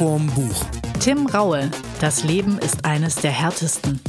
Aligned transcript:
vorm 0.00 0.28
Buch. 0.28 0.64
Tim 0.98 1.26
Raue, 1.26 1.70
das 2.00 2.24
Leben 2.24 2.58
ist 2.58 2.86
eines 2.86 3.16
der 3.16 3.32
härtesten. 3.32 4.00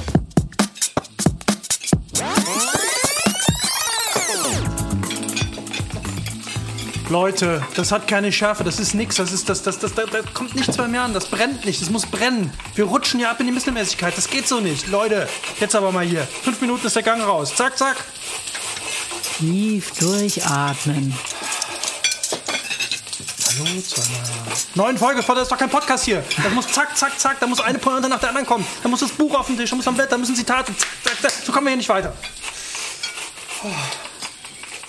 Leute, 7.09 7.61
das 7.75 7.91
hat 7.91 8.07
keine 8.07 8.31
Schärfe, 8.31 8.63
das 8.63 8.79
ist 8.79 8.93
nix, 8.93 9.17
das 9.17 9.33
ist 9.33 9.49
das, 9.49 9.63
das, 9.63 9.79
das, 9.79 9.93
da, 9.93 10.05
da 10.05 10.21
kommt 10.33 10.55
nichts 10.55 10.77
bei 10.77 10.87
mir 10.87 11.01
an, 11.01 11.13
das 11.13 11.25
brennt 11.25 11.65
nicht, 11.65 11.81
das 11.81 11.89
muss 11.89 12.05
brennen. 12.05 12.53
Wir 12.75 12.85
rutschen 12.85 13.19
ja 13.19 13.29
ab 13.29 13.41
in 13.41 13.47
die 13.47 13.51
Mittelmäßigkeit, 13.51 14.15
das 14.15 14.29
geht 14.29 14.47
so 14.47 14.61
nicht. 14.61 14.87
Leute, 14.87 15.27
jetzt 15.59 15.75
aber 15.75 15.91
mal 15.91 16.05
hier. 16.05 16.21
Fünf 16.21 16.61
Minuten 16.61 16.87
ist 16.87 16.95
der 16.95 17.03
Gang 17.03 17.21
raus. 17.21 17.53
Zack, 17.53 17.77
zack. 17.77 17.97
Tief 19.39 19.91
durchatmen. 19.99 21.13
Hallo 23.63 23.81
zueinander. 23.81 24.29
Neuen 24.73 24.97
Folge 24.97 25.21
von, 25.21 25.35
das 25.35 25.43
ist 25.43 25.51
doch 25.51 25.57
kein 25.57 25.69
Podcast 25.69 26.05
hier. 26.05 26.23
Das 26.41 26.51
muss 26.53 26.67
zack, 26.67 26.97
zack, 26.97 27.19
zack, 27.19 27.39
da 27.39 27.45
muss 27.45 27.59
eine 27.59 27.77
Pointe 27.77 28.09
nach 28.09 28.19
der 28.19 28.29
anderen 28.29 28.47
kommen. 28.47 28.65
Da 28.81 28.89
muss 28.89 29.01
das 29.01 29.11
Buch 29.11 29.35
auf 29.35 29.47
den 29.47 29.57
Tisch, 29.57 29.69
da 29.69 29.75
muss 29.75 29.87
am 29.87 29.95
Bett, 29.95 30.11
da 30.11 30.17
müssen 30.17 30.35
Zitate. 30.35 30.75
Zack, 30.75 30.89
zack, 31.03 31.21
zack. 31.21 31.31
So 31.45 31.51
kommen 31.51 31.67
wir 31.67 31.71
hier 31.71 31.77
nicht 31.77 31.89
weiter. 31.89 32.13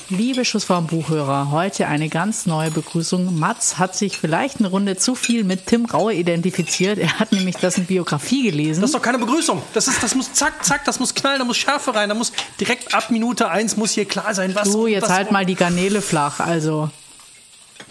Liebe 0.09 0.45
Schussform-Buchhörer, 0.45 1.51
heute 1.51 1.87
eine 1.87 2.09
ganz 2.09 2.47
neue 2.47 2.71
Begrüßung. 2.71 3.39
Mats 3.39 3.79
hat 3.79 3.95
sich 3.95 4.17
vielleicht 4.17 4.59
eine 4.59 4.69
Runde 4.69 4.97
zu 4.97 5.15
viel 5.15 5.45
mit 5.45 5.67
Tim 5.67 5.85
Raue 5.85 6.15
identifiziert. 6.15 6.99
Er 6.99 7.19
hat 7.19 7.33
nämlich 7.33 7.57
dessen 7.57 7.85
Biografie 7.85 8.45
gelesen. 8.45 8.81
Das 8.81 8.91
ist 8.91 8.95
doch 8.95 9.03
keine 9.03 9.19
Begrüßung. 9.19 9.63
Das, 9.75 9.87
ist, 9.87 10.03
das 10.03 10.15
muss 10.15 10.33
zack, 10.33 10.65
zack, 10.65 10.87
das 10.87 10.99
muss 10.99 11.15
knallen, 11.15 11.41
da 11.41 11.45
muss 11.45 11.59
Schärfe 11.59 11.95
rein, 11.95 12.09
da 12.09 12.15
muss 12.15 12.33
direkt 12.59 12.95
ab 12.95 13.11
Minute 13.11 13.51
eins 13.51 13.77
muss 13.77 13.93
hier 13.93 14.07
klar 14.07 14.35
sein, 14.35 14.55
was 14.55 14.71
du, 14.71 14.87
jetzt 14.87 15.05
was, 15.05 15.11
halt 15.11 15.31
mal 15.31 15.45
die 15.45 15.57
Garnele 15.57 16.01
flach, 16.01 16.41
also. 16.41 16.91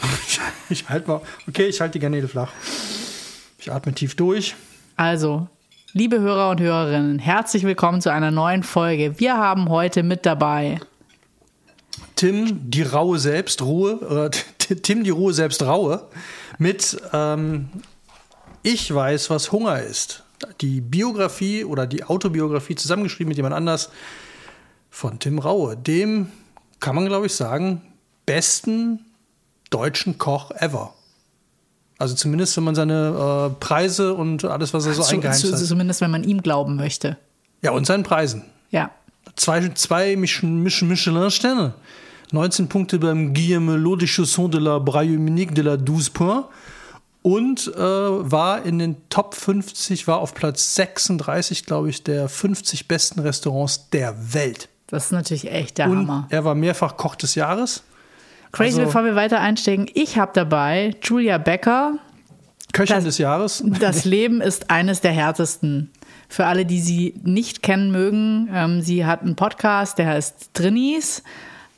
Ich, 0.27 0.39
ich 0.69 0.89
halte 0.89 1.07
mal. 1.07 1.21
Okay, 1.47 1.67
ich 1.67 1.81
halte 1.81 1.93
die 1.93 1.99
Garnele 1.99 2.27
flach. 2.27 2.51
Ich 3.59 3.71
atme 3.71 3.93
tief 3.93 4.15
durch. 4.15 4.55
Also, 4.95 5.47
liebe 5.93 6.19
Hörer 6.19 6.49
und 6.49 6.61
Hörerinnen, 6.61 7.19
herzlich 7.19 7.63
willkommen 7.63 8.01
zu 8.01 8.11
einer 8.11 8.31
neuen 8.31 8.63
Folge. 8.63 9.19
Wir 9.19 9.37
haben 9.37 9.69
heute 9.69 10.03
mit 10.03 10.25
dabei 10.25 10.79
Tim 12.15 12.69
die 12.69 12.83
Raue 12.83 13.19
selbst, 13.19 13.61
Ruhe, 13.61 13.97
oder 13.99 14.31
Tim 14.31 15.03
die 15.03 15.09
Ruhe 15.09 15.33
selbst 15.33 15.63
Raue, 15.63 16.07
mit 16.57 17.01
ähm, 17.13 17.69
Ich 18.63 18.93
weiß, 18.93 19.29
was 19.29 19.51
Hunger 19.51 19.81
ist. 19.81 20.23
Die 20.61 20.81
Biografie 20.81 21.65
oder 21.65 21.85
die 21.85 22.03
Autobiografie 22.03 22.75
zusammengeschrieben 22.75 23.29
mit 23.29 23.37
jemand 23.37 23.53
anders 23.53 23.89
von 24.89 25.19
Tim 25.19 25.39
Raue, 25.39 25.77
dem, 25.77 26.31
kann 26.79 26.95
man 26.95 27.05
glaube 27.05 27.27
ich 27.27 27.35
sagen, 27.35 27.81
besten 28.25 29.05
deutschen 29.71 30.17
Koch 30.19 30.51
ever. 30.51 30.93
Also 31.97 32.13
zumindest, 32.15 32.55
wenn 32.57 32.63
man 32.63 32.75
seine 32.75 33.49
äh, 33.51 33.59
Preise 33.59 34.13
und 34.13 34.45
alles, 34.45 34.73
was 34.73 34.85
er 34.85 34.93
so 34.93 35.01
zu, 35.03 35.15
eingeheimst 35.15 35.41
zu, 35.41 35.51
hat. 35.53 35.59
zumindest 35.59 36.01
wenn 36.01 36.11
man 36.11 36.23
ihm 36.23 36.41
glauben 36.41 36.75
möchte. 36.75 37.17
Ja, 37.63 37.71
und 37.71 37.85
seinen 37.85 38.03
Preisen. 38.03 38.43
Ja. 38.69 38.91
Zwei, 39.35 39.69
zwei 39.69 40.15
Mich- 40.15 40.41
Mich- 40.43 40.81
Michelin-Sterne. 40.81 41.73
19 42.31 42.69
Punkte 42.69 42.97
beim 42.97 43.33
Guillaume 43.33 43.75
Lot 43.77 44.01
de 44.01 44.59
la 44.59 44.79
Braille 44.79 45.17
Unique 45.17 45.53
de 45.53 45.63
la 45.63 45.77
12 45.77 46.13
Points. 46.13 46.47
Und 47.23 47.67
äh, 47.75 47.79
war 47.79 48.63
in 48.65 48.79
den 48.79 48.95
Top 49.09 49.35
50, 49.35 50.07
war 50.07 50.17
auf 50.17 50.33
Platz 50.33 50.73
36, 50.73 51.67
glaube 51.67 51.89
ich, 51.91 52.03
der 52.03 52.27
50 52.27 52.87
besten 52.87 53.19
Restaurants 53.19 53.89
der 53.91 54.33
Welt. 54.33 54.69
Das 54.87 55.05
ist 55.05 55.11
natürlich 55.11 55.51
echt 55.51 55.77
der 55.77 55.87
Und 55.87 55.99
Hammer. 55.99 56.25
er 56.31 56.43
war 56.45 56.55
mehrfach 56.55 56.97
Koch 56.97 57.15
des 57.15 57.35
Jahres. 57.35 57.83
Crazy, 58.51 58.79
also- 58.79 58.85
bevor 58.85 59.05
wir 59.05 59.15
weiter 59.15 59.39
einsteigen, 59.39 59.87
ich 59.93 60.17
habe 60.17 60.31
dabei 60.33 60.95
Julia 61.03 61.37
Becker. 61.37 61.93
Köchin 62.73 62.95
Das- 62.97 63.03
des 63.05 63.17
Jahres. 63.17 63.63
Das 63.79 64.05
Leben 64.05 64.41
ist 64.41 64.69
eines 64.69 65.01
der 65.01 65.11
härtesten. 65.11 65.91
Für 66.29 66.45
alle, 66.45 66.65
die 66.65 66.79
sie 66.79 67.13
nicht 67.23 67.61
kennen 67.61 67.91
mögen, 67.91 68.49
ähm, 68.53 68.81
sie 68.81 69.05
hat 69.05 69.21
einen 69.21 69.35
Podcast, 69.35 69.97
der 69.97 70.07
heißt 70.07 70.51
Drinnies, 70.53 71.23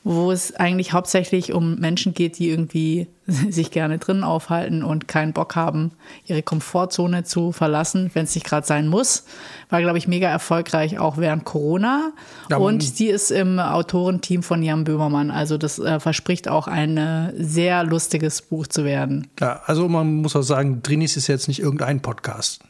wo 0.03 0.31
es 0.31 0.53
eigentlich 0.55 0.91
hauptsächlich 0.91 1.53
um 1.53 1.75
Menschen 1.75 2.13
geht, 2.13 2.37
die 2.37 2.49
irgendwie 2.49 3.07
sich 3.25 3.71
gerne 3.71 3.99
drinnen 3.99 4.23
aufhalten 4.23 4.83
und 4.83 5.07
keinen 5.07 5.31
Bock 5.31 5.55
haben, 5.55 5.91
ihre 6.25 6.43
Komfortzone 6.43 7.23
zu 7.23 7.53
verlassen, 7.53 8.11
wenn 8.13 8.25
es 8.25 8.35
nicht 8.35 8.45
gerade 8.45 8.67
sein 8.67 8.87
muss. 8.87 9.23
War, 9.69 9.81
glaube 9.81 9.97
ich, 9.97 10.07
mega 10.07 10.27
erfolgreich, 10.27 10.99
auch 10.99 11.17
während 11.17 11.45
Corona. 11.45 12.11
Ja, 12.49 12.57
und 12.57 12.83
sie 12.83 13.07
ist 13.07 13.31
im 13.31 13.59
Autorenteam 13.59 14.43
von 14.43 14.61
Jan 14.61 14.83
Böhmermann. 14.83 15.31
Also 15.31 15.57
das 15.57 15.79
äh, 15.79 15.99
verspricht 15.99 16.49
auch 16.49 16.67
ein 16.67 16.97
äh, 16.97 17.33
sehr 17.37 17.83
lustiges 17.85 18.41
Buch 18.41 18.67
zu 18.67 18.83
werden. 18.83 19.27
Ja, 19.39 19.61
also 19.65 19.87
man 19.87 20.15
muss 20.15 20.35
auch 20.35 20.41
sagen, 20.41 20.83
Drinis 20.83 21.15
ist 21.15 21.27
jetzt 21.27 21.47
nicht 21.47 21.59
irgendein 21.59 22.01
Podcast. 22.01 22.61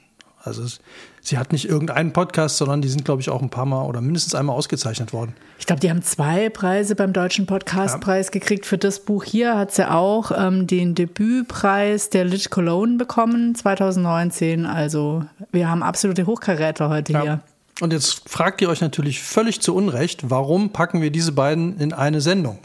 Also 0.44 0.64
es, 0.64 0.82
sie 1.24 1.38
hat 1.38 1.52
nicht 1.54 1.68
irgendeinen 1.68 2.14
Podcast, 2.14 2.58
sondern 2.58 2.82
die 2.82 2.90
sind, 2.90 3.06
glaube 3.06 3.22
ich, 3.22 3.30
auch 3.30 3.42
ein 3.42 3.50
paar 3.50 3.66
Mal 3.66 3.84
oder 3.86 4.02
mindestens 4.02 4.36
einmal 4.36 4.56
ausgezeichnet 4.56 5.14
worden. 5.14 5.34
Ich 5.58 5.66
glaube, 5.66 5.80
die 5.80 5.90
haben 5.90 6.04
zwei 6.04 6.50
Preise 6.50 6.96
beim 6.96 7.14
Deutschen 7.14 7.46
Podcastpreis 7.46 8.30
gekriegt. 8.30 8.66
Für 8.66 8.78
das 8.78 9.00
Buch 9.00 9.24
hier 9.24 9.58
hat 9.58 9.74
sie 9.74 9.90
auch 9.90 10.32
ähm, 10.38 10.68
den 10.68 10.94
Debütpreis 10.94 12.10
der 12.10 12.26
Lit 12.26 12.52
Cologne 12.52 12.98
bekommen 12.98 13.56
2019. 13.56 14.66
Also 14.66 15.24
wir 15.52 15.70
haben 15.70 15.82
absolute 15.82 16.28
Hochkaräter 16.28 16.90
heute 16.90 17.20
hier. 17.20 17.40
Und 17.80 17.94
jetzt 17.94 18.30
fragt 18.30 18.62
ihr 18.62 18.70
euch 18.70 18.82
natürlich 18.82 19.24
völlig 19.24 19.62
zu 19.62 19.74
Unrecht, 19.74 20.30
warum 20.30 20.70
packen 20.70 21.02
wir 21.02 21.10
diese 21.10 21.32
beiden 21.32 21.80
in 21.80 21.94
eine 21.94 22.22
Sendung? 22.22 22.60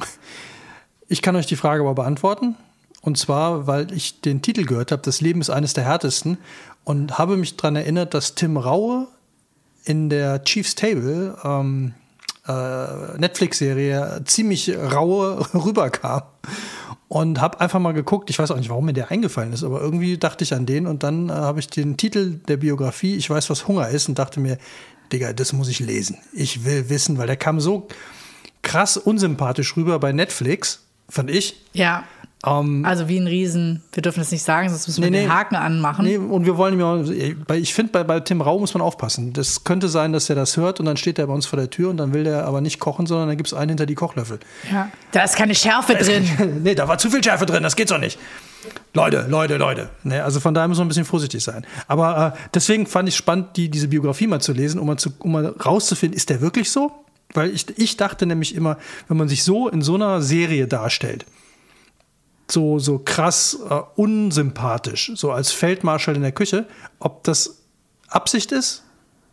Ich 1.08 1.22
kann 1.22 1.36
euch 1.36 1.46
die 1.46 1.56
Frage 1.56 1.82
aber 1.82 1.94
beantworten. 1.94 2.56
Und 3.00 3.16
zwar, 3.16 3.66
weil 3.66 3.92
ich 3.92 4.20
den 4.20 4.42
Titel 4.42 4.64
gehört 4.64 4.92
habe, 4.92 5.00
Das 5.02 5.20
Leben 5.20 5.40
ist 5.40 5.50
eines 5.50 5.72
der 5.72 5.84
härtesten. 5.84 6.36
Und 6.84 7.18
habe 7.18 7.36
mich 7.36 7.56
daran 7.56 7.76
erinnert, 7.76 8.14
dass 8.14 8.34
Tim 8.34 8.56
Raue 8.56 9.08
in 9.84 10.08
der 10.08 10.44
Chief's 10.44 10.74
Table 10.74 11.36
ähm, 11.44 11.94
äh, 12.46 13.18
Netflix-Serie 13.18 14.22
ziemlich 14.24 14.74
raue 14.76 15.46
rüberkam. 15.54 16.22
Und 17.08 17.40
habe 17.40 17.60
einfach 17.60 17.80
mal 17.80 17.92
geguckt, 17.92 18.28
ich 18.28 18.38
weiß 18.38 18.50
auch 18.50 18.56
nicht, 18.56 18.68
warum 18.68 18.84
mir 18.84 18.92
der 18.92 19.10
eingefallen 19.10 19.54
ist, 19.54 19.64
aber 19.64 19.80
irgendwie 19.80 20.18
dachte 20.18 20.44
ich 20.44 20.52
an 20.52 20.66
den 20.66 20.86
und 20.86 21.02
dann 21.02 21.30
äh, 21.30 21.32
habe 21.32 21.58
ich 21.58 21.68
den 21.68 21.96
Titel 21.96 22.34
der 22.48 22.58
Biografie, 22.58 23.16
ich 23.16 23.30
weiß, 23.30 23.48
was 23.48 23.66
Hunger 23.66 23.88
ist, 23.88 24.10
und 24.10 24.18
dachte 24.18 24.40
mir, 24.40 24.58
Digga, 25.10 25.32
das 25.32 25.54
muss 25.54 25.68
ich 25.68 25.80
lesen. 25.80 26.18
Ich 26.34 26.66
will 26.66 26.90
wissen, 26.90 27.16
weil 27.16 27.26
der 27.26 27.36
kam 27.36 27.60
so 27.60 27.88
krass 28.60 28.98
unsympathisch 28.98 29.74
rüber 29.76 29.98
bei 29.98 30.12
Netflix, 30.12 30.82
fand 31.08 31.30
ich. 31.30 31.62
Ja. 31.72 32.04
Ähm, 32.46 32.84
Also 32.84 33.08
wie 33.08 33.18
ein 33.18 33.26
Riesen. 33.26 33.82
Wir 33.92 34.02
dürfen 34.02 34.20
das 34.20 34.30
nicht 34.30 34.42
sagen, 34.44 34.68
sonst 34.68 34.86
müssen 34.86 35.02
wir 35.02 35.10
Nee, 35.10 35.20
den 35.20 35.28
nee. 35.28 35.32
Haken 35.34 35.56
anmachen. 35.56 36.04
Nee, 36.04 36.18
und 36.18 36.46
wir 36.46 36.56
wollen 36.56 36.78
ja, 36.78 37.54
ich 37.54 37.74
finde, 37.74 37.92
bei, 37.92 38.04
bei 38.04 38.20
Tim 38.20 38.40
Rau 38.40 38.58
muss 38.58 38.74
man 38.74 38.80
aufpassen. 38.82 39.32
Das 39.32 39.64
könnte 39.64 39.88
sein, 39.88 40.12
dass 40.12 40.30
er 40.30 40.36
das 40.36 40.56
hört 40.56 40.78
und 40.80 40.86
dann 40.86 40.96
steht 40.96 41.18
er 41.18 41.26
bei 41.26 41.32
uns 41.32 41.46
vor 41.46 41.58
der 41.58 41.70
Tür 41.70 41.90
und 41.90 41.96
dann 41.96 42.12
will 42.14 42.24
der 42.24 42.46
aber 42.46 42.60
nicht 42.60 42.78
kochen, 42.78 43.06
sondern 43.06 43.28
dann 43.28 43.36
gibt 43.36 43.48
es 43.48 43.54
einen 43.54 43.70
hinter 43.70 43.86
die 43.86 43.94
Kochlöffel. 43.96 44.38
Ja. 44.70 44.90
Da 45.12 45.22
ist 45.24 45.36
keine 45.36 45.54
Schärfe 45.54 45.94
drin. 45.94 46.60
nee, 46.62 46.74
da 46.74 46.86
war 46.86 46.98
zu 46.98 47.10
viel 47.10 47.22
Schärfe 47.24 47.46
drin, 47.46 47.62
das 47.62 47.74
geht 47.76 47.88
so 47.88 47.98
nicht. 47.98 48.18
Leute, 48.94 49.26
Leute, 49.28 49.56
Leute. 49.56 49.88
Ne, 50.02 50.22
also 50.22 50.40
von 50.40 50.52
daher 50.54 50.68
muss 50.68 50.78
man 50.78 50.86
ein 50.86 50.88
bisschen 50.88 51.04
vorsichtig 51.04 51.42
sein. 51.42 51.64
Aber 51.86 52.34
äh, 52.36 52.38
deswegen 52.54 52.86
fand 52.86 53.08
ich 53.08 53.16
spannend, 53.16 53.56
die, 53.56 53.68
diese 53.70 53.88
Biografie 53.88 54.26
mal 54.26 54.40
zu 54.40 54.52
lesen, 54.52 54.78
um 54.80 54.86
mal, 54.86 54.96
zu, 54.96 55.10
um 55.20 55.32
mal 55.32 55.46
rauszufinden, 55.46 56.16
ist 56.16 56.30
der 56.30 56.40
wirklich 56.40 56.70
so? 56.70 56.92
Weil 57.34 57.50
ich, 57.50 57.66
ich 57.78 57.96
dachte 57.96 58.26
nämlich 58.26 58.54
immer, 58.54 58.76
wenn 59.06 59.16
man 59.16 59.28
sich 59.28 59.44
so 59.44 59.68
in 59.68 59.82
so 59.82 59.94
einer 59.94 60.22
Serie 60.22 60.66
darstellt, 60.66 61.24
so, 62.50 62.78
so 62.78 62.98
krass 62.98 63.58
äh, 63.68 63.80
unsympathisch, 63.96 65.12
so 65.14 65.32
als 65.32 65.52
Feldmarschall 65.52 66.16
in 66.16 66.22
der 66.22 66.32
Küche, 66.32 66.66
ob 66.98 67.24
das 67.24 67.58
Absicht 68.08 68.52
ist 68.52 68.84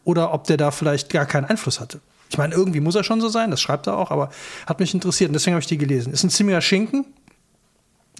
oder 0.03 0.33
ob 0.33 0.45
der 0.45 0.57
da 0.57 0.71
vielleicht 0.71 1.09
gar 1.09 1.25
keinen 1.25 1.45
Einfluss 1.45 1.79
hatte. 1.79 2.01
Ich 2.29 2.37
meine, 2.37 2.55
irgendwie 2.55 2.79
muss 2.79 2.95
er 2.95 3.03
schon 3.03 3.21
so 3.21 3.29
sein, 3.29 3.51
das 3.51 3.61
schreibt 3.61 3.87
er 3.87 3.97
auch, 3.97 4.11
aber 4.11 4.29
hat 4.65 4.79
mich 4.79 4.93
interessiert 4.93 5.29
und 5.29 5.33
deswegen 5.33 5.53
habe 5.53 5.61
ich 5.61 5.67
die 5.67 5.77
gelesen. 5.77 6.11
Ist 6.11 6.23
ein 6.23 6.29
ziemlicher 6.29 6.61
Schinken, 6.61 7.05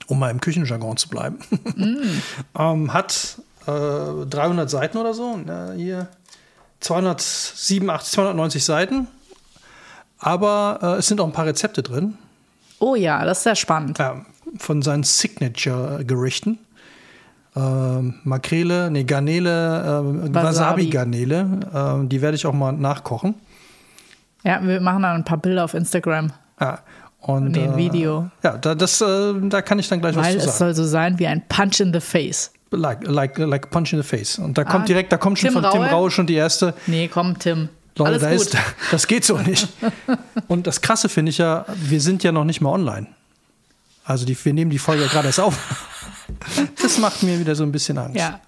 um 0.07 0.19
mal 0.19 0.29
im 0.29 0.39
Küchenjargon 0.39 0.97
zu 0.97 1.09
bleiben. 1.09 1.39
ähm, 2.57 2.93
hat 2.93 3.41
äh, 3.67 4.25
300 4.29 4.69
Seiten 4.69 4.97
oder 4.97 5.13
so, 5.13 5.37
na, 5.43 5.73
hier 5.73 6.07
287, 6.79 8.13
290 8.13 8.63
Seiten, 8.63 9.07
aber 10.19 10.79
äh, 10.81 10.99
es 10.99 11.07
sind 11.07 11.19
auch 11.19 11.25
ein 11.25 11.33
paar 11.33 11.47
Rezepte 11.47 11.83
drin. 11.83 12.17
Oh 12.79 12.95
ja, 12.95 13.25
das 13.25 13.39
ist 13.39 13.43
sehr 13.43 13.55
spannend. 13.55 13.97
Ja, 13.97 14.25
von 14.57 14.81
seinen 14.81 15.03
Signature-Gerichten. 15.03 16.59
Ähm, 17.55 18.15
Makrele, 18.23 18.91
nee, 18.91 19.03
Garnele, 19.03 19.51
Wasabi. 20.31 20.33
Wasabi-Garnele. 20.33 21.59
Ähm, 21.73 22.09
die 22.09 22.21
werde 22.21 22.35
ich 22.35 22.45
auch 22.45 22.53
mal 22.53 22.73
nachkochen. 22.73 23.35
Ja, 24.43 24.61
wir 24.61 24.81
machen 24.81 25.03
dann 25.03 25.15
ein 25.15 25.23
paar 25.25 25.37
Bilder 25.37 25.63
auf 25.63 25.73
Instagram. 25.73 26.31
Ja, 26.59 26.79
und, 27.21 27.51
Nee, 27.51 27.63
ein 27.63 27.73
äh, 27.73 27.77
Video. 27.77 28.29
Ja, 28.43 28.57
da, 28.57 28.75
das, 28.75 29.01
äh, 29.01 29.33
da 29.49 29.61
kann 29.61 29.79
ich 29.79 29.87
dann 29.87 29.99
gleich 30.01 30.15
Weil 30.15 30.23
was 30.23 30.31
zu 30.33 30.37
es 30.37 30.45
sagen. 30.45 30.57
soll 30.57 30.75
so 30.75 30.83
sein 30.89 31.17
wie 31.17 31.27
ein 31.27 31.41
Punch 31.47 31.79
in 31.79 31.91
the 31.93 31.99
face. 32.01 32.51
Like, 32.71 33.07
like, 33.07 33.37
like 33.37 33.69
punch 33.71 33.93
in 33.93 34.01
the 34.01 34.07
face. 34.07 34.37
Und 34.37 34.57
da 34.57 34.63
kommt 34.65 34.83
Ah, 34.83 34.87
direkt, 34.87 35.11
da 35.11 35.17
kommt 35.17 35.39
schon 35.39 35.51
Tim 35.51 35.61
von 35.61 35.71
Tim 35.71 35.81
Raue? 35.81 35.89
Raue 35.91 36.11
schon 36.11 36.27
die 36.27 36.33
erste. 36.35 36.73
Nee, 36.87 37.07
komm, 37.07 37.39
Tim. 37.39 37.69
Leute, 37.97 38.09
Alles 38.11 38.21
da 38.21 38.31
gut. 38.31 38.41
ist, 38.41 38.57
das 38.91 39.07
geht 39.07 39.23
so 39.23 39.37
nicht. 39.37 39.69
Und 40.47 40.67
das 40.67 40.81
Krasse 40.81 41.07
finde 41.07 41.29
ich 41.29 41.37
ja, 41.37 41.65
wir 41.77 42.01
sind 42.01 42.21
ja 42.23 42.33
noch 42.33 42.43
nicht 42.43 42.59
mal 42.59 42.71
online. 42.71 43.07
Also 44.05 44.25
die, 44.25 44.37
wir 44.45 44.53
nehmen 44.53 44.71
die 44.71 44.79
Folge 44.79 45.03
ja 45.03 45.07
gerade 45.09 45.27
erst 45.27 45.39
auf. 45.39 45.57
Das 46.81 46.97
macht 46.97 47.21
mir 47.23 47.39
wieder 47.39 47.55
so 47.55 47.63
ein 47.63 47.71
bisschen 47.71 47.97
Angst. 47.99 48.15
Ja. 48.17 48.39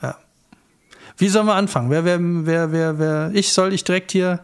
Wie 1.18 1.27
sollen 1.30 1.45
wir 1.45 1.54
anfangen? 1.56 1.89
Wer, 1.92 2.06
wer, 2.06 2.19
wer, 2.19 2.71
wer, 2.71 3.00
wer? 3.00 3.31
Ich 3.33 3.51
soll 3.54 3.74
ich 3.74 3.83
direkt 3.83 4.12
hier. 4.12 4.39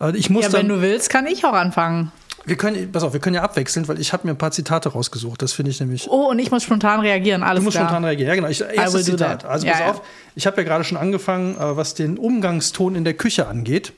äh, 0.00 0.16
Ich 0.16 0.30
muss 0.30 0.44
Ja, 0.44 0.50
dann, 0.50 0.62
wenn 0.62 0.68
du 0.68 0.80
willst, 0.80 1.08
kann 1.10 1.26
ich 1.26 1.44
auch 1.44 1.52
anfangen. 1.52 2.10
wir 2.44 2.56
können, 2.56 2.90
pass 2.92 3.02
auf, 3.04 3.12
wir 3.12 3.20
können 3.20 3.34
ja 3.36 3.42
abwechseln, 3.42 3.86
weil 3.88 4.00
ich 4.00 4.12
habe 4.12 4.26
mir 4.26 4.34
ein 4.34 4.38
paar 4.38 4.50
Zitate 4.52 4.88
rausgesucht. 4.90 5.42
Das 5.42 5.52
finde 5.52 5.70
ich 5.70 5.78
nämlich. 5.80 6.08
Oh, 6.08 6.30
und 6.30 6.38
ich 6.40 6.50
muss 6.50 6.62
spontan 6.64 7.00
reagieren. 7.00 7.42
Alles 7.44 7.60
Du 7.60 7.64
musst 7.64 7.76
klar. 7.76 7.86
spontan 7.88 8.04
reagieren. 8.04 8.28
Ja, 8.30 8.34
genau. 8.36 8.48
Ich, 8.48 8.60
erstes 8.60 9.04
Zitat. 9.04 9.44
Also 9.44 9.66
Ja, 9.66 9.72
pass 9.72 9.80
ja. 9.80 9.90
auf. 9.90 10.02
Ich 10.34 10.46
habe 10.46 10.56
ja 10.58 10.62
gerade 10.64 10.84
schon 10.84 10.98
angefangen, 10.98 11.56
äh, 11.56 11.76
was 11.76 11.94
den 11.94 12.18
Umgangston 12.18 12.94
in 12.96 13.04
der 13.04 13.14
Küche 13.14 13.46
angeht. 13.48 13.92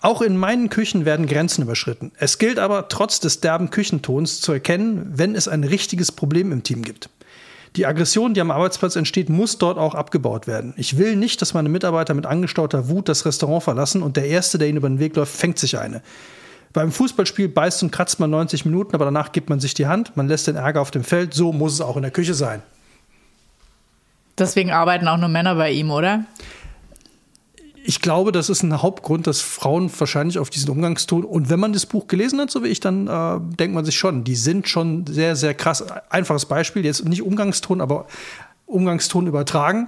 Auch 0.00 0.20
in 0.22 0.36
meinen 0.36 0.68
Küchen 0.68 1.04
werden 1.04 1.26
Grenzen 1.26 1.62
überschritten. 1.62 2.12
Es 2.18 2.38
gilt 2.38 2.58
aber, 2.58 2.88
trotz 2.88 3.18
des 3.18 3.40
derben 3.40 3.70
Küchentons 3.70 4.40
zu 4.40 4.52
erkennen, 4.52 5.10
wenn 5.14 5.34
es 5.34 5.48
ein 5.48 5.64
richtiges 5.64 6.12
Problem 6.12 6.52
im 6.52 6.62
Team 6.62 6.82
gibt. 6.82 7.08
Die 7.76 7.86
Aggression, 7.86 8.32
die 8.32 8.40
am 8.40 8.50
Arbeitsplatz 8.50 8.96
entsteht, 8.96 9.28
muss 9.28 9.58
dort 9.58 9.76
auch 9.78 9.94
abgebaut 9.94 10.46
werden. 10.46 10.72
Ich 10.76 10.96
will 10.96 11.16
nicht, 11.16 11.42
dass 11.42 11.52
meine 11.52 11.68
Mitarbeiter 11.68 12.14
mit 12.14 12.24
angestauter 12.24 12.88
Wut 12.88 13.08
das 13.08 13.26
Restaurant 13.26 13.62
verlassen 13.62 14.02
und 14.02 14.16
der 14.16 14.26
Erste, 14.26 14.56
der 14.56 14.68
ihnen 14.68 14.78
über 14.78 14.88
den 14.88 14.98
Weg 14.98 15.16
läuft, 15.16 15.36
fängt 15.36 15.58
sich 15.58 15.78
eine. 15.78 16.02
Beim 16.72 16.92
Fußballspiel 16.92 17.48
beißt 17.48 17.82
und 17.82 17.90
kratzt 17.90 18.20
man 18.20 18.30
90 18.30 18.64
Minuten, 18.64 18.94
aber 18.94 19.06
danach 19.06 19.32
gibt 19.32 19.50
man 19.50 19.60
sich 19.60 19.74
die 19.74 19.86
Hand, 19.86 20.16
man 20.16 20.28
lässt 20.28 20.46
den 20.46 20.56
Ärger 20.56 20.80
auf 20.80 20.90
dem 20.90 21.04
Feld. 21.04 21.34
So 21.34 21.52
muss 21.52 21.72
es 21.72 21.80
auch 21.80 21.96
in 21.96 22.02
der 22.02 22.10
Küche 22.10 22.34
sein. 22.34 22.62
Deswegen 24.38 24.70
arbeiten 24.70 25.08
auch 25.08 25.16
nur 25.16 25.28
Männer 25.28 25.54
bei 25.54 25.70
ihm, 25.70 25.90
oder? 25.90 26.24
Ich 27.88 28.00
glaube, 28.00 28.32
das 28.32 28.50
ist 28.50 28.64
ein 28.64 28.82
Hauptgrund, 28.82 29.28
dass 29.28 29.40
Frauen 29.40 29.88
wahrscheinlich 29.96 30.40
auf 30.40 30.50
diesen 30.50 30.70
Umgangston 30.70 31.24
und 31.24 31.50
wenn 31.50 31.60
man 31.60 31.72
das 31.72 31.86
Buch 31.86 32.08
gelesen 32.08 32.40
hat, 32.40 32.50
so 32.50 32.64
wie 32.64 32.68
ich, 32.68 32.80
dann 32.80 33.06
äh, 33.06 33.38
denkt 33.56 33.76
man 33.76 33.84
sich 33.84 33.96
schon, 33.96 34.24
die 34.24 34.34
sind 34.34 34.68
schon 34.68 35.06
sehr, 35.06 35.36
sehr 35.36 35.54
krass. 35.54 35.84
Einfaches 36.10 36.46
Beispiel, 36.46 36.84
jetzt 36.84 37.04
nicht 37.04 37.22
Umgangston, 37.22 37.80
aber 37.80 38.08
Umgangston 38.66 39.28
übertragen. 39.28 39.86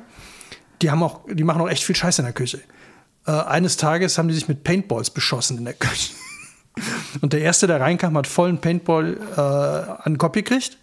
Die 0.81 0.93
haben 0.93 1.03
auch, 1.03 1.23
die 1.29 1.43
machen 1.43 1.61
auch 1.61 1.69
echt 1.69 1.83
viel 1.83 1.97
Scheiß 1.97 2.21
in 2.21 2.25
der 2.25 2.35
Küche. 2.35 2.61
Äh, 3.27 3.33
eines 3.33 3.77
Tages 3.77 4.17
haben 4.17 4.29
die 4.29 4.35
sich 4.35 4.47
mit 4.47 4.63
Paintballs 4.63 5.11
beschossen 5.11 5.59
in 5.59 5.65
der 5.65 5.75
Küche. 5.75 6.15
Und 7.21 7.33
der 7.33 7.41
Erste, 7.41 7.67
der 7.67 7.81
reinkam, 7.81 8.17
hat 8.17 8.29
vollen 8.29 8.61
Paintball 8.61 9.19
äh, 9.37 9.41
an 9.41 10.13
den 10.13 10.19
Kopf 10.19 10.35
gekriegt 10.35 10.79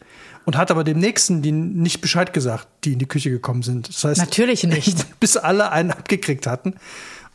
und 0.45 0.57
hat 0.57 0.71
aber 0.71 0.83
dem 0.83 0.99
Nächsten 0.99 1.41
die 1.41 1.51
nicht 1.51 2.01
Bescheid 2.01 2.33
gesagt, 2.33 2.67
die 2.83 2.93
in 2.93 2.99
die 2.99 3.07
Küche 3.07 3.29
gekommen 3.29 3.61
sind. 3.63 3.89
Das 3.89 4.03
heißt, 4.03 4.19
Natürlich 4.21 4.63
nicht. 4.67 5.19
bis 5.19 5.37
alle 5.37 5.71
einen 5.71 5.91
abgekriegt 5.91 6.47
hatten. 6.47 6.75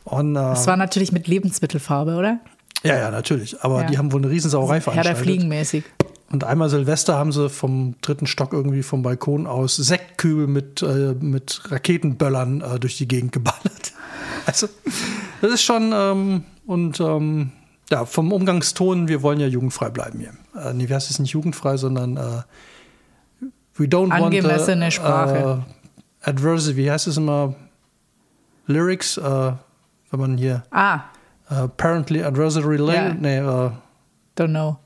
Und, 0.03 0.31
äh, 0.35 0.39
Das 0.39 0.67
war 0.67 0.77
natürlich 0.77 1.11
mit 1.11 1.27
Lebensmittelfarbe, 1.27 2.15
oder? 2.15 2.39
ja, 2.83 2.97
ja, 2.97 3.11
natürlich. 3.11 3.61
Aber 3.63 3.81
Ja. 3.81 3.87
die 3.87 3.97
haben 3.97 4.11
wohl 4.11 4.21
eine 4.21 4.31
Riesensauerei 4.31 4.75
Herr 4.79 4.79
der 4.79 4.91
veranstaltet. 4.93 5.23
Fliegen 5.23 5.47
mäßig. 5.47 5.83
Und 6.31 6.45
einmal 6.45 6.69
Silvester 6.69 7.15
haben 7.17 7.33
sie 7.33 7.49
vom 7.49 7.95
dritten 8.01 8.25
Stock 8.25 8.53
irgendwie 8.53 8.83
vom 8.83 9.03
Balkon 9.03 9.45
aus 9.47 9.75
Sektkübel 9.75 10.47
mit, 10.47 10.81
äh, 10.81 11.13
mit 11.19 11.61
Raketenböllern 11.69 12.61
äh, 12.61 12.79
durch 12.79 12.97
die 12.97 13.07
Gegend 13.07 13.31
geballert. 13.33 13.93
Also, 14.47 14.67
das 15.41 15.51
ist 15.51 15.61
schon, 15.61 15.91
ähm, 15.93 16.45
und 16.65 16.99
ähm, 16.99 17.51
ja, 17.91 18.05
vom 18.05 18.31
Umgangston, 18.33 19.07
wir 19.07 19.21
wollen 19.21 19.39
ja 19.39 19.45
jugendfrei 19.45 19.89
bleiben 19.89 20.19
hier. 20.19 20.33
Äh, 20.59 20.73
nee, 20.73 20.89
wie 20.89 20.95
heißt 20.95 21.11
es 21.11 21.19
nicht 21.19 21.31
jugendfrei, 21.33 21.77
sondern 21.77 22.17
äh, 22.17 22.41
we 23.77 23.85
don't 23.85 24.11
Angemessene 24.11 24.81
want 24.81 24.91
the, 24.91 24.91
Sprache. 24.91 25.63
Äh, 26.23 26.29
adversity, 26.29 26.77
wie 26.77 26.91
heißt 26.91 27.07
es 27.07 27.17
immer? 27.17 27.55
Lyrics, 28.67 29.17
äh, 29.17 29.21
wenn 30.11 30.19
man 30.19 30.37
hier 30.37 30.63
Ah, 30.71 31.01
äh, 31.49 31.55
apparently 31.55 32.23
adversary, 32.23 32.77
Ja. 32.93 33.13
nee, 33.13 33.37
äh, 33.37 33.71
don't 34.37 34.49
know. 34.49 34.77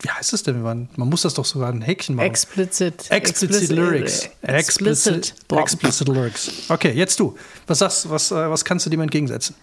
wie 0.00 0.08
heißt 0.10 0.32
es 0.32 0.42
denn? 0.44 0.62
Man, 0.62 0.88
man 0.96 1.08
muss 1.08 1.22
das 1.22 1.34
doch 1.34 1.44
sogar 1.44 1.70
ein 1.70 1.82
Häkchen 1.82 2.14
machen. 2.14 2.26
Explicit. 2.26 3.10
Explicit 3.10 3.70
Lyrics. 3.70 4.28
Explicit. 4.42 5.34
Blom. 5.48 5.60
Explicit 5.60 6.06
Lyrics. 6.08 6.70
Okay, 6.70 6.92
jetzt 6.92 7.18
du. 7.18 7.36
Was 7.66 7.80
sagst 7.80 8.08
was, 8.08 8.30
äh, 8.30 8.48
was 8.48 8.64
kannst 8.64 8.86
du 8.86 8.90
dem 8.90 9.00
entgegensetzen? 9.00 9.56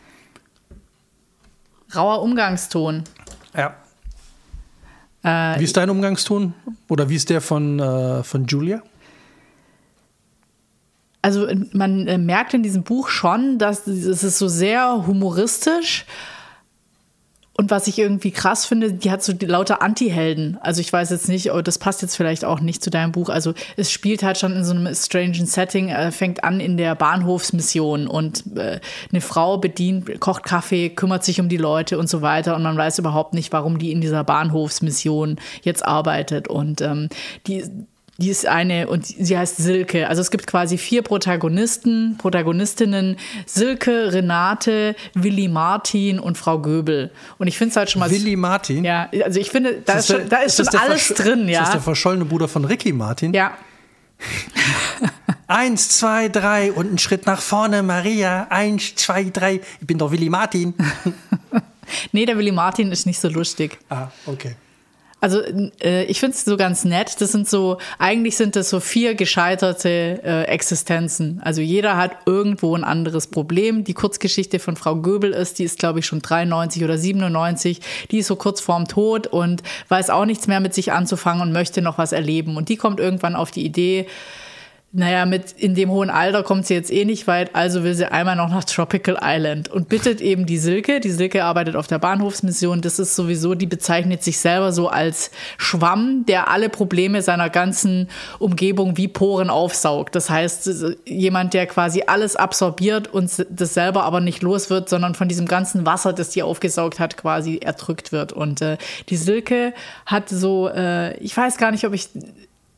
Rauer 1.95 2.21
Umgangston. 2.21 3.03
Ja. 3.55 3.75
Äh, 5.25 5.59
Wie 5.59 5.63
ist 5.63 5.75
dein 5.75 5.89
Umgangston? 5.89 6.53
Oder 6.87 7.09
wie 7.09 7.15
ist 7.15 7.29
der 7.29 7.41
von, 7.41 7.79
äh, 7.79 8.23
von 8.23 8.45
Julia? 8.45 8.81
also 11.25 11.47
man 11.71 12.05
äh, 12.05 12.19
merkt 12.19 12.53
in 12.53 12.61
diesem 12.61 12.83
Buch 12.83 13.09
schon, 13.09 13.57
dass 13.57 13.87
es 13.87 14.23
ist 14.23 14.37
so 14.37 14.47
sehr 14.47 15.07
humoristisch. 15.07 16.05
Und 17.57 17.71
was 17.71 17.87
ich 17.87 17.97
irgendwie 17.97 18.31
krass 18.31 18.65
finde, 18.65 18.91
die 18.91 19.11
hat 19.11 19.23
so 19.23 19.33
lauter 19.39 19.81
Anti-Helden. 19.81 20.57
Also 20.59 20.81
ich 20.81 20.91
weiß 20.91 21.09
jetzt 21.09 21.29
nicht, 21.29 21.53
oh, 21.53 21.61
das 21.61 21.79
passt 21.79 22.01
jetzt 22.01 22.17
vielleicht 22.17 22.43
auch 22.43 22.59
nicht 22.59 22.83
zu 22.83 22.89
deinem 22.89 23.13
Buch. 23.13 23.29
Also 23.29 23.53
es 23.77 23.91
spielt 23.91 24.23
halt 24.23 24.37
schon 24.37 24.51
in 24.51 24.65
so 24.65 24.73
einem 24.73 24.93
strangen 24.93 25.45
Setting, 25.45 25.87
äh, 25.87 26.11
fängt 26.11 26.43
an 26.43 26.59
in 26.59 26.75
der 26.75 26.95
Bahnhofsmission 26.95 28.07
und 28.07 28.43
äh, 28.57 28.81
eine 29.09 29.21
Frau 29.21 29.57
bedient, 29.57 30.19
kocht 30.19 30.43
Kaffee, 30.43 30.89
kümmert 30.89 31.23
sich 31.23 31.39
um 31.39 31.47
die 31.47 31.55
Leute 31.55 31.97
und 31.97 32.09
so 32.09 32.21
weiter. 32.21 32.57
Und 32.57 32.63
man 32.63 32.75
weiß 32.75 32.99
überhaupt 32.99 33.33
nicht, 33.33 33.53
warum 33.53 33.79
die 33.79 33.93
in 33.93 34.01
dieser 34.01 34.25
Bahnhofsmission 34.25 35.37
jetzt 35.63 35.85
arbeitet. 35.85 36.49
Und 36.49 36.81
ähm, 36.81 37.07
die 37.47 37.63
die 38.17 38.29
ist 38.29 38.45
eine 38.45 38.87
und 38.87 39.05
sie 39.05 39.37
heißt 39.37 39.57
Silke. 39.57 40.07
Also 40.07 40.21
es 40.21 40.31
gibt 40.31 40.47
quasi 40.47 40.77
vier 40.77 41.01
Protagonisten, 41.01 42.15
Protagonistinnen: 42.17 43.17
Silke, 43.45 44.13
Renate, 44.13 44.95
Willi 45.13 45.47
Martin 45.47 46.19
und 46.19 46.37
Frau 46.37 46.59
Göbel. 46.59 47.11
Und 47.37 47.47
ich 47.47 47.57
finde 47.57 47.71
es 47.71 47.75
halt 47.75 47.91
schon 47.91 47.99
mal. 47.99 48.09
Willi 48.09 48.35
Martin? 48.35 48.85
Ja, 48.85 49.09
also 49.23 49.39
ich 49.39 49.49
finde, 49.49 49.81
da 49.85 49.93
ist, 49.93 50.09
das 50.09 50.17
schon, 50.17 50.29
da 50.29 50.37
ist 50.37 50.59
das 50.59 50.67
schon 50.67 50.71
der 50.71 50.81
alles 50.81 51.07
drin, 51.09 51.49
Ist 51.49 51.59
das 51.59 51.69
der 51.69 51.75
ja. 51.75 51.81
verschollene 51.81 52.25
Bruder 52.25 52.47
von 52.47 52.63
Ricky 52.65 52.93
Martin? 52.93 53.33
Ja, 53.33 53.57
Eins, 55.47 55.89
zwei, 55.89 56.29
drei 56.29 56.71
und 56.71 56.93
ein 56.93 56.97
Schritt 56.97 57.25
nach 57.25 57.41
vorne, 57.41 57.83
Maria. 57.83 58.47
Eins, 58.49 58.95
zwei, 58.95 59.25
drei. 59.25 59.61
Ich 59.79 59.87
bin 59.87 59.97
doch 59.97 60.11
Willi 60.11 60.29
Martin. 60.29 60.73
nee, 62.11 62.25
der 62.25 62.37
Willi 62.37 62.51
Martin 62.51 62.91
ist 62.91 63.05
nicht 63.05 63.19
so 63.19 63.29
lustig. 63.29 63.77
ah, 63.89 64.07
okay. 64.25 64.55
Also 65.25 65.41
äh, 65.81 66.03
ich 66.03 66.19
finde 66.19 66.35
es 66.35 66.45
so 66.45 66.55
ganz 66.55 66.85
nett. 66.85 67.19
Das 67.19 67.31
sind 67.31 67.49
so, 67.49 67.79
eigentlich 67.97 68.37
sind 68.37 68.55
das 68.55 68.69
so 68.69 68.79
vier 68.79 69.15
gescheiterte 69.15 70.21
äh, 70.23 70.43
Existenzen. 70.43 71.41
Also 71.43 71.61
jeder 71.61 71.97
hat 71.97 72.11
irgendwo 72.27 72.75
ein 72.75 72.83
anderes 72.83 73.25
Problem. 73.25 73.83
Die 73.83 73.95
Kurzgeschichte 73.95 74.59
von 74.59 74.75
Frau 74.75 74.97
Göbel 74.97 75.31
ist, 75.31 75.57
die 75.57 75.63
ist 75.63 75.79
glaube 75.79 75.97
ich 75.97 76.05
schon 76.05 76.21
93 76.21 76.83
oder 76.83 76.99
97. 76.99 77.79
Die 78.11 78.19
ist 78.19 78.27
so 78.27 78.35
kurz 78.35 78.61
vorm 78.61 78.87
Tod 78.87 79.25
und 79.25 79.63
weiß 79.87 80.11
auch 80.11 80.25
nichts 80.25 80.45
mehr 80.45 80.59
mit 80.59 80.75
sich 80.75 80.91
anzufangen 80.91 81.41
und 81.41 81.51
möchte 81.51 81.81
noch 81.81 81.97
was 81.97 82.11
erleben. 82.11 82.55
Und 82.55 82.69
die 82.69 82.77
kommt 82.77 82.99
irgendwann 82.99 83.35
auf 83.35 83.49
die 83.49 83.65
Idee, 83.65 84.05
naja, 84.97 85.25
mit 85.25 85.51
in 85.51 85.75
dem 85.75 85.91
hohen 85.91 86.09
Alter 86.09 86.41
kommt 86.41 86.65
sie 86.65 86.73
jetzt 86.73 86.89
eh 86.89 87.03
nicht 87.03 87.27
weit, 87.27 87.53
also 87.53 87.83
will 87.83 87.93
sie 87.93 88.09
einmal 88.09 88.37
noch 88.37 88.49
nach 88.49 88.63
Tropical 88.63 89.17
Island 89.21 89.67
und 89.67 89.89
bittet 89.89 90.21
eben 90.21 90.45
die 90.45 90.57
Silke. 90.57 91.01
Die 91.01 91.11
Silke 91.11 91.43
arbeitet 91.43 91.75
auf 91.75 91.87
der 91.87 91.99
Bahnhofsmission. 91.99 92.79
Das 92.79 92.97
ist 92.97 93.13
sowieso, 93.13 93.55
die 93.55 93.65
bezeichnet 93.65 94.23
sich 94.23 94.39
selber 94.39 94.71
so 94.71 94.87
als 94.87 95.31
Schwamm, 95.57 96.25
der 96.25 96.49
alle 96.49 96.69
Probleme 96.69 97.21
seiner 97.21 97.49
ganzen 97.49 98.07
Umgebung 98.39 98.95
wie 98.95 99.09
Poren 99.09 99.49
aufsaugt. 99.49 100.15
Das 100.15 100.29
heißt, 100.29 100.69
jemand, 101.05 101.53
der 101.53 101.67
quasi 101.67 102.03
alles 102.07 102.37
absorbiert 102.37 103.09
und 103.09 103.45
das 103.49 103.73
selber 103.73 104.05
aber 104.05 104.21
nicht 104.21 104.43
los 104.43 104.69
wird, 104.69 104.87
sondern 104.87 105.13
von 105.13 105.27
diesem 105.27 105.45
ganzen 105.45 105.85
Wasser, 105.85 106.13
das 106.13 106.29
die 106.29 106.41
aufgesaugt 106.41 107.01
hat, 107.01 107.17
quasi 107.17 107.57
erdrückt 107.57 108.13
wird. 108.13 108.31
Und 108.31 108.61
äh, 108.61 108.77
die 109.09 109.17
Silke 109.17 109.73
hat 110.05 110.29
so, 110.29 110.69
äh, 110.69 111.17
ich 111.17 111.35
weiß 111.35 111.57
gar 111.57 111.71
nicht, 111.71 111.85
ob 111.85 111.93
ich 111.93 112.07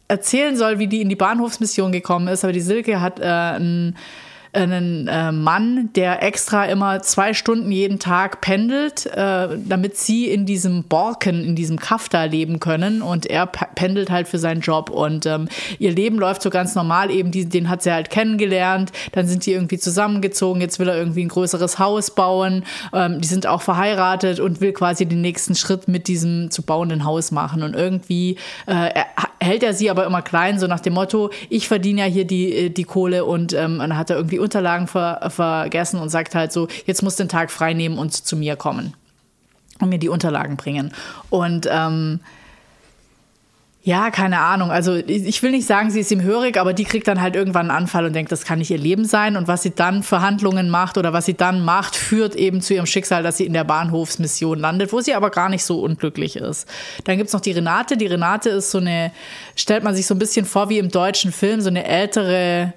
erzählen 0.07 0.55
soll, 0.55 0.79
wie 0.79 0.87
die 0.87 1.01
in 1.01 1.09
die 1.09 1.15
Bahnhofsmission 1.15 1.91
gekommen 1.91 2.27
ist, 2.27 2.43
aber 2.43 2.53
die 2.53 2.61
Silke 2.61 3.01
hat 3.01 3.19
äh, 3.19 3.23
einen, 3.23 3.97
einen 4.63 5.07
äh, 5.07 5.31
Mann, 5.31 5.89
der 5.95 6.23
extra 6.23 6.65
immer 6.65 7.01
zwei 7.01 7.33
Stunden 7.33 7.71
jeden 7.71 7.99
Tag 7.99 8.41
pendelt, 8.41 9.05
äh, 9.07 9.47
damit 9.57 9.97
sie 9.97 10.29
in 10.29 10.45
diesem 10.45 10.83
Borken, 10.83 11.43
in 11.43 11.55
diesem 11.55 11.79
Kaff 11.79 12.09
da 12.09 12.23
leben 12.23 12.59
können. 12.59 13.01
Und 13.01 13.25
er 13.25 13.45
pe- 13.45 13.67
pendelt 13.75 14.09
halt 14.09 14.27
für 14.27 14.39
seinen 14.39 14.61
Job. 14.61 14.89
Und 14.89 15.25
ähm, 15.25 15.47
ihr 15.79 15.91
Leben 15.91 16.17
läuft 16.17 16.41
so 16.41 16.49
ganz 16.49 16.75
normal, 16.75 17.11
eben 17.11 17.31
die, 17.31 17.45
den 17.45 17.69
hat 17.69 17.83
sie 17.83 17.91
halt 17.91 18.09
kennengelernt, 18.09 18.91
dann 19.11 19.27
sind 19.27 19.45
die 19.45 19.53
irgendwie 19.53 19.77
zusammengezogen, 19.77 20.61
jetzt 20.61 20.79
will 20.79 20.89
er 20.89 20.97
irgendwie 20.97 21.23
ein 21.25 21.29
größeres 21.29 21.79
Haus 21.79 22.11
bauen, 22.11 22.63
ähm, 22.93 23.21
die 23.21 23.27
sind 23.27 23.47
auch 23.47 23.61
verheiratet 23.61 24.39
und 24.39 24.61
will 24.61 24.73
quasi 24.73 25.05
den 25.05 25.21
nächsten 25.21 25.55
Schritt 25.55 25.87
mit 25.87 26.07
diesem 26.07 26.51
zu 26.51 26.63
bauenden 26.63 27.05
Haus 27.05 27.31
machen. 27.31 27.63
Und 27.63 27.75
irgendwie 27.75 28.37
äh, 28.65 28.89
er, 28.93 29.05
hält 29.39 29.63
er 29.63 29.73
sie 29.73 29.89
aber 29.89 30.05
immer 30.05 30.21
klein, 30.21 30.59
so 30.59 30.67
nach 30.67 30.79
dem 30.79 30.93
Motto, 30.93 31.29
ich 31.49 31.67
verdiene 31.67 32.01
ja 32.01 32.07
hier 32.07 32.25
die, 32.25 32.53
äh, 32.53 32.69
die 32.69 32.83
Kohle. 32.83 33.25
Und 33.25 33.53
ähm, 33.53 33.79
dann 33.79 33.97
hat 33.97 34.09
er 34.09 34.17
irgendwie 34.17 34.39
Unterlagen 34.47 34.87
ver, 34.87 35.29
vergessen 35.29 35.99
und 35.99 36.09
sagt 36.09 36.35
halt 36.35 36.51
so, 36.51 36.67
jetzt 36.85 37.03
muss 37.03 37.15
den 37.15 37.29
Tag 37.29 37.51
frei 37.51 37.73
nehmen 37.73 37.97
und 37.97 38.13
zu 38.13 38.35
mir 38.35 38.55
kommen 38.55 38.93
und 39.79 39.89
mir 39.89 39.99
die 39.99 40.09
Unterlagen 40.09 40.57
bringen. 40.57 40.91
Und 41.29 41.67
ähm, 41.69 42.21
Ja, 43.87 44.11
keine 44.11 44.39
Ahnung. 44.39 44.69
Also 44.69 44.95
ich 44.95 45.41
will 45.43 45.51
nicht 45.51 45.65
sagen, 45.65 45.91
sie 45.91 46.01
ist 46.01 46.11
ihm 46.11 46.21
hörig, 46.21 46.57
aber 46.57 46.73
die 46.73 46.83
kriegt 46.83 47.07
dann 47.07 47.21
halt 47.21 47.37
irgendwann 47.37 47.69
einen 47.71 47.83
Anfall 47.83 48.05
und 48.05 48.11
denkt, 48.11 48.33
das 48.33 48.43
kann 48.43 48.59
nicht 48.59 48.69
ihr 48.69 48.77
Leben 48.77 49.05
sein. 49.05 49.37
Und 49.37 49.47
was 49.47 49.63
sie 49.63 49.73
dann 49.73 50.03
für 50.03 50.19
Handlungen 50.19 50.69
macht 50.69 50.97
oder 50.97 51.13
was 51.13 51.25
sie 51.25 51.35
dann 51.35 51.63
macht, 51.63 51.95
führt 51.95 52.35
eben 52.35 52.59
zu 52.59 52.73
ihrem 52.73 52.85
Schicksal, 52.85 53.23
dass 53.23 53.37
sie 53.37 53.45
in 53.45 53.53
der 53.53 53.63
Bahnhofsmission 53.63 54.59
landet, 54.59 54.91
wo 54.91 54.99
sie 54.99 55.13
aber 55.13 55.29
gar 55.29 55.47
nicht 55.47 55.63
so 55.63 55.79
unglücklich 55.79 56.35
ist. 56.35 56.67
Dann 57.05 57.17
gibt's 57.17 57.31
noch 57.31 57.39
die 57.39 57.53
Renate. 57.53 57.95
Die 57.95 58.07
Renate 58.07 58.49
ist 58.49 58.71
so 58.71 58.79
eine, 58.79 59.13
stellt 59.55 59.85
man 59.85 59.95
sich 59.95 60.05
so 60.05 60.15
ein 60.15 60.19
bisschen 60.19 60.45
vor 60.45 60.67
wie 60.67 60.79
im 60.79 60.91
deutschen 60.91 61.31
Film, 61.31 61.61
so 61.61 61.69
eine 61.69 61.85
ältere 61.85 62.73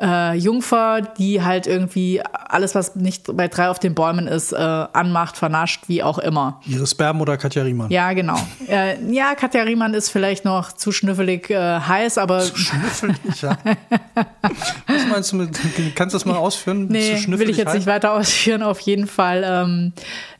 äh, 0.00 0.34
Jungfer, 0.34 1.02
die 1.18 1.42
halt 1.42 1.66
irgendwie 1.66 2.22
alles, 2.22 2.74
was 2.74 2.94
nicht 2.96 3.36
bei 3.36 3.48
drei 3.48 3.68
auf 3.68 3.78
den 3.78 3.94
Bäumen 3.94 4.26
ist, 4.26 4.52
äh, 4.52 4.56
anmacht, 4.56 5.36
vernascht, 5.36 5.88
wie 5.88 6.02
auch 6.02 6.18
immer. 6.18 6.60
Iris 6.66 6.94
Berben 6.94 7.20
oder 7.20 7.36
Katja 7.36 7.62
Riemann? 7.62 7.90
Ja, 7.90 8.12
genau. 8.12 8.36
äh, 8.68 8.96
ja, 9.12 9.34
Katja 9.34 9.62
Riemann 9.62 9.94
ist 9.94 10.10
vielleicht 10.10 10.44
noch 10.44 10.72
zu 10.72 10.92
schnüffelig 10.92 11.50
äh, 11.50 11.80
heiß, 11.80 12.18
aber. 12.18 12.40
Zu 12.40 12.56
schnüffelig, 12.56 13.42
ja. 13.42 13.58
was 14.86 15.06
meinst 15.10 15.32
du 15.32 15.36
mit, 15.36 15.58
kannst 15.94 16.14
du 16.14 16.18
das 16.18 16.24
mal 16.24 16.36
ausführen? 16.36 16.86
Nee, 16.88 17.22
will 17.26 17.50
ich 17.50 17.56
jetzt 17.56 17.68
heiß? 17.68 17.74
nicht 17.74 17.86
weiter 17.86 18.12
ausführen, 18.12 18.62
auf 18.62 18.80
jeden 18.80 19.06
Fall. 19.06 19.44
Ähm, 19.44 19.92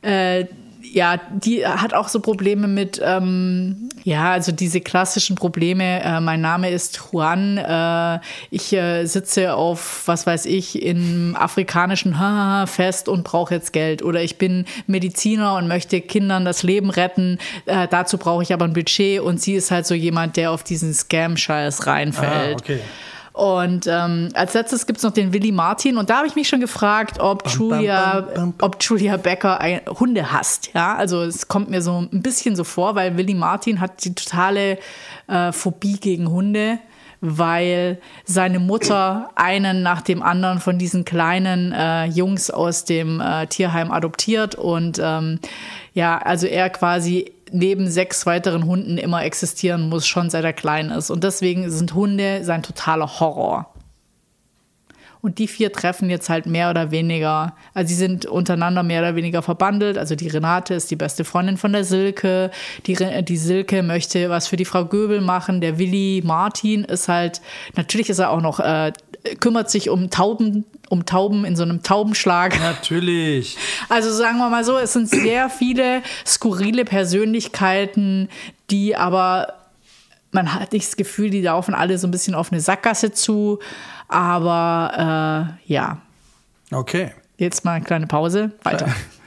äh, 0.03 0.47
ja, 0.93 1.21
die 1.31 1.67
hat 1.67 1.95
auch 1.95 2.09
so 2.09 2.21
Probleme 2.21 2.69
mit, 2.69 3.01
ähm, 3.05 3.89
ja, 4.05 4.33
also 4.33 4.53
diese 4.53 4.81
klassischen 4.81 5.37
Probleme. 5.37 6.03
Äh, 6.03 6.21
mein 6.21 6.41
Name 6.41 6.71
ist 6.71 7.01
Juan. 7.13 7.59
Äh, 7.59 8.21
ich 8.51 8.73
äh, 8.73 9.05
sitze 9.07 9.55
auf, 9.55 10.03
was 10.07 10.27
weiß 10.27 10.47
ich, 10.47 10.83
im 10.83 11.37
afrikanischen 11.39 12.19
ha 12.19 12.67
Fest 12.67 13.09
und 13.09 13.25
brauche 13.25 13.55
jetzt 13.55 13.73
Geld. 13.73 14.03
Oder 14.03 14.23
ich 14.23 14.39
bin 14.39 14.65
Mediziner 14.87 15.57
und 15.57 15.69
möchte 15.69 16.01
Kindern 16.01 16.45
das 16.45 16.63
Leben 16.63 16.91
retten. 16.91 17.39
Äh, 17.67 17.89
dazu 17.89 18.19
brauche 18.19 18.43
ich 18.43 18.53
aber 18.53 18.65
ein 18.65 18.73
Budget. 18.73 19.21
Und 19.21 19.41
sie 19.41 19.55
ist 19.55 19.71
halt 19.71 19.87
so 19.87 19.95
jemand, 19.95 20.37
der 20.37 20.53
auf 20.53 20.65
diesen 20.65 20.93
Scam-Scheiß 20.93 21.87
reinfällt. 21.87 22.57
Ah, 22.57 22.63
okay. 22.63 22.81
Und 23.39 23.87
ähm, 23.87 24.31
als 24.35 24.55
letztes 24.55 24.85
gibt 24.85 24.97
es 24.97 25.05
noch 25.05 25.13
den 25.13 25.33
Willy 25.33 25.53
Martin. 25.53 25.97
Und 25.97 26.11
da 26.11 26.17
habe 26.17 26.27
ich 26.27 26.35
mich 26.35 26.49
schon 26.49 26.59
gefragt, 26.59 27.21
ob 27.21 27.45
bam, 27.45 27.53
Julia, 27.53 28.21
bam, 28.21 28.35
bam, 28.35 28.55
ob 28.61 28.77
Julia 28.81 29.17
Becker 29.17 29.61
ein, 29.61 29.81
Hunde 30.01 30.33
hasst. 30.33 30.71
Ja, 30.75 30.97
also 30.97 31.23
es 31.23 31.47
kommt 31.47 31.71
mir 31.71 31.81
so 31.81 32.01
ein 32.01 32.21
bisschen 32.21 32.57
so 32.57 32.65
vor, 32.65 32.97
weil 32.97 33.17
Willy 33.17 33.35
Martin 33.35 33.81
hat 33.81 34.05
die 34.05 34.13
totale 34.13 34.79
äh, 35.29 35.53
Phobie 35.53 36.01
gegen 36.01 36.29
Hunde 36.29 36.81
weil 37.21 37.99
seine 38.25 38.61
Mutter 38.61 39.31
einen 39.35 39.83
nach 39.83 40.03
dem 40.03 40.23
anderen 40.23 40.61
von 40.61 40.79
diesen 40.79 41.05
kleinen 41.05 41.73
äh, 41.73 42.05
Jungs 42.05 42.49
aus 42.49 42.85
dem 42.85 43.21
äh, 43.21 43.49
Tierheim 43.49 43.91
adoptiert 43.91 44.55
und 44.55 45.01
ähm, 45.03 45.41
ja, 45.95 46.19
also 46.19 46.47
er 46.47 46.71
quasi 46.71 47.33
neben 47.53 47.91
sechs 47.91 48.27
weiteren 48.27 48.65
Hunden 48.67 48.99
immer 48.99 49.25
existieren 49.25 49.89
muss, 49.89 50.07
schon 50.07 50.31
seit 50.31 50.45
er 50.45 50.53
klein 50.53 50.91
ist. 50.91 51.11
Und 51.11 51.25
deswegen 51.25 51.71
sind 51.71 51.95
Hunde 51.95 52.45
sein 52.45 52.63
totaler 52.63 53.21
Horror. 53.21 53.73
Und 55.21 55.39
die 55.39 55.49
vier 55.49 55.73
treffen 55.73 56.11
jetzt 56.11 56.29
halt 56.29 56.47
mehr 56.47 56.71
oder 56.71 56.91
weniger, 56.91 57.55
also 57.75 57.89
sie 57.89 57.97
sind 57.97 58.27
untereinander 58.27 58.83
mehr 58.83 59.01
oder 59.01 59.17
weniger 59.17 59.43
verbandelt. 59.43 59.99
Also 59.99 60.15
die 60.15 60.29
Renate 60.29 60.75
ist 60.75 60.91
die 60.91 60.97
beste 60.97 61.25
Freundin 61.25 61.57
von 61.57 61.73
der 61.73 61.85
Silke. 61.85 62.51
Die, 62.87 62.97
die 63.23 63.37
Silke 63.37 63.83
möchte 63.83 64.31
was 64.31 64.47
für 64.47 64.57
die 64.57 64.65
Frau 64.65 64.85
Göbel 64.85 65.21
machen. 65.21 65.61
Der 65.61 65.79
Willi 65.79 66.23
Martin 66.25 66.85
ist 66.85 67.09
halt, 67.09 67.41
natürlich 67.75 68.11
ist 68.11 68.21
er 68.21 68.31
auch 68.31 68.41
noch, 68.41 68.61
äh, 68.61 68.93
kümmert 69.41 69.71
sich 69.71 69.91
um 69.91 70.11
Tauben, 70.11 70.65
um 70.89 71.07
Tauben 71.07 71.45
in 71.45 71.57
so 71.57 71.63
einem 71.63 71.83
Taubenschlag. 71.83 72.59
Natürlich. 72.61 73.57
Also 73.89 74.13
sagen 74.13 74.39
wir 74.39 74.51
mal 74.51 74.65
so, 74.65 74.77
es 74.77 74.93
sind 74.93 75.09
sehr 75.09 75.49
viele 75.49 76.03
skurrile 76.27 76.85
Persönlichkeiten, 76.85 78.29
die 78.71 78.97
aber 78.97 79.55
man 80.31 80.53
hat 80.53 80.73
nicht 80.73 80.87
das 80.87 80.97
Gefühl, 80.97 81.31
die 81.31 81.41
laufen 81.41 81.75
alle 81.75 81.99
so 81.99 82.07
ein 82.07 82.11
bisschen 82.11 82.35
auf 82.35 82.53
eine 82.53 82.61
Sackgasse 82.61 83.13
zu. 83.13 83.61
Aber 84.09 85.57
äh, 85.67 85.73
ja. 85.73 85.99
Okay. 86.71 87.13
Jetzt 87.39 87.65
mal 87.65 87.73
eine 87.73 87.85
kleine 87.85 88.07
Pause. 88.07 88.53
Weiter. 88.63 88.95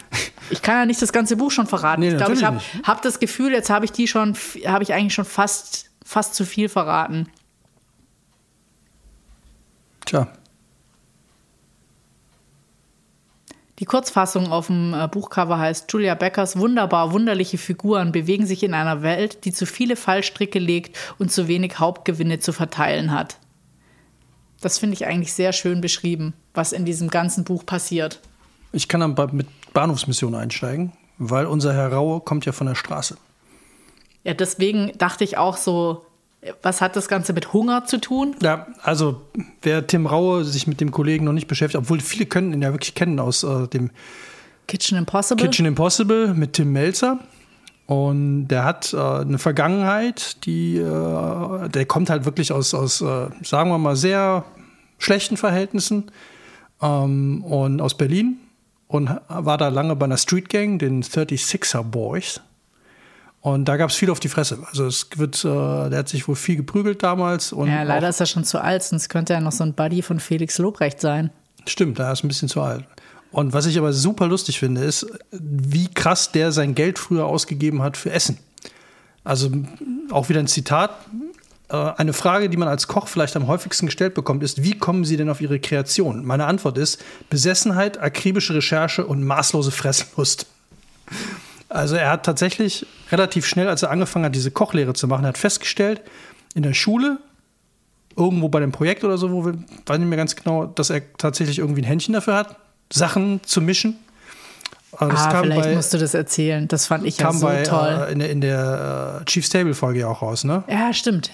Ich 0.50 0.62
kann 0.62 0.76
ja 0.76 0.86
nicht 0.86 1.02
das 1.02 1.14
ganze 1.14 1.38
Buch 1.38 1.50
schon 1.50 1.66
verraten. 1.66 2.02
Nee, 2.02 2.10
ich 2.10 2.18
glaube, 2.18 2.34
ich 2.34 2.44
habe 2.44 2.60
hab 2.84 3.02
das 3.02 3.20
Gefühl, 3.20 3.54
jetzt 3.54 3.70
habe 3.70 3.86
ich 3.86 3.94
die 3.94 4.06
schon, 4.06 4.36
habe 4.66 4.84
ich 4.84 4.94
eigentlich 4.94 5.14
schon 5.14 5.24
fast, 5.24 5.90
fast 6.04 6.36
zu 6.36 6.46
viel 6.46 6.68
verraten. 6.68 7.30
Tja. 10.12 10.28
Die 13.80 13.86
Kurzfassung 13.86 14.52
auf 14.52 14.68
dem 14.68 14.94
äh, 14.94 15.08
Buchcover 15.08 15.58
heißt 15.58 15.90
Julia 15.90 16.16
Beckers 16.16 16.58
wunderbar 16.58 17.14
wunderliche 17.14 17.58
Figuren 17.58 18.12
bewegen 18.12 18.46
sich 18.46 18.62
in 18.64 18.74
einer 18.74 19.04
Welt, 19.04 19.46
die 19.46 19.54
zu 19.54 19.66
viele 19.66 19.96
Fallstricke 19.96 20.60
legt 20.60 20.98
und 21.18 21.32
zu 21.32 21.48
wenig 21.48 21.80
Hauptgewinne 21.80 22.40
zu 22.40 22.52
verteilen 22.52 23.14
hat. 23.14 23.38
Das 24.60 24.80
finde 24.80 24.96
ich 24.96 25.06
eigentlich 25.06 25.32
sehr 25.32 25.54
schön 25.54 25.80
beschrieben, 25.80 26.34
was 26.54 26.74
in 26.74 26.84
diesem 26.84 27.10
ganzen 27.10 27.46
Buch 27.46 27.66
passiert. 27.66 28.20
Ich 28.74 28.90
kann 28.90 29.00
dann 29.00 29.16
mit 29.32 29.48
Bahnhofsmission 29.74 30.36
einsteigen, 30.36 30.92
weil 31.20 31.46
unser 31.46 31.74
Herr 31.74 31.94
Raue 31.94 32.20
kommt 32.20 32.46
ja 32.46 32.52
von 32.52 32.68
der 32.68 32.76
Straße. 32.76 33.16
Ja, 34.26 34.34
deswegen 34.34 34.92
dachte 34.98 35.24
ich 35.24 35.38
auch 35.38 35.56
so, 35.56 36.06
was 36.62 36.82
hat 36.82 36.96
das 36.96 37.08
Ganze 37.08 37.34
mit 37.34 37.54
Hunger 37.54 37.86
zu 37.86 38.00
tun? 38.00 38.36
Ja, 38.42 38.68
also 38.82 39.22
wer 39.62 39.86
Tim 39.86 40.08
Raue 40.08 40.44
sich 40.44 40.68
mit 40.68 40.82
dem 40.82 40.92
Kollegen 40.92 41.26
noch 41.26 41.34
nicht 41.34 41.48
beschäftigt, 41.48 41.84
obwohl 41.84 42.00
viele 42.00 42.26
können 42.26 42.54
ihn 42.54 42.62
ja 42.62 42.72
wirklich 42.72 42.96
kennen 42.96 43.20
aus 43.20 43.44
äh, 43.44 43.68
dem 43.68 43.92
Kitchen 44.68 44.98
Impossible. 44.98 45.46
Kitchen 45.46 45.66
Impossible 45.66 46.34
mit 46.34 46.54
Tim 46.54 46.72
Melzer. 46.72 47.20
Und 47.86 48.48
der 48.48 48.64
hat 48.64 48.94
äh, 48.94 48.98
eine 48.98 49.38
Vergangenheit, 49.38 50.46
die, 50.46 50.78
äh, 50.78 51.70
der 51.70 51.86
kommt 51.86 52.10
halt 52.10 52.26
wirklich 52.26 52.54
aus, 52.54 52.74
aus 52.74 53.02
äh, 53.02 53.28
sagen 53.44 53.70
wir 53.70 53.78
mal, 53.78 53.96
sehr 53.96 54.46
schlechten 54.98 55.36
Verhältnissen 55.36 56.10
ähm, 56.82 57.44
und 57.44 57.82
aus 57.82 57.98
Berlin 57.98 58.38
und 58.88 59.10
war 59.28 59.58
da 59.58 59.68
lange 59.68 59.96
bei 59.96 60.06
einer 60.06 60.18
Street 60.18 60.50
Gang, 60.50 60.80
den 60.80 61.04
36er 61.04 61.84
Boys. 61.84 62.42
Und 63.42 63.66
da 63.66 63.76
gab 63.76 63.90
es 63.90 63.96
viel 63.96 64.12
auf 64.12 64.20
die 64.20 64.30
Fresse. 64.30 64.60
Also 64.70 64.86
es 64.86 65.08
wird, 65.16 65.44
äh, 65.44 65.90
der 65.90 66.00
hat 66.00 66.10
sich 66.10 66.28
wohl 66.28 66.36
viel 66.36 66.56
geprügelt 66.56 67.02
damals. 67.02 67.52
Und 67.52 67.70
ja, 67.70 67.82
leider 67.82 68.08
ist 68.08 68.20
er 68.20 68.28
schon 68.28 68.46
zu 68.46 68.62
alt, 68.62 68.84
sonst 68.84 69.10
könnte 69.10 69.34
er 69.34 69.42
noch 69.42 69.52
so 69.52 69.64
ein 69.64 69.74
Buddy 69.74 70.04
von 70.04 70.20
Felix 70.20 70.60
Lobrecht 70.60 71.02
sein. 71.02 71.32
Stimmt, 71.68 71.98
da 71.98 72.12
ist 72.12 72.24
ein 72.24 72.28
bisschen 72.28 72.50
zu 72.50 72.62
alt. 72.62 72.86
Und 73.32 73.54
was 73.54 73.66
ich 73.66 73.78
aber 73.78 73.94
super 73.94 74.28
lustig 74.28 74.60
finde, 74.60 74.84
ist, 74.84 75.08
wie 75.32 75.88
krass 75.88 76.32
der 76.32 76.52
sein 76.52 76.76
Geld 76.76 77.00
früher 77.00 77.26
ausgegeben 77.26 77.82
hat 77.82 77.98
für 77.98 78.12
Essen. 78.12 78.38
Also 79.24 79.50
auch 80.12 80.30
wieder 80.30 80.40
ein 80.40 80.48
Zitat. 80.48 80.92
Äh, 81.70 81.76
eine 81.76 82.14
Frage, 82.14 82.50
die 82.50 82.58
man 82.58 82.68
als 82.68 82.88
Koch 82.88 83.08
vielleicht 83.08 83.36
am 83.36 83.48
häufigsten 83.48 83.88
gestellt 83.88 84.14
bekommt, 84.14 84.44
ist, 84.44 84.64
wie 84.64 84.78
kommen 84.78 85.04
Sie 85.04 85.18
denn 85.18 85.30
auf 85.30 85.42
Ihre 85.42 85.60
Kreation? 85.60 86.26
Meine 86.26 86.46
Antwort 86.46 86.78
ist 86.78 87.04
Besessenheit, 87.30 88.00
akribische 88.00 88.54
Recherche 88.54 89.06
und 89.06 89.24
maßlose 89.24 89.72
Fresslust. 89.72 90.46
Also 91.72 91.96
er 91.96 92.10
hat 92.10 92.26
tatsächlich 92.26 92.86
relativ 93.12 93.46
schnell, 93.46 93.70
als 93.70 93.82
er 93.82 93.92
angefangen 93.92 94.26
hat, 94.26 94.36
diese 94.36 94.52
Kochlehre 94.52 94.94
zu 94.94 95.08
machen, 95.08 95.26
hat 95.26 95.38
festgestellt, 95.38 96.02
in 96.54 96.64
der 96.64 96.74
Schule, 96.74 97.18
irgendwo 98.18 98.50
bei 98.50 98.60
dem 98.60 98.74
Projekt 98.74 99.06
oder 99.06 99.18
so, 99.18 99.32
wo 99.32 99.46
wir, 99.46 99.54
weiß 99.86 99.98
nicht 99.98 100.08
mehr 100.08 100.18
ganz 100.18 100.36
genau, 100.36 100.66
dass 100.66 100.90
er 100.90 101.02
tatsächlich 101.14 101.60
irgendwie 101.60 101.82
ein 101.82 101.86
Händchen 101.86 102.14
dafür 102.14 102.36
hat, 102.36 102.58
Sachen 102.92 103.42
zu 103.44 103.62
mischen. 103.62 103.98
Das 105.00 105.28
ah, 105.28 105.42
vielleicht 105.42 105.64
bei, 105.64 105.76
musst 105.76 105.94
du 105.94 105.98
das 105.98 106.14
erzählen. 106.14 106.68
Das 106.68 106.88
fand 106.88 107.06
ich 107.06 107.18
ja 107.18 107.32
so 107.32 107.46
bei, 107.46 107.64
toll. 107.64 108.08
Äh, 108.10 108.12
in 108.12 108.20
der, 108.20 108.30
in 108.30 108.42
der 108.42 109.22
äh, 109.22 109.26
Chief's 109.26 109.50
Table 109.50 109.74
Folge 109.74 110.02
ja 110.02 110.08
auch 110.08 110.22
raus, 110.22 110.44
ne? 110.44 110.66
Ja, 110.68 110.92
stimmt. 110.92 111.32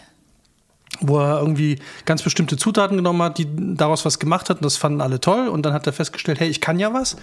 Wo 0.99 1.19
er 1.19 1.39
irgendwie 1.39 1.79
ganz 2.05 2.21
bestimmte 2.21 2.57
Zutaten 2.57 2.97
genommen 2.97 3.21
hat, 3.23 3.39
die 3.39 3.47
daraus 3.75 4.05
was 4.05 4.19
gemacht 4.19 4.51
hat 4.51 4.57
und 4.57 4.65
das 4.65 4.77
fanden 4.77 5.01
alle 5.01 5.19
toll. 5.19 5.47
Und 5.47 5.63
dann 5.63 5.73
hat 5.73 5.87
er 5.87 5.93
festgestellt, 5.93 6.39
hey, 6.39 6.47
ich 6.47 6.61
kann 6.61 6.77
ja 6.77 6.93
was. 6.93 7.17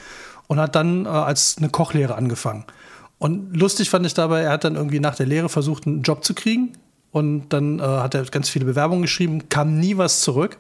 Und 0.49 0.59
hat 0.59 0.75
dann 0.75 1.07
äh, 1.07 1.09
als 1.09 1.57
eine 1.59 1.69
Kochlehre 1.69 2.17
angefangen. 2.17 2.65
Und 3.19 3.57
lustig 3.57 3.91
fand 3.91 4.07
ich 4.07 4.15
dabei, 4.15 4.43
er 4.43 4.51
hat 4.51 4.65
dann 4.65 4.77
irgendwie 4.77 5.01
nach 5.01 5.15
der 5.15 5.27
Lehre 5.27 5.49
versucht, 5.49 5.87
einen 5.87 6.03
Job 6.03 6.25
zu 6.25 6.35
kriegen. 6.35 6.73
Und 7.11 7.51
dann 7.51 7.79
äh, 7.79 7.83
hat 7.83 8.15
er 8.15 8.25
ganz 8.25 8.49
viele 8.49 8.65
Bewerbungen 8.65 9.03
geschrieben, 9.03 9.49
kam 9.49 9.79
nie 9.79 9.97
was 9.97 10.21
zurück. 10.21 10.59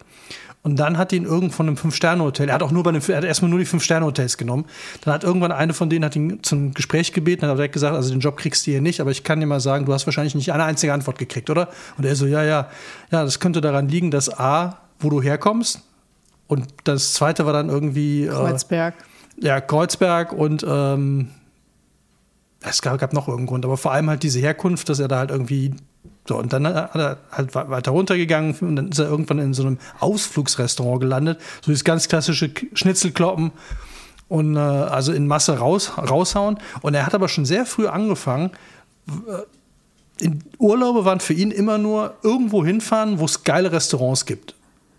Und 0.62 0.76
dann 0.76 0.96
hat 0.96 1.12
ihn 1.12 1.25
irgend 1.25 1.52
von 1.52 1.66
einem 1.66 1.76
Fünf-Sterne-Hotel, 1.76 2.49
er 2.49 2.54
hat 2.54 2.62
auch 2.62 2.70
nur 2.70 2.82
bei 2.84 2.88
einem, 2.88 3.02
er 3.06 3.18
hat 3.18 3.25
erstmal 3.25 3.50
nur 3.50 3.58
die 3.58 3.66
Fünf-Sterne-Hotels 3.66 4.38
genommen. 4.38 4.64
Dann 5.02 5.12
hat 5.12 5.23
irgendwann 5.23 5.52
eine 5.52 5.75
von 5.75 5.90
denen 5.90 6.06
hat 6.06 6.16
ihn 6.16 6.42
zum 6.42 6.73
Gespräch 6.73 7.12
gebeten, 7.12 7.46
hat 7.46 7.58
direkt 7.58 7.75
gesagt, 7.75 7.94
also 7.94 8.08
den 8.11 8.20
Job 8.20 8.38
kriegst 8.38 8.66
du 8.66 8.70
hier 8.70 8.80
nicht, 8.80 9.00
aber 9.00 9.11
ich 9.11 9.25
kann 9.25 9.40
dir 9.40 9.46
mal 9.46 9.61
sagen, 9.61 9.84
du 9.84 9.92
hast 9.92 10.06
wahrscheinlich 10.06 10.34
nicht 10.34 10.52
eine 10.52 10.64
einzige 10.64 10.94
Antwort 10.94 11.18
gekriegt, 11.18 11.50
oder? 11.50 11.68
Und 11.99 12.06
er 12.06 12.16
so, 12.16 12.25
ja, 12.25 12.42
ja, 12.44 12.70
ja, 13.11 13.25
das 13.25 13.40
könnte 13.40 13.61
daran 13.61 13.88
liegen, 13.88 14.11
dass 14.11 14.30
A, 14.30 14.78
wo 15.00 15.11
du 15.11 15.20
herkommst, 15.20 15.82
und 16.46 16.66
das 16.84 17.14
zweite 17.14 17.46
war 17.46 17.52
dann 17.52 17.68
irgendwie. 17.68 18.25
Äh, 18.25 18.30
Kreuzberg. 18.30 18.94
Äh, 19.40 19.46
ja, 19.46 19.61
Kreuzberg 19.61 20.32
und 20.32 20.64
ähm, 20.68 21.30
es 22.68 22.83
gab, 22.83 23.12
noch 23.12 23.28
irgendeinen 23.28 23.47
Grund, 23.47 23.64
aber 23.64 23.76
vor 23.76 23.92
allem 23.92 24.09
halt 24.09 24.23
diese 24.23 24.40
Herkunft, 24.40 24.88
dass 24.88 24.99
er 24.99 25.09
da 25.09 25.18
halt 25.18 25.30
irgendwie 25.30 25.75
so, 26.26 26.38
und 26.38 26.52
dann 26.54 26.66
hat 26.66 26.94
er 26.94 27.18
halt 27.30 27.54
weiter 27.54 27.90
runtergegangen 27.90 28.54
und 28.61 28.76
dann 28.76 28.88
ist 28.88 28.99
er 28.99 29.06
irgendwann 29.06 29.38
in 29.40 29.52
so 29.52 29.62
einem 29.62 29.78
Ausflugsrestaurant 30.00 31.00
gelandet. 31.00 31.38
So 31.61 31.71
dieses 31.71 31.85
ganz 31.85 32.09
klassische 32.09 32.50
Schnitzelkloppen 32.73 33.52
und 34.28 34.56
äh, 34.56 34.59
also 34.59 35.12
in 35.12 35.26
Masse 35.26 35.59
raus, 35.59 35.92
raushauen. 35.99 36.59
Und 36.80 36.94
er 36.94 37.04
hat 37.04 37.14
aber 37.14 37.28
schon 37.28 37.44
sehr 37.44 37.66
früh 37.66 37.87
angefangen, 37.88 38.52
in 40.18 40.42
Urlaube 40.59 41.04
waren 41.04 41.21
für 41.21 41.35
ihn 41.35 41.50
immer 41.50 41.76
nur 41.76 42.14
irgendwo 42.23 42.64
hinfahren, 42.64 43.18
wo 43.18 43.26
es 43.26 43.44
geile 43.44 43.73
Restaurants 43.73 44.25
gibt. 44.25 44.54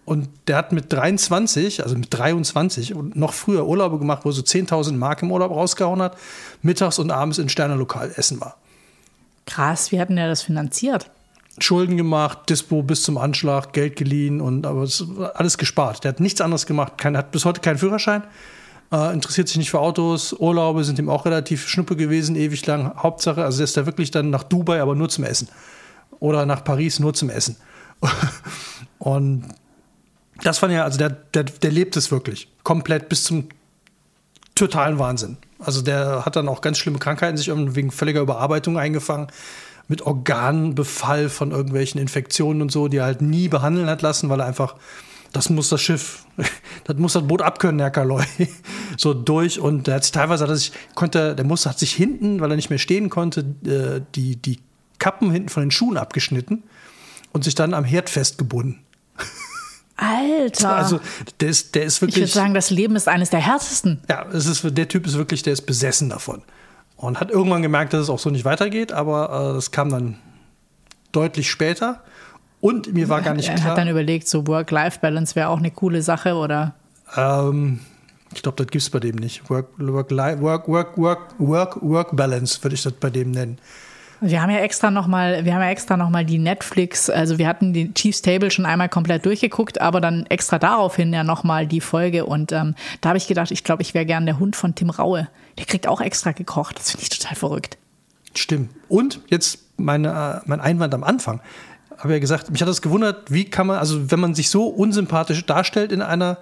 Und 0.06 0.30
der 0.48 0.58
hat 0.58 0.72
mit 0.72 0.94
23, 0.94 1.84
also 1.84 1.98
mit 1.98 2.14
23 2.14 2.94
und 2.94 3.16
noch 3.16 3.34
früher 3.34 3.66
Urlaube 3.66 3.98
gemacht, 3.98 4.24
wo 4.24 4.30
er 4.30 4.34
so 4.34 4.44
10.000 4.44 4.94
Mark 4.94 5.24
im 5.24 5.32
Urlaub 5.32 5.52
rausgehauen 5.52 6.02
hat, 6.02 6.16
mittags 6.62 7.00
und 7.00 7.10
abends 7.10 7.40
in 7.40 7.50
Sternerlokal 7.50 8.12
essen 8.16 8.40
war. 8.40 8.56
Krass, 9.48 9.92
wie 9.92 10.00
hat 10.00 10.10
denn 10.10 10.16
der 10.18 10.28
das 10.28 10.44
finanziert? 10.44 11.10
Schulden 11.58 11.98
gemacht, 11.98 12.50
Dispo 12.50 12.84
bis 12.84 13.04
zum 13.04 13.18
Anschlag, 13.18 13.74
Geld 13.74 13.96
geliehen 13.96 14.42
und 14.42 14.68
aber 14.68 14.88
alles 15.36 15.58
gespart. 15.58 16.04
Der 16.04 16.10
hat 16.10 16.20
nichts 16.20 16.42
anderes 16.42 16.66
gemacht, 16.66 16.98
kein, 16.98 17.18
hat 17.18 17.32
bis 17.32 17.46
heute 17.46 17.62
keinen 17.62 17.78
Führerschein, 17.78 18.24
äh, 18.92 19.14
interessiert 19.14 19.48
sich 19.48 19.58
nicht 19.58 19.72
für 19.72 19.80
Autos, 19.80 20.34
Urlaube 20.34 20.84
sind 20.84 21.00
ihm 21.00 21.10
auch 21.10 21.26
relativ 21.26 21.68
schnuppe 21.68 21.96
gewesen, 21.96 22.36
ewig 22.36 22.66
lang. 22.66 22.92
Hauptsache, 22.98 23.44
also 23.44 23.58
der 23.58 23.64
ist 23.64 23.78
da 23.78 23.86
wirklich 23.86 24.12
dann 24.12 24.30
nach 24.30 24.44
Dubai, 24.44 24.82
aber 24.82 24.96
nur 24.96 25.10
zum 25.10 25.24
Essen. 25.24 25.48
Oder 26.20 26.46
nach 26.46 26.64
Paris 26.64 27.00
nur 27.00 27.14
zum 27.14 27.30
Essen. 27.30 27.56
und 29.00 29.46
das 30.42 30.60
fand 30.60 30.74
ja, 30.74 30.84
also 30.84 30.98
der, 30.98 31.10
der, 31.10 31.44
der 31.44 31.72
lebt 31.72 31.96
es 31.98 32.12
wirklich. 32.12 32.50
Komplett 32.64 33.10
bis 33.10 33.24
zum 33.24 33.50
totalen 34.56 35.00
Wahnsinn. 35.00 35.38
Also 35.60 35.82
der 35.82 36.26
hat 36.26 36.36
dann 36.36 36.48
auch 36.48 36.62
ganz 36.62 36.78
schlimme 36.78 37.00
Krankheiten 37.00 37.38
sich 37.38 37.50
wegen 37.54 37.92
völliger 37.92 38.22
Überarbeitung 38.22 38.78
eingefangen. 38.78 39.28
Mit 39.88 40.02
Organbefall 40.02 41.30
von 41.30 41.52
irgendwelchen 41.52 42.02
Infektionen 42.02 42.62
und 42.62 42.72
so, 42.72 42.88
die 42.88 42.98
er 42.98 43.06
halt 43.06 43.22
nie 43.22 43.50
behandeln 43.50 43.88
hat 43.88 44.02
lassen, 44.02 44.30
weil 44.30 44.40
er 44.40 44.48
einfach, 44.48 44.76
das 45.32 45.50
muss 45.50 45.70
das 45.70 45.82
Schiff, 45.82 46.26
das 46.86 46.98
muss 46.98 47.14
das 47.14 47.28
Boot 47.28 47.42
abkönnen, 47.42 47.80
Herr 47.80 47.92
Kaloi. 47.92 48.26
so 48.98 49.14
durch. 49.14 49.60
Und 49.60 49.88
der 49.88 49.96
hat 49.96 50.04
sich 50.04 50.12
teilweise, 50.12 50.48
hat 50.48 50.50
er 50.50 50.96
konnte, 50.96 51.36
der 51.36 51.46
musste, 51.46 51.70
hat 51.70 51.80
sich 51.80 51.94
hinten, 51.94 52.42
weil 52.42 52.50
er 52.50 52.56
nicht 52.56 52.70
mehr 52.70 52.80
stehen 52.80 53.10
konnte, 53.10 53.42
äh, 53.66 54.02
die, 54.16 54.38
die 54.38 54.60
Kappen 54.98 55.32
hinten 55.32 55.50
von 55.50 55.62
den 55.62 55.72
Schuhen 55.72 55.98
abgeschnitten 55.98 56.64
und 57.32 57.44
sich 57.44 57.54
dann 57.54 57.74
am 57.74 57.84
Herd 57.84 58.10
festgebunden. 58.10 58.80
Alter. 59.98 60.76
Also 60.76 61.00
der 61.40 61.50
ist, 61.50 61.76
der 61.76 61.84
ist 61.84 62.02
wirklich. 62.02 62.18
Ich 62.18 62.22
würde 62.24 62.34
sagen, 62.34 62.54
das 62.54 62.70
Leben 62.70 62.96
ist 62.96 63.08
eines 63.08 63.30
der 63.30 63.40
härtesten. 63.40 64.02
Ja, 64.10 64.26
es 64.32 64.46
ist, 64.46 64.78
der 64.78 64.88
Typ 64.88 65.06
ist 65.06 65.18
wirklich, 65.18 65.44
der 65.44 65.54
ist 65.54 65.66
besessen 65.66 66.10
davon. 66.10 66.42
Und 66.98 67.20
hat 67.20 67.32
irgendwann 67.32 67.62
gemerkt, 67.62 67.94
dass 67.94 68.02
es 68.02 68.10
auch 68.10 68.20
so 68.20 68.30
nicht 68.30 68.46
weitergeht, 68.46 68.92
aber 68.92 69.52
äh, 69.52 69.54
das 69.54 69.72
kam 69.72 69.90
dann 69.90 70.18
deutlich 71.12 71.50
später. 71.50 72.02
Und 72.62 72.94
mir 72.94 73.10
war 73.10 73.22
gar 73.22 73.34
nicht 73.34 73.50
er 73.50 73.56
klar. 73.56 73.68
Er 73.68 73.72
hat 73.72 73.78
dann 73.78 73.88
überlegt, 73.90 74.28
so 74.28 74.48
Work-Life-Balance 74.48 75.36
wäre 75.36 75.50
auch 75.50 75.60
eine 75.60 75.72
coole 75.72 76.02
Sache, 76.02 76.36
oder? 76.36 76.74
Ähm, 77.16 77.80
ich 78.34 78.42
glaube, 78.42 78.58
das 78.58 78.68
gibt 78.68 78.82
es 78.82 78.90
bei 78.90 79.00
dem 79.00 79.16
nicht. 79.16 79.50
Work, 79.50 79.68
work, 79.78 80.98
work, 80.98 80.98
work, 81.38 82.18
würde 82.64 82.74
ich 82.74 82.84
das 82.84 82.94
bei 82.94 83.10
dem 83.10 83.32
nennen. 83.32 83.60
Wir 84.22 84.42
haben 84.42 84.50
ja 84.50 84.60
extra 84.60 84.92
noch 84.92 85.08
mal, 85.08 85.46
wir 85.46 85.54
haben 85.54 85.62
ja 85.62 85.70
extra 85.70 85.98
noch 85.98 86.10
mal 86.10 86.26
die 86.26 86.40
Netflix, 86.40 87.10
also 87.10 87.38
wir 87.38 87.48
hatten 87.48 87.74
die 87.74 87.94
Chiefs 87.94 88.22
Table 88.22 88.50
schon 88.50 88.66
einmal 88.66 88.90
komplett 88.90 89.26
durchgeguckt, 89.26 89.82
aber 89.82 90.02
dann 90.02 90.26
extra 90.28 90.58
daraufhin 90.58 91.14
ja 91.14 91.24
noch 91.24 91.44
mal 91.44 91.68
die 91.68 91.82
Folge 91.82 92.26
und 92.26 92.52
ähm, 92.52 92.76
da 93.02 93.10
habe 93.10 93.18
ich 93.18 93.28
gedacht, 93.28 93.52
ich 93.52 93.64
glaube, 93.64 93.82
ich 93.82 93.94
wäre 93.94 94.06
gern 94.06 94.26
der 94.26 94.40
Hund 94.40 94.56
von 94.56 94.74
Tim 94.74 94.90
Raue. 94.90 95.28
Der 95.58 95.66
kriegt 95.66 95.88
auch 95.88 96.02
extra 96.02 96.32
gekocht. 96.32 96.78
Das 96.78 96.92
finde 96.92 97.04
ich 97.04 97.10
total 97.10 97.36
verrückt. 97.36 97.78
Stimmt. 98.34 98.72
Und 98.90 99.22
jetzt 99.28 99.60
meine, 99.78 100.42
mein 100.46 100.60
Einwand 100.60 100.94
am 100.94 101.04
Anfang. 101.04 101.42
Habe 101.98 102.14
ja 102.14 102.20
gesagt, 102.20 102.52
mich 102.52 102.62
hat 102.62 102.68
das 102.68 102.82
gewundert, 102.82 103.32
wie 103.32 103.46
kann 103.46 103.68
man, 103.68 103.78
also 103.78 104.12
wenn 104.12 104.20
man 104.20 104.36
sich 104.36 104.50
so 104.50 104.68
unsympathisch 104.68 105.46
darstellt 105.46 105.94
in 105.94 106.02
einer 106.02 106.38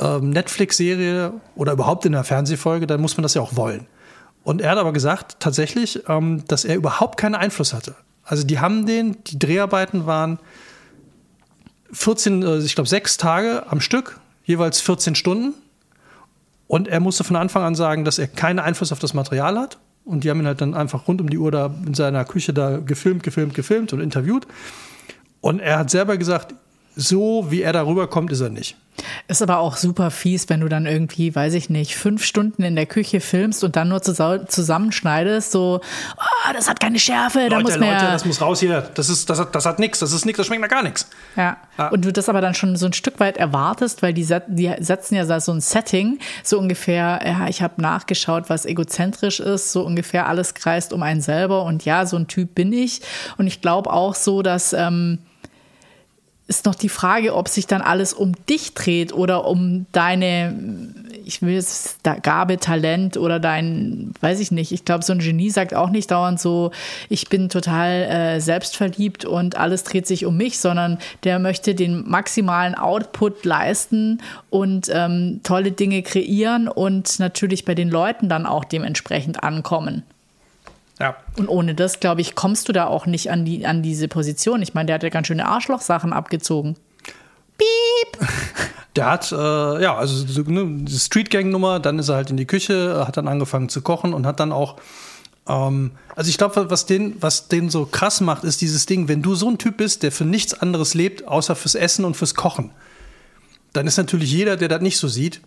ähm, 0.00 0.30
Netflix-Serie 0.30 1.34
oder 1.54 1.72
überhaupt 1.72 2.06
in 2.06 2.14
einer 2.14 2.24
Fernsehfolge, 2.24 2.86
dann 2.86 3.00
muss 3.00 3.16
man 3.16 3.22
das 3.22 3.34
ja 3.34 3.42
auch 3.42 3.54
wollen. 3.54 3.86
Und 4.42 4.60
er 4.60 4.70
hat 4.70 4.78
aber 4.78 4.92
gesagt, 4.92 5.36
tatsächlich, 5.40 6.08
ähm, 6.08 6.44
dass 6.48 6.64
er 6.64 6.76
überhaupt 6.76 7.18
keinen 7.18 7.34
Einfluss 7.34 7.72
hatte. 7.72 7.94
Also 8.24 8.44
die 8.44 8.58
haben 8.58 8.86
den, 8.86 9.16
die 9.24 9.38
Dreharbeiten 9.38 10.06
waren 10.06 10.38
14, 11.92 12.42
äh, 12.42 12.58
ich 12.58 12.74
glaube 12.74 12.88
sechs 12.88 13.16
Tage 13.16 13.64
am 13.68 13.80
Stück, 13.80 14.18
jeweils 14.44 14.80
14 14.80 15.14
Stunden. 15.14 15.54
Und 16.66 16.86
er 16.88 17.00
musste 17.00 17.24
von 17.24 17.36
Anfang 17.36 17.64
an 17.64 17.74
sagen, 17.74 18.04
dass 18.04 18.18
er 18.18 18.28
keinen 18.28 18.60
Einfluss 18.60 18.92
auf 18.92 19.00
das 19.00 19.12
Material 19.12 19.58
hat. 19.58 19.78
Und 20.04 20.24
die 20.24 20.30
haben 20.30 20.40
ihn 20.40 20.46
halt 20.46 20.60
dann 20.60 20.74
einfach 20.74 21.08
rund 21.08 21.20
um 21.20 21.28
die 21.28 21.38
Uhr 21.38 21.50
da 21.50 21.74
in 21.84 21.94
seiner 21.94 22.24
Küche 22.24 22.52
da 22.54 22.78
gefilmt, 22.78 23.22
gefilmt, 23.22 23.54
gefilmt 23.54 23.92
und 23.92 24.00
interviewt. 24.00 24.46
Und 25.40 25.60
er 25.60 25.78
hat 25.78 25.90
selber 25.90 26.16
gesagt, 26.16 26.54
so 26.96 27.46
wie 27.50 27.62
er 27.62 27.72
darüber 27.72 28.08
kommt, 28.08 28.32
ist 28.32 28.40
er 28.40 28.50
nicht. 28.50 28.76
Ist 29.28 29.42
aber 29.42 29.58
auch 29.58 29.76
super 29.76 30.10
fies, 30.10 30.48
wenn 30.48 30.60
du 30.60 30.68
dann 30.68 30.86
irgendwie, 30.86 31.34
weiß 31.34 31.54
ich 31.54 31.70
nicht, 31.70 31.96
fünf 31.96 32.24
Stunden 32.24 32.62
in 32.62 32.76
der 32.76 32.86
Küche 32.86 33.20
filmst 33.20 33.64
und 33.64 33.76
dann 33.76 33.88
nur 33.88 34.02
zusammenschneidest, 34.02 35.52
so, 35.52 35.80
oh, 36.16 36.52
das 36.52 36.68
hat 36.68 36.80
keine 36.80 36.98
Schärfe, 36.98 37.40
Leute, 37.40 37.50
da 37.50 37.60
muss 37.60 37.78
mehr. 37.78 37.94
Leute, 37.94 38.12
das 38.12 38.24
muss 38.24 38.40
raus 38.40 38.60
hier. 38.60 38.90
Das, 38.94 39.08
ist, 39.08 39.30
das 39.30 39.38
hat, 39.38 39.54
das 39.54 39.66
hat 39.66 39.78
nichts, 39.78 40.00
das 40.00 40.12
ist 40.12 40.26
nichts, 40.26 40.38
das 40.38 40.46
schmeckt 40.46 40.62
nach 40.62 40.68
gar 40.68 40.82
nichts. 40.82 41.08
Ja. 41.36 41.56
ja. 41.78 41.88
Und 41.88 42.04
du 42.04 42.12
das 42.12 42.28
aber 42.28 42.40
dann 42.40 42.54
schon 42.54 42.76
so 42.76 42.86
ein 42.86 42.92
Stück 42.92 43.20
weit 43.20 43.36
erwartest, 43.36 44.02
weil 44.02 44.12
die, 44.12 44.26
die 44.48 44.74
setzen 44.80 45.14
ja 45.14 45.40
so 45.40 45.52
ein 45.52 45.60
Setting, 45.60 46.18
so 46.42 46.58
ungefähr, 46.58 47.20
ja, 47.24 47.48
ich 47.48 47.62
habe 47.62 47.80
nachgeschaut, 47.80 48.50
was 48.50 48.66
egozentrisch 48.66 49.40
ist, 49.40 49.72
so 49.72 49.82
ungefähr 49.82 50.26
alles 50.26 50.54
kreist 50.54 50.92
um 50.92 51.02
einen 51.02 51.20
selber 51.20 51.64
und 51.64 51.84
ja, 51.84 52.04
so 52.04 52.16
ein 52.16 52.26
Typ 52.26 52.54
bin 52.54 52.72
ich. 52.72 53.00
Und 53.38 53.46
ich 53.46 53.60
glaube 53.60 53.90
auch 53.92 54.14
so, 54.14 54.42
dass. 54.42 54.72
Ähm, 54.72 55.20
ist 56.50 56.66
noch 56.66 56.74
die 56.74 56.88
Frage, 56.88 57.36
ob 57.36 57.48
sich 57.48 57.68
dann 57.68 57.80
alles 57.80 58.12
um 58.12 58.32
dich 58.46 58.74
dreht 58.74 59.12
oder 59.12 59.46
um 59.46 59.86
deine, 59.92 60.92
ich 61.24 61.42
will 61.42 61.56
es, 61.56 61.96
Gabe, 62.22 62.58
Talent 62.58 63.16
oder 63.16 63.38
dein, 63.38 64.12
weiß 64.20 64.40
ich 64.40 64.50
nicht. 64.50 64.72
Ich 64.72 64.84
glaube, 64.84 65.04
so 65.04 65.12
ein 65.12 65.20
Genie 65.20 65.50
sagt 65.50 65.74
auch 65.74 65.90
nicht 65.90 66.10
dauernd 66.10 66.40
so, 66.40 66.72
ich 67.08 67.28
bin 67.28 67.50
total 67.50 68.02
äh, 68.02 68.40
selbstverliebt 68.40 69.24
und 69.24 69.56
alles 69.56 69.84
dreht 69.84 70.08
sich 70.08 70.26
um 70.26 70.36
mich, 70.36 70.58
sondern 70.58 70.98
der 71.22 71.38
möchte 71.38 71.76
den 71.76 72.08
maximalen 72.10 72.74
Output 72.74 73.44
leisten 73.44 74.20
und 74.50 74.90
ähm, 74.92 75.40
tolle 75.44 75.70
Dinge 75.70 76.02
kreieren 76.02 76.66
und 76.66 77.20
natürlich 77.20 77.64
bei 77.64 77.76
den 77.76 77.88
Leuten 77.88 78.28
dann 78.28 78.44
auch 78.44 78.64
dementsprechend 78.64 79.44
ankommen. 79.44 80.02
Ja. 81.00 81.16
Und 81.36 81.48
ohne 81.48 81.74
das, 81.74 81.98
glaube 81.98 82.20
ich, 82.20 82.34
kommst 82.34 82.68
du 82.68 82.72
da 82.72 82.86
auch 82.86 83.06
nicht 83.06 83.30
an, 83.30 83.44
die, 83.44 83.66
an 83.66 83.82
diese 83.82 84.06
Position. 84.06 84.60
Ich 84.60 84.74
meine, 84.74 84.86
der 84.86 84.94
hat 84.96 85.02
ja 85.02 85.08
ganz 85.08 85.28
schöne 85.28 85.46
Arschlochsachen 85.46 86.12
abgezogen. 86.12 86.76
Piep! 87.56 88.28
Der 88.96 89.06
hat, 89.06 89.30
äh, 89.30 89.82
ja, 89.82 89.96
also 89.96 90.26
so, 90.26 90.42
ne, 90.42 90.66
die 90.84 90.98
Street 90.98 91.30
Gang-Nummer, 91.30 91.78
dann 91.78 92.00
ist 92.00 92.08
er 92.08 92.16
halt 92.16 92.30
in 92.30 92.36
die 92.36 92.44
Küche, 92.44 93.04
hat 93.06 93.16
dann 93.16 93.28
angefangen 93.28 93.68
zu 93.68 93.82
kochen 93.82 94.12
und 94.12 94.26
hat 94.26 94.40
dann 94.40 94.50
auch. 94.50 94.78
Ähm, 95.46 95.92
also 96.16 96.28
ich 96.28 96.38
glaube, 96.38 96.70
was 96.70 96.86
den, 96.86 97.14
was 97.22 97.46
den 97.46 97.70
so 97.70 97.86
krass 97.86 98.20
macht, 98.20 98.42
ist 98.42 98.60
dieses 98.60 98.86
Ding, 98.86 99.06
wenn 99.06 99.22
du 99.22 99.36
so 99.36 99.48
ein 99.48 99.58
Typ 99.58 99.76
bist, 99.76 100.02
der 100.02 100.10
für 100.10 100.24
nichts 100.24 100.54
anderes 100.54 100.94
lebt, 100.94 101.28
außer 101.28 101.54
fürs 101.54 101.76
Essen 101.76 102.04
und 102.04 102.16
fürs 102.16 102.34
Kochen, 102.34 102.72
dann 103.72 103.86
ist 103.86 103.96
natürlich 103.96 104.32
jeder, 104.32 104.56
der 104.56 104.66
das 104.66 104.82
nicht 104.82 104.98
so 104.98 105.06
sieht 105.06 105.40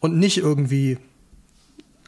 und 0.00 0.18
nicht 0.18 0.38
irgendwie 0.38 0.98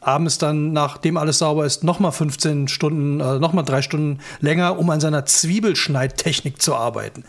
abends 0.05 0.37
dann, 0.37 0.71
nachdem 0.71 1.17
alles 1.17 1.39
sauber 1.39 1.65
ist, 1.65 1.83
nochmal 1.83 2.11
15 2.11 2.67
Stunden, 2.67 3.19
äh, 3.19 3.39
nochmal 3.39 3.65
drei 3.65 3.81
Stunden 3.81 4.19
länger, 4.39 4.77
um 4.77 4.89
an 4.89 4.99
seiner 4.99 5.25
Zwiebelschneidtechnik 5.25 6.61
zu 6.61 6.75
arbeiten. 6.75 7.23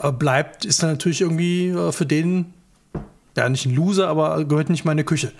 Äh, 0.00 0.10
bleibt, 0.10 0.64
ist 0.64 0.82
dann 0.82 0.90
natürlich 0.90 1.20
irgendwie 1.20 1.68
äh, 1.68 1.92
für 1.92 2.06
den, 2.06 2.54
ja, 3.36 3.48
nicht 3.48 3.66
ein 3.66 3.74
Loser, 3.74 4.08
aber 4.08 4.44
gehört 4.44 4.70
nicht 4.70 4.84
meine 4.84 5.04
Küche. 5.04 5.32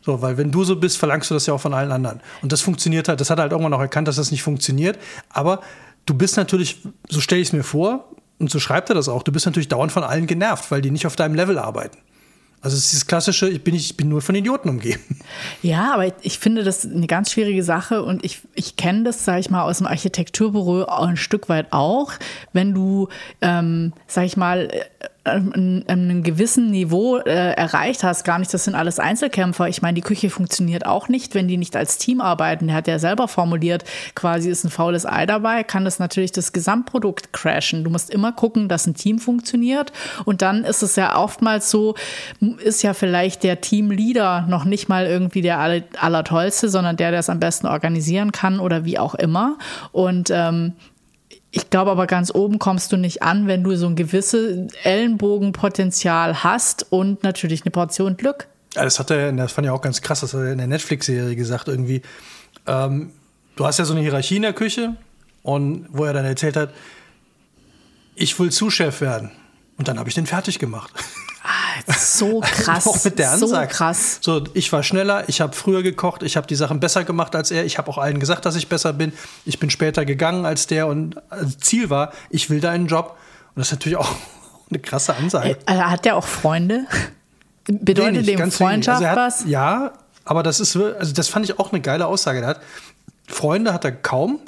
So, 0.00 0.22
weil 0.22 0.38
wenn 0.38 0.50
du 0.50 0.64
so 0.64 0.76
bist, 0.76 0.96
verlangst 0.96 1.30
du 1.30 1.34
das 1.34 1.46
ja 1.46 1.54
auch 1.54 1.60
von 1.60 1.74
allen 1.74 1.92
anderen. 1.92 2.20
Und 2.40 2.52
das 2.52 2.62
funktioniert 2.62 3.08
halt, 3.08 3.20
das 3.20 3.30
hat 3.30 3.38
er 3.38 3.42
halt 3.42 3.52
irgendwann 3.52 3.74
auch 3.74 3.80
erkannt, 3.80 4.08
dass 4.08 4.16
das 4.16 4.30
nicht 4.30 4.42
funktioniert. 4.42 4.98
Aber 5.28 5.60
du 6.06 6.14
bist 6.14 6.36
natürlich, 6.36 6.78
so 7.08 7.20
stelle 7.20 7.40
ich 7.40 7.48
es 7.48 7.52
mir 7.52 7.62
vor, 7.62 8.08
und 8.38 8.50
so 8.50 8.58
schreibt 8.58 8.88
er 8.88 8.94
das 8.94 9.08
auch, 9.08 9.22
du 9.22 9.30
bist 9.30 9.46
natürlich 9.46 9.68
dauernd 9.68 9.92
von 9.92 10.02
allen 10.02 10.26
genervt, 10.26 10.70
weil 10.70 10.80
die 10.80 10.90
nicht 10.90 11.06
auf 11.06 11.14
deinem 11.14 11.34
Level 11.34 11.58
arbeiten. 11.58 11.98
Also 12.62 12.76
es 12.76 12.84
ist 12.84 12.92
dieses 12.92 13.06
klassische, 13.08 13.48
ich 13.48 13.64
bin, 13.64 13.74
ich 13.74 13.96
bin 13.96 14.08
nur 14.08 14.22
von 14.22 14.36
Idioten 14.36 14.68
umgeben. 14.68 15.00
Ja, 15.62 15.94
aber 15.94 16.12
ich 16.22 16.38
finde 16.38 16.62
das 16.62 16.84
eine 16.84 17.06
ganz 17.08 17.32
schwierige 17.32 17.64
Sache 17.64 18.02
und 18.04 18.24
ich, 18.24 18.40
ich 18.54 18.76
kenne 18.76 19.02
das, 19.02 19.24
sage 19.24 19.40
ich 19.40 19.50
mal, 19.50 19.62
aus 19.62 19.78
dem 19.78 19.86
Architekturbüro 19.86 20.84
ein 20.84 21.16
Stück 21.16 21.48
weit 21.48 21.72
auch. 21.72 22.12
Wenn 22.52 22.72
du, 22.72 23.08
ähm, 23.40 23.92
sage 24.06 24.26
ich 24.26 24.36
mal, 24.36 24.70
an 25.24 25.84
einem 25.86 26.24
gewissen 26.24 26.70
Niveau 26.70 27.18
äh, 27.18 27.52
erreicht 27.52 28.02
hast. 28.02 28.24
Gar 28.24 28.40
nicht, 28.40 28.52
das 28.52 28.64
sind 28.64 28.74
alles 28.74 28.98
Einzelkämpfer. 28.98 29.68
Ich 29.68 29.80
meine, 29.80 29.94
die 29.94 30.00
Küche 30.00 30.30
funktioniert 30.30 30.84
auch 30.84 31.08
nicht, 31.08 31.34
wenn 31.36 31.46
die 31.46 31.56
nicht 31.56 31.76
als 31.76 31.96
Team 31.98 32.20
arbeiten. 32.20 32.66
Der 32.66 32.76
hat 32.76 32.88
ja 32.88 32.98
selber 32.98 33.28
formuliert, 33.28 33.84
quasi 34.16 34.50
ist 34.50 34.64
ein 34.64 34.70
faules 34.70 35.06
Ei 35.06 35.24
dabei, 35.26 35.62
kann 35.62 35.84
das 35.84 36.00
natürlich 36.00 36.32
das 36.32 36.52
Gesamtprodukt 36.52 37.32
crashen. 37.32 37.84
Du 37.84 37.90
musst 37.90 38.10
immer 38.10 38.32
gucken, 38.32 38.68
dass 38.68 38.86
ein 38.86 38.94
Team 38.94 39.20
funktioniert. 39.20 39.92
Und 40.24 40.42
dann 40.42 40.64
ist 40.64 40.82
es 40.82 40.96
ja 40.96 41.16
oftmals 41.16 41.70
so, 41.70 41.94
ist 42.58 42.82
ja 42.82 42.92
vielleicht 42.92 43.44
der 43.44 43.60
Teamleader 43.60 44.46
noch 44.48 44.64
nicht 44.64 44.88
mal 44.88 45.06
irgendwie 45.06 45.42
der 45.42 45.60
Allertollste, 45.60 46.68
sondern 46.68 46.96
der, 46.96 47.12
der 47.12 47.20
es 47.20 47.30
am 47.30 47.38
besten 47.38 47.68
organisieren 47.68 48.32
kann 48.32 48.58
oder 48.58 48.84
wie 48.84 48.98
auch 48.98 49.14
immer. 49.14 49.56
Und 49.92 50.30
ähm, 50.30 50.72
ich 51.54 51.68
glaube 51.68 51.90
aber 51.90 52.06
ganz 52.06 52.34
oben 52.34 52.58
kommst 52.58 52.92
du 52.92 52.96
nicht 52.96 53.22
an, 53.22 53.46
wenn 53.46 53.62
du 53.62 53.76
so 53.76 53.86
ein 53.86 53.94
gewisses 53.94 54.72
Ellenbogenpotenzial 54.84 56.42
hast 56.42 56.90
und 56.90 57.22
natürlich 57.22 57.62
eine 57.62 57.70
Portion 57.70 58.16
Glück. 58.16 58.48
Das 58.72 58.98
hat 58.98 59.10
er, 59.10 59.30
das 59.32 59.52
fand 59.52 59.66
ich 59.66 59.70
auch 59.70 59.82
ganz 59.82 60.00
krass, 60.00 60.20
das 60.20 60.32
hat 60.32 60.40
er 60.40 60.52
in 60.52 60.58
der 60.58 60.66
Netflix-Serie 60.66 61.36
gesagt 61.36 61.68
irgendwie. 61.68 62.00
Ähm, 62.66 63.12
du 63.56 63.66
hast 63.66 63.78
ja 63.78 63.84
so 63.84 63.92
eine 63.92 64.00
Hierarchie 64.00 64.36
in 64.36 64.42
der 64.42 64.54
Küche 64.54 64.96
und 65.42 65.88
wo 65.90 66.06
er 66.06 66.14
dann 66.14 66.24
erzählt 66.24 66.56
hat, 66.56 66.70
ich 68.14 68.38
will 68.40 68.50
Zuschef 68.50 69.02
werden. 69.02 69.30
Und 69.82 69.88
dann 69.88 69.98
habe 69.98 70.08
ich 70.08 70.14
den 70.14 70.26
fertig 70.26 70.60
gemacht. 70.60 70.92
Ah, 71.42 71.92
so 71.98 72.38
krass. 72.44 72.86
auch 72.86 73.02
mit 73.02 73.18
der 73.18 73.36
so 73.36 73.46
Ansage. 73.46 73.66
krass. 73.66 74.18
So, 74.20 74.44
ich 74.54 74.72
war 74.72 74.84
schneller, 74.84 75.28
ich 75.28 75.40
habe 75.40 75.54
früher 75.56 75.82
gekocht, 75.82 76.22
ich 76.22 76.36
habe 76.36 76.46
die 76.46 76.54
Sachen 76.54 76.78
besser 76.78 77.02
gemacht 77.02 77.34
als 77.34 77.50
er. 77.50 77.64
Ich 77.64 77.78
habe 77.78 77.90
auch 77.90 77.98
allen 77.98 78.20
gesagt, 78.20 78.46
dass 78.46 78.54
ich 78.54 78.68
besser 78.68 78.92
bin. 78.92 79.12
Ich 79.44 79.58
bin 79.58 79.70
später 79.70 80.04
gegangen 80.04 80.46
als 80.46 80.68
der 80.68 80.86
und 80.86 81.16
also 81.30 81.56
Ziel 81.58 81.90
war, 81.90 82.12
ich 82.30 82.48
will 82.48 82.60
da 82.60 82.70
einen 82.70 82.86
Job. 82.86 83.16
Und 83.56 83.58
das 83.58 83.66
ist 83.66 83.72
natürlich 83.72 83.98
auch 83.98 84.08
eine 84.70 84.78
krasse 84.78 85.16
Ansage. 85.16 85.58
Äh, 85.66 85.74
Hat 85.74 86.04
der 86.04 86.14
auch 86.14 86.26
Freunde? 86.26 86.86
Bedeutet 87.64 88.24
Wenig, 88.24 88.36
dem. 88.36 88.52
Freundschaft 88.52 89.02
Also 89.02 89.08
hat, 89.10 89.16
was? 89.16 89.44
Ja, 89.48 89.94
aber 90.24 90.44
das 90.44 90.60
ist, 90.60 90.76
also 90.76 91.12
das 91.12 91.26
fand 91.26 91.44
ich 91.46 91.58
auch 91.58 91.72
eine 91.72 91.80
geile 91.80 92.06
Aussage. 92.06 92.38
Der 92.38 92.50
hat 92.50 92.60
Freunde 93.26 93.72
hat 93.74 93.84
er 93.84 93.90
kaum. 93.90 94.38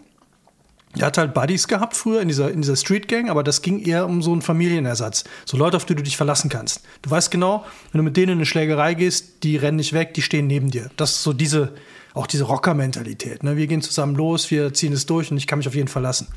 Er 0.96 1.06
hat 1.06 1.18
halt 1.18 1.34
Buddies 1.34 1.66
gehabt 1.66 1.96
früher 1.96 2.20
in 2.20 2.28
dieser, 2.28 2.50
in 2.50 2.62
dieser 2.62 2.76
Street 2.76 3.08
Gang, 3.08 3.28
aber 3.28 3.42
das 3.42 3.62
ging 3.62 3.80
eher 3.80 4.06
um 4.06 4.22
so 4.22 4.32
einen 4.32 4.42
Familienersatz. 4.42 5.24
So 5.44 5.56
Leute, 5.56 5.76
auf 5.76 5.84
die 5.84 5.94
du 5.94 6.02
dich 6.02 6.16
verlassen 6.16 6.48
kannst. 6.48 6.82
Du 7.02 7.10
weißt 7.10 7.30
genau, 7.30 7.64
wenn 7.90 7.98
du 7.98 8.04
mit 8.04 8.16
denen 8.16 8.32
in 8.32 8.38
eine 8.38 8.46
Schlägerei 8.46 8.94
gehst, 8.94 9.42
die 9.42 9.56
rennen 9.56 9.76
nicht 9.76 9.92
weg, 9.92 10.14
die 10.14 10.22
stehen 10.22 10.46
neben 10.46 10.70
dir. 10.70 10.90
Das 10.96 11.10
ist 11.10 11.22
so 11.22 11.32
diese, 11.32 11.72
auch 12.14 12.28
diese 12.28 12.44
Rocker-Mentalität. 12.44 13.42
Ne? 13.42 13.56
Wir 13.56 13.66
gehen 13.66 13.82
zusammen 13.82 14.14
los, 14.14 14.50
wir 14.50 14.72
ziehen 14.72 14.92
es 14.92 15.06
durch 15.06 15.30
und 15.30 15.36
ich 15.36 15.46
kann 15.46 15.58
mich 15.58 15.66
auf 15.68 15.74
jeden 15.74 15.88
verlassen. 15.88 16.28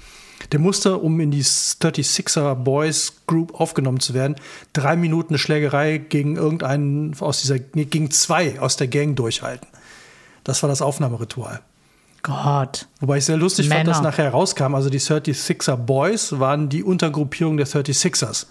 Der 0.51 0.59
musste, 0.59 0.97
um 0.97 1.19
in 1.19 1.31
die 1.31 1.43
36er 1.43 2.55
Boys 2.55 3.13
Group 3.25 3.59
aufgenommen 3.59 3.99
zu 3.99 4.13
werden, 4.13 4.35
drei 4.73 4.95
Minuten 4.95 5.29
eine 5.29 5.39
Schlägerei 5.39 5.97
gegen 5.97 6.35
irgendeinen 6.35 7.15
aus 7.19 7.41
dieser, 7.41 7.59
gegen 7.59 8.11
zwei 8.11 8.59
aus 8.59 8.77
der 8.77 8.87
Gang 8.87 9.15
durchhalten. 9.15 9.67
Das 10.43 10.61
war 10.63 10.69
das 10.69 10.81
Aufnahmeritual. 10.81 11.61
Gott. 12.27 12.87
Wobei 12.99 13.19
ich 13.19 13.25
sehr 13.25 13.37
lustig 13.37 13.69
fand, 13.69 13.79
Männer. 13.79 13.91
dass 13.91 14.01
nachher 14.01 14.29
rauskam, 14.31 14.75
also 14.75 14.89
die 14.89 14.99
36er 14.99 15.77
Boys 15.77 16.39
waren 16.39 16.67
die 16.67 16.83
Untergruppierung 16.83 17.55
der 17.55 17.65
36ers. 17.65 18.47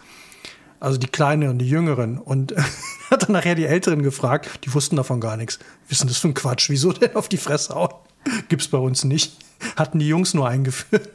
Also 0.80 0.96
die 0.98 1.08
Kleinen 1.08 1.50
und 1.50 1.58
die 1.58 1.68
Jüngeren. 1.68 2.16
Und 2.16 2.54
hat 3.10 3.24
dann 3.24 3.32
nachher 3.32 3.54
die 3.54 3.66
Älteren 3.66 4.02
gefragt, 4.02 4.64
die 4.64 4.72
wussten 4.72 4.96
davon 4.96 5.20
gar 5.20 5.36
nichts. 5.36 5.58
Wissen 5.88 6.08
das 6.08 6.16
für 6.16 6.28
ein 6.28 6.34
Quatsch? 6.34 6.70
Wieso 6.70 6.92
denn 6.92 7.14
auf 7.16 7.28
die 7.28 7.36
Fresse 7.36 7.74
hauen? 7.74 7.92
Gibt's 8.48 8.68
bei 8.68 8.78
uns 8.78 9.04
nicht. 9.04 9.36
Hatten 9.76 9.98
die 9.98 10.08
Jungs 10.08 10.32
nur 10.32 10.48
eingeführt. 10.48 11.10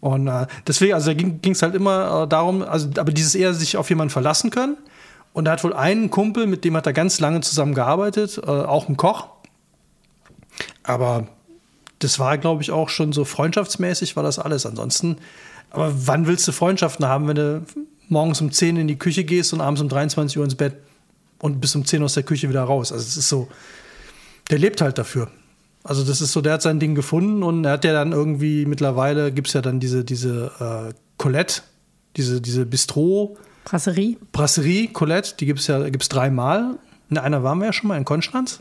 Und 0.00 0.28
äh, 0.28 0.46
deswegen, 0.66 0.92
also 0.92 1.06
da 1.06 1.14
ging 1.14 1.40
es 1.42 1.62
halt 1.62 1.74
immer 1.74 2.24
äh, 2.24 2.28
darum, 2.28 2.62
also, 2.62 2.90
aber 2.98 3.12
dieses 3.12 3.34
eher 3.34 3.54
sich 3.54 3.78
auf 3.78 3.88
jemanden 3.88 4.10
verlassen 4.10 4.50
können. 4.50 4.76
Und 5.32 5.46
er 5.46 5.52
hat 5.52 5.64
wohl 5.64 5.72
einen 5.72 6.10
Kumpel, 6.10 6.46
mit 6.46 6.64
dem 6.64 6.76
hat 6.76 6.86
er 6.86 6.92
ganz 6.92 7.18
lange 7.18 7.40
zusammen 7.40 7.74
gearbeitet, 7.74 8.38
äh, 8.38 8.50
auch 8.50 8.90
ein 8.90 8.98
Koch. 8.98 9.28
Aber 10.82 11.26
das 11.98 12.18
war, 12.18 12.38
glaube 12.38 12.62
ich, 12.62 12.70
auch 12.70 12.88
schon 12.88 13.12
so 13.12 13.24
freundschaftsmäßig 13.24 14.16
war 14.16 14.22
das 14.22 14.38
alles. 14.38 14.66
Ansonsten, 14.66 15.16
aber 15.70 15.92
wann 16.06 16.26
willst 16.26 16.46
du 16.46 16.52
Freundschaften 16.52 17.06
haben, 17.06 17.28
wenn 17.28 17.36
du 17.36 17.66
morgens 18.08 18.40
um 18.40 18.52
10 18.52 18.76
in 18.76 18.88
die 18.88 18.98
Küche 18.98 19.24
gehst 19.24 19.52
und 19.52 19.60
abends 19.60 19.80
um 19.80 19.88
23 19.88 20.38
Uhr 20.38 20.44
ins 20.44 20.54
Bett 20.54 20.76
und 21.38 21.60
bis 21.60 21.74
um 21.74 21.84
10 21.84 22.02
aus 22.02 22.14
der 22.14 22.22
Küche 22.22 22.48
wieder 22.48 22.62
raus? 22.62 22.92
Also 22.92 23.04
es 23.04 23.16
ist 23.16 23.28
so, 23.28 23.48
der 24.50 24.58
lebt 24.58 24.80
halt 24.80 24.98
dafür. 24.98 25.30
Also 25.84 26.04
das 26.04 26.20
ist 26.20 26.32
so, 26.32 26.40
der 26.40 26.54
hat 26.54 26.62
sein 26.62 26.80
Ding 26.80 26.94
gefunden 26.94 27.42
und 27.42 27.64
er 27.64 27.72
hat 27.72 27.84
ja 27.84 27.92
dann 27.92 28.12
irgendwie, 28.12 28.66
mittlerweile 28.66 29.32
gibt 29.32 29.48
es 29.48 29.54
ja 29.54 29.62
dann 29.62 29.80
diese, 29.80 30.04
diese 30.04 30.50
äh, 30.90 30.94
Colette, 31.16 31.62
diese, 32.16 32.40
diese 32.40 32.66
Bistro, 32.66 33.36
Brasserie? 33.66 34.16
Brasserie 34.30 34.88
Colette, 34.88 35.34
die 35.40 35.46
gibt 35.46 35.58
es 35.58 35.66
ja 35.66 35.88
gibt's 35.88 36.08
dreimal. 36.08 36.78
In 37.10 37.18
einer 37.18 37.42
waren 37.42 37.58
wir 37.58 37.66
ja 37.66 37.72
schon 37.72 37.88
mal 37.88 37.96
in 37.96 38.04
Konstanz. 38.04 38.60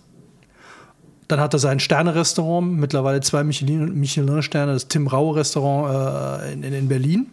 Dann 1.28 1.40
hat 1.40 1.54
er 1.54 1.60
sein 1.60 1.80
Sterne-Restaurant, 1.80 2.72
mittlerweile 2.72 3.22
zwei 3.22 3.44
Michelin- 3.44 3.94
Michelin-Sterne, 3.94 4.74
das 4.74 4.88
Tim 4.88 5.08
Rau-Restaurant 5.08 6.44
äh, 6.44 6.54
in, 6.54 6.64
in, 6.64 6.74
in 6.74 6.88
Berlin. 6.88 7.28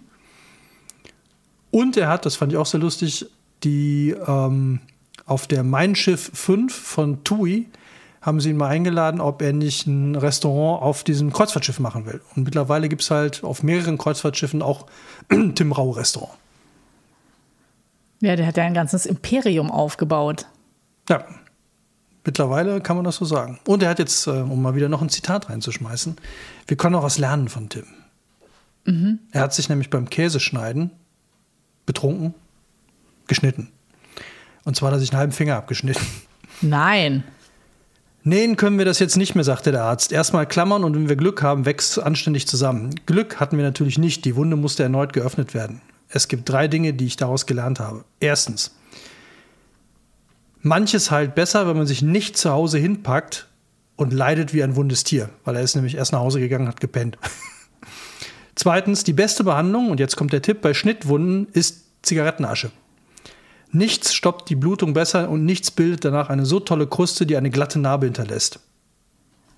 Und 1.70 1.96
er 1.96 2.08
hat, 2.08 2.26
das 2.26 2.36
fand 2.36 2.52
ich 2.52 2.58
auch 2.58 2.66
sehr 2.66 2.80
lustig, 2.80 3.26
die 3.64 4.14
ähm, 4.26 4.80
auf 5.26 5.46
der 5.46 5.62
Mein 5.62 5.94
Schiff 5.94 6.30
5 6.34 6.74
von 6.74 7.24
TUI 7.24 7.66
haben 8.20 8.40
sie 8.40 8.50
ihn 8.50 8.56
mal 8.56 8.68
eingeladen, 8.68 9.20
ob 9.20 9.42
er 9.42 9.52
nicht 9.52 9.86
ein 9.86 10.14
Restaurant 10.14 10.82
auf 10.82 11.02
diesem 11.02 11.32
Kreuzfahrtschiff 11.32 11.80
machen 11.80 12.06
will. 12.06 12.20
Und 12.36 12.44
mittlerweile 12.44 12.88
gibt 12.88 13.02
es 13.02 13.10
halt 13.10 13.42
auf 13.42 13.62
mehreren 13.62 13.98
Kreuzfahrtschiffen 13.98 14.62
auch 14.62 14.86
Tim 15.54 15.72
Rau-Restaurant. 15.72 16.32
Ja, 18.20 18.36
der 18.36 18.46
hat 18.46 18.56
ja 18.56 18.62
ein 18.62 18.74
ganzes 18.74 19.04
Imperium 19.04 19.70
aufgebaut. 19.72 20.46
Ja, 21.08 21.24
mittlerweile 22.24 22.80
kann 22.80 22.96
man 22.96 23.04
das 23.04 23.16
so 23.16 23.24
sagen. 23.24 23.58
Und 23.66 23.82
er 23.82 23.90
hat 23.90 23.98
jetzt, 23.98 24.26
äh, 24.26 24.30
um 24.30 24.62
mal 24.62 24.74
wieder 24.74 24.88
noch 24.88 25.02
ein 25.02 25.08
Zitat 25.08 25.48
reinzuschmeißen, 25.48 26.16
wir 26.66 26.76
können 26.76 26.94
auch 26.94 27.02
was 27.02 27.18
lernen 27.18 27.48
von 27.48 27.68
Tim. 27.68 27.86
Er 29.30 29.42
hat 29.42 29.54
sich 29.54 29.68
nämlich 29.68 29.90
beim 29.90 30.10
Käseschneiden 30.10 30.90
betrunken, 31.86 32.34
geschnitten. 33.26 33.68
Und 34.64 34.76
zwar 34.76 34.88
hat 34.88 34.96
er 34.96 35.00
sich 35.00 35.10
einen 35.10 35.18
halben 35.18 35.32
Finger 35.32 35.56
abgeschnitten. 35.56 36.04
Nein. 36.60 37.24
Nähen 38.24 38.56
können 38.56 38.78
wir 38.78 38.84
das 38.84 39.00
jetzt 39.00 39.16
nicht 39.16 39.34
mehr, 39.34 39.42
sagte 39.44 39.72
der 39.72 39.82
Arzt. 39.82 40.12
Erstmal 40.12 40.46
klammern 40.46 40.84
und 40.84 40.94
wenn 40.94 41.08
wir 41.08 41.16
Glück 41.16 41.42
haben, 41.42 41.64
wächst 41.64 41.92
es 41.92 41.98
anständig 41.98 42.46
zusammen. 42.46 42.94
Glück 43.06 43.40
hatten 43.40 43.56
wir 43.56 43.64
natürlich 43.64 43.98
nicht. 43.98 44.24
Die 44.24 44.36
Wunde 44.36 44.56
musste 44.56 44.84
erneut 44.84 45.12
geöffnet 45.12 45.54
werden. 45.54 45.80
Es 46.08 46.28
gibt 46.28 46.48
drei 46.48 46.68
Dinge, 46.68 46.94
die 46.94 47.06
ich 47.06 47.16
daraus 47.16 47.46
gelernt 47.46 47.80
habe. 47.80 48.04
Erstens, 48.20 48.76
manches 50.62 51.10
heilt 51.10 51.34
besser, 51.34 51.66
wenn 51.68 51.76
man 51.76 51.86
sich 51.86 52.02
nicht 52.02 52.36
zu 52.36 52.50
Hause 52.50 52.78
hinpackt 52.78 53.48
und 53.96 54.12
leidet 54.12 54.54
wie 54.54 54.62
ein 54.62 54.76
wundes 54.76 55.04
Tier, 55.04 55.28
weil 55.44 55.56
er 55.56 55.62
ist 55.62 55.74
nämlich 55.74 55.94
erst 55.96 56.12
nach 56.12 56.20
Hause 56.20 56.40
gegangen 56.40 56.64
und 56.64 56.68
hat 56.72 56.80
gepennt. 56.80 57.18
Zweitens, 58.54 59.04
die 59.04 59.12
beste 59.12 59.44
Behandlung, 59.44 59.90
und 59.90 59.98
jetzt 60.00 60.16
kommt 60.16 60.32
der 60.32 60.42
Tipp, 60.42 60.60
bei 60.60 60.74
Schnittwunden 60.74 61.48
ist 61.52 61.84
Zigarettenasche. 62.02 62.70
Nichts 63.70 64.12
stoppt 64.14 64.50
die 64.50 64.54
Blutung 64.56 64.92
besser 64.92 65.30
und 65.30 65.44
nichts 65.46 65.70
bildet 65.70 66.04
danach 66.04 66.28
eine 66.28 66.44
so 66.44 66.60
tolle 66.60 66.86
Kruste, 66.86 67.24
die 67.24 67.36
eine 67.36 67.48
glatte 67.50 67.78
Narbe 67.78 68.06
hinterlässt. 68.06 68.60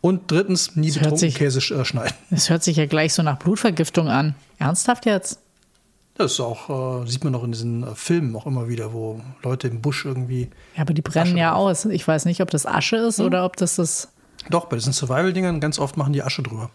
Und 0.00 0.30
drittens, 0.30 0.76
nie 0.76 0.88
Das 0.88 0.94
betrunken 0.98 1.18
sich- 1.18 1.34
Käse 1.34 1.58
äh, 1.74 1.84
schneiden. 1.84 2.14
Das 2.30 2.50
hört 2.50 2.62
sich 2.62 2.76
ja 2.76 2.86
gleich 2.86 3.14
so 3.14 3.22
nach 3.22 3.38
Blutvergiftung 3.38 4.08
an. 4.08 4.34
Ernsthaft 4.58 5.06
jetzt? 5.06 5.40
Das 6.16 6.32
ist 6.32 6.40
auch, 6.40 7.02
äh, 7.02 7.06
sieht 7.10 7.24
man 7.24 7.34
auch 7.34 7.42
in 7.42 7.50
diesen 7.52 7.82
äh, 7.82 7.94
Filmen 7.96 8.36
auch 8.36 8.46
immer 8.46 8.68
wieder, 8.68 8.92
wo 8.92 9.20
Leute 9.42 9.66
im 9.68 9.80
Busch 9.82 10.04
irgendwie. 10.04 10.48
Ja, 10.76 10.82
aber 10.82 10.94
die 10.94 11.02
brennen 11.02 11.32
Asche 11.32 11.38
ja 11.38 11.50
drauf. 11.50 11.70
aus. 11.70 11.84
Ich 11.86 12.06
weiß 12.06 12.24
nicht, 12.26 12.40
ob 12.40 12.50
das 12.50 12.66
Asche 12.66 12.96
ist 12.96 13.18
Hm? 13.18 13.26
oder 13.26 13.44
ob 13.44 13.56
das 13.56 13.76
das. 13.76 14.08
Doch, 14.50 14.66
bei 14.66 14.76
diesen 14.76 14.92
Survival-Dingern 14.92 15.58
ganz 15.60 15.78
oft 15.78 15.96
machen 15.96 16.12
die 16.12 16.22
Asche 16.22 16.42
drüber. 16.42 16.70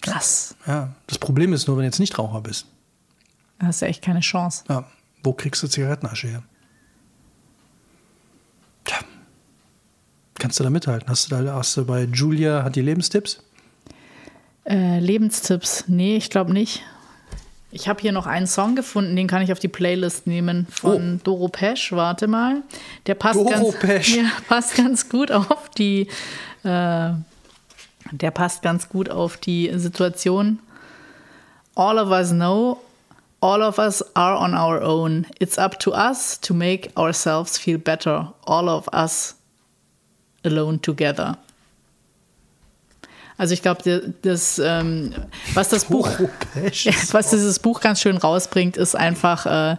Krass. 0.00 0.56
Ja, 0.66 0.94
das 1.06 1.18
Problem 1.18 1.52
ist 1.52 1.66
nur, 1.68 1.76
wenn 1.76 1.82
du 1.82 1.86
jetzt 1.86 1.98
nicht 2.00 2.18
Raucher 2.18 2.40
bist. 2.40 2.66
Da 3.58 3.66
hast 3.68 3.82
du 3.82 3.86
echt 3.86 4.02
keine 4.02 4.20
Chance. 4.20 4.64
Ja, 4.68 4.84
wo 5.22 5.32
kriegst 5.32 5.62
du 5.62 5.68
Zigarettenasche 5.68 6.28
her? 6.28 6.42
Tja. 8.84 8.98
Kannst 10.38 10.58
du 10.58 10.64
da 10.64 10.70
mithalten? 10.70 11.08
Hast 11.08 11.30
du 11.30 11.36
da 11.42 11.54
hast 11.54 11.76
du 11.76 11.84
bei 11.84 12.02
Julia, 12.04 12.64
hat 12.64 12.74
die 12.76 12.80
Lebenstipps? 12.82 13.42
Äh, 14.64 14.98
Lebenstipps? 14.98 15.84
Nee, 15.88 16.16
ich 16.16 16.30
glaube 16.30 16.52
nicht. 16.52 16.82
Ich 17.74 17.88
habe 17.88 18.00
hier 18.02 18.12
noch 18.12 18.26
einen 18.26 18.46
Song 18.46 18.76
gefunden, 18.76 19.16
den 19.16 19.26
kann 19.26 19.40
ich 19.40 19.50
auf 19.50 19.58
die 19.58 19.68
Playlist 19.68 20.26
nehmen 20.26 20.66
von 20.70 21.20
Doro 21.24 21.48
Pesch. 21.48 21.90
Warte 21.92 22.26
mal. 22.26 22.62
Der 23.06 23.14
passt, 23.14 23.38
Oh. 23.38 23.44
Doro 23.50 23.72
ganz. 23.80 24.08
Ja, 24.14 24.24
passt 24.46 24.76
ganz 24.76 25.08
gut 25.08 25.32
auf 25.32 25.70
die. 25.78 26.02
Äh, 26.64 27.10
der 28.10 28.30
passt 28.34 28.60
ganz 28.62 28.88
gut 28.90 29.08
auf 29.10 29.38
die 29.38 29.70
Situation. 29.78 30.58
All 31.74 31.98
of 31.98 32.10
us 32.10 32.30
know, 32.30 32.78
all 33.40 33.62
of 33.62 33.78
us 33.78 34.04
are 34.14 34.36
on 34.38 34.52
our 34.54 34.82
own. 34.82 35.26
It's 35.38 35.56
up 35.56 35.78
to 35.80 35.92
us 35.94 36.38
to 36.42 36.52
make 36.52 36.90
ourselves 36.96 37.56
feel 37.56 37.78
better. 37.78 38.34
All 38.44 38.68
of 38.68 38.86
us 38.92 39.36
alone 40.44 40.82
together. 40.82 41.38
Also 43.38 43.54
ich 43.54 43.62
glaube, 43.62 44.12
das, 44.22 44.58
ähm, 44.58 45.14
was 45.54 45.68
das 45.68 45.86
Buch, 45.86 46.08
ja, 46.72 46.92
was 47.12 47.30
dieses 47.30 47.58
Buch 47.58 47.80
ganz 47.80 48.00
schön 48.00 48.16
rausbringt, 48.16 48.76
ist 48.76 48.94
einfach, 48.94 49.46
äh, 49.46 49.76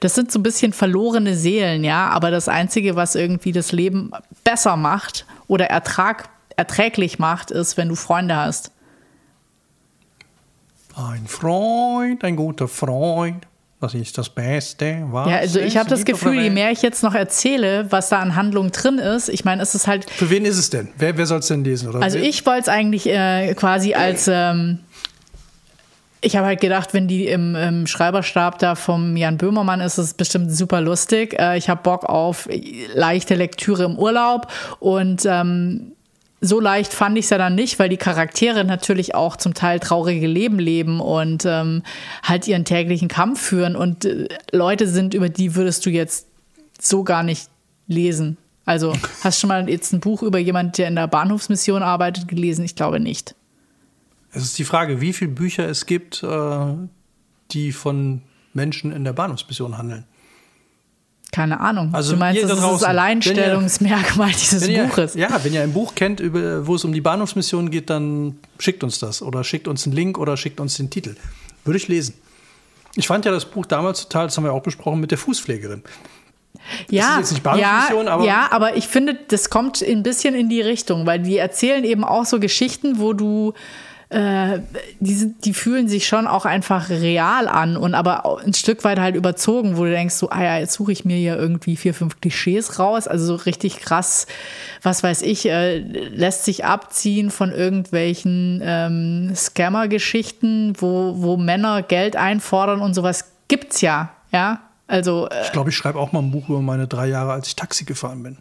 das 0.00 0.14
sind 0.14 0.32
so 0.32 0.38
ein 0.38 0.42
bisschen 0.42 0.72
verlorene 0.72 1.36
Seelen, 1.36 1.84
ja. 1.84 2.08
Aber 2.08 2.30
das 2.30 2.48
Einzige, 2.48 2.96
was 2.96 3.14
irgendwie 3.14 3.52
das 3.52 3.72
Leben 3.72 4.10
besser 4.44 4.76
macht 4.76 5.26
oder 5.46 5.66
Ertrag, 5.66 6.28
erträglich 6.56 7.18
macht, 7.18 7.50
ist, 7.50 7.76
wenn 7.76 7.88
du 7.88 7.94
Freunde 7.94 8.36
hast. 8.36 8.72
Ein 10.96 11.26
Freund, 11.26 12.24
ein 12.24 12.36
guter 12.36 12.68
Freund. 12.68 13.46
Das 13.92 13.94
ist 13.94 14.18
das 14.18 14.28
Beste. 14.28 15.04
Was 15.10 15.28
Ja, 15.30 15.36
also 15.36 15.60
ich 15.60 15.76
habe 15.76 15.88
das 15.88 16.04
Gefühl, 16.04 16.40
je 16.40 16.50
mehr 16.50 16.70
ich 16.72 16.82
jetzt 16.82 17.02
noch 17.02 17.14
erzähle, 17.14 17.86
was 17.90 18.08
da 18.08 18.18
an 18.20 18.34
Handlung 18.36 18.72
drin 18.72 18.98
ist, 18.98 19.28
ich 19.28 19.44
meine, 19.44 19.62
es 19.62 19.74
ist 19.74 19.86
halt 19.86 20.10
Für 20.10 20.28
wen 20.30 20.44
ist 20.44 20.58
es 20.58 20.70
denn? 20.70 20.88
Wer, 20.98 21.16
wer 21.16 21.26
soll 21.26 21.38
es 21.38 21.46
denn 21.48 21.62
lesen? 21.64 21.88
Oder 21.88 22.02
Also 22.02 22.18
wer- 22.18 22.28
ich 22.28 22.44
wollte 22.46 22.62
es 22.62 22.68
eigentlich 22.68 23.06
äh, 23.08 23.54
quasi 23.54 23.94
als 23.94 24.28
ähm, 24.28 24.80
ich 26.20 26.34
habe 26.36 26.46
halt 26.46 26.60
gedacht, 26.60 26.92
wenn 26.94 27.06
die 27.06 27.26
im, 27.28 27.54
im 27.54 27.86
Schreiberstab 27.86 28.58
da 28.58 28.74
vom 28.74 29.16
Jan 29.16 29.36
Böhmermann 29.36 29.80
ist, 29.80 29.98
ist 29.98 30.04
es 30.06 30.14
bestimmt 30.14 30.50
super 30.50 30.80
lustig. 30.80 31.38
Äh, 31.38 31.56
ich 31.58 31.68
habe 31.68 31.82
Bock 31.82 32.04
auf 32.04 32.48
leichte 32.94 33.34
Lektüre 33.36 33.84
im 33.84 33.96
Urlaub 33.98 34.48
und 34.80 35.22
ähm, 35.26 35.92
so 36.40 36.60
leicht 36.60 36.92
fand 36.92 37.16
ich 37.16 37.26
es 37.26 37.30
ja 37.30 37.38
dann 37.38 37.54
nicht, 37.54 37.78
weil 37.78 37.88
die 37.88 37.96
Charaktere 37.96 38.64
natürlich 38.64 39.14
auch 39.14 39.36
zum 39.36 39.54
Teil 39.54 39.80
traurige 39.80 40.26
Leben 40.26 40.58
leben 40.58 41.00
und 41.00 41.44
ähm, 41.46 41.82
halt 42.22 42.46
ihren 42.46 42.64
täglichen 42.64 43.08
Kampf 43.08 43.40
führen 43.40 43.74
und 43.74 44.04
äh, 44.04 44.28
Leute 44.52 44.86
sind, 44.86 45.14
über 45.14 45.28
die 45.28 45.54
würdest 45.54 45.86
du 45.86 45.90
jetzt 45.90 46.26
so 46.78 47.04
gar 47.04 47.22
nicht 47.22 47.48
lesen. 47.86 48.36
Also 48.64 48.92
hast 49.22 49.38
du 49.38 49.40
schon 49.40 49.48
mal 49.48 49.68
jetzt 49.68 49.92
ein 49.92 50.00
Buch 50.00 50.22
über 50.22 50.38
jemanden, 50.38 50.72
der 50.72 50.88
in 50.88 50.96
der 50.96 51.06
Bahnhofsmission 51.06 51.82
arbeitet, 51.82 52.28
gelesen? 52.28 52.64
Ich 52.64 52.74
glaube 52.74 53.00
nicht. 53.00 53.34
Es 54.32 54.42
ist 54.42 54.58
die 54.58 54.64
Frage, 54.64 55.00
wie 55.00 55.14
viele 55.14 55.30
Bücher 55.30 55.66
es 55.66 55.86
gibt, 55.86 56.22
äh, 56.22 56.74
die 57.52 57.72
von 57.72 58.20
Menschen 58.52 58.92
in 58.92 59.04
der 59.04 59.14
Bahnhofsmission 59.14 59.78
handeln. 59.78 60.04
Keine 61.32 61.60
Ahnung. 61.60 61.90
Also 61.92 62.12
du 62.12 62.18
meinst, 62.18 62.40
ihr 62.40 62.46
das 62.46 62.52
da 62.52 62.56
ist 62.56 62.62
das 62.62 62.70
draußen, 62.70 62.86
Alleinstellungsmerkmal 62.86 64.30
dieses 64.32 64.62
Wenn 64.62 64.70
ihr, 64.70 64.84
Buches. 64.84 65.14
ja, 65.14 65.28
wenn 65.42 65.52
ihr 65.52 65.62
ein 65.62 65.72
Buch 65.72 65.94
kennt, 65.94 66.20
über, 66.20 66.66
wo 66.66 66.76
es 66.76 66.84
um 66.84 66.92
die 66.92 67.00
Bahnhofsmission 67.00 67.70
geht, 67.70 67.90
dann 67.90 68.38
schickt 68.58 68.82
uns 68.84 68.98
das 68.98 69.20
oder 69.22 69.44
schickt 69.44 69.68
uns 69.68 69.84
einen 69.86 69.94
Link 69.94 70.18
oder 70.18 70.36
schickt 70.36 70.60
uns 70.60 70.76
den 70.76 70.88
Titel. 70.88 71.16
Würde 71.64 71.76
ich 71.76 71.88
lesen. 71.88 72.14
Ich 72.94 73.06
fand 73.06 73.24
ja 73.26 73.30
das 73.32 73.44
Buch 73.44 73.66
damals 73.66 74.02
total, 74.02 74.26
das 74.28 74.36
haben 74.36 74.44
wir 74.44 74.52
auch 74.52 74.62
besprochen, 74.62 75.00
mit 75.00 75.10
der 75.10 75.18
Fußpflegerin. 75.18 75.82
Ja, 76.88 77.20
ja, 77.58 77.88
aber- 78.08 78.24
ja, 78.24 78.48
aber 78.50 78.76
ich 78.76 78.88
finde, 78.88 79.14
das 79.28 79.50
kommt 79.50 79.82
ein 79.82 80.02
bisschen 80.02 80.34
in 80.34 80.48
die 80.48 80.62
Richtung, 80.62 81.06
weil 81.06 81.20
die 81.20 81.36
erzählen 81.36 81.84
eben 81.84 82.02
auch 82.02 82.24
so 82.24 82.40
Geschichten, 82.40 82.98
wo 82.98 83.12
du 83.12 83.52
äh, 84.08 84.60
die, 85.00 85.14
sind, 85.14 85.44
die 85.44 85.52
fühlen 85.52 85.88
sich 85.88 86.06
schon 86.06 86.28
auch 86.28 86.44
einfach 86.44 86.90
real 86.90 87.48
an 87.48 87.76
und 87.76 87.94
aber 87.94 88.40
ein 88.44 88.54
Stück 88.54 88.84
weit 88.84 89.00
halt 89.00 89.16
überzogen, 89.16 89.76
wo 89.76 89.84
du 89.84 89.90
denkst, 89.90 90.14
so, 90.14 90.30
ah 90.30 90.42
ja, 90.42 90.58
jetzt 90.58 90.74
suche 90.74 90.92
ich 90.92 91.04
mir 91.04 91.16
hier 91.16 91.36
irgendwie 91.36 91.76
vier, 91.76 91.92
fünf 91.92 92.20
Klischees 92.20 92.78
raus. 92.78 93.08
Also 93.08 93.26
so 93.26 93.34
richtig 93.34 93.78
krass, 93.78 94.26
was 94.82 95.02
weiß 95.02 95.22
ich, 95.22 95.48
äh, 95.48 95.78
lässt 95.78 96.44
sich 96.44 96.64
abziehen 96.64 97.30
von 97.30 97.50
irgendwelchen 97.50 98.60
ähm, 98.62 99.32
Scammer-Geschichten, 99.34 100.74
wo, 100.78 101.14
wo 101.16 101.36
Männer 101.36 101.82
Geld 101.82 102.14
einfordern 102.14 102.80
und 102.80 102.94
sowas 102.94 103.32
gibt's 103.48 103.80
ja, 103.80 104.10
ja. 104.30 104.60
Also 104.86 105.28
äh, 105.28 105.42
Ich 105.42 105.52
glaube, 105.52 105.70
ich 105.70 105.76
schreibe 105.76 105.98
auch 105.98 106.12
mal 106.12 106.20
ein 106.20 106.30
Buch 106.30 106.48
über 106.48 106.62
meine 106.62 106.86
drei 106.86 107.08
Jahre, 107.08 107.32
als 107.32 107.48
ich 107.48 107.56
Taxi 107.56 107.84
gefahren 107.84 108.22
bin. 108.22 108.38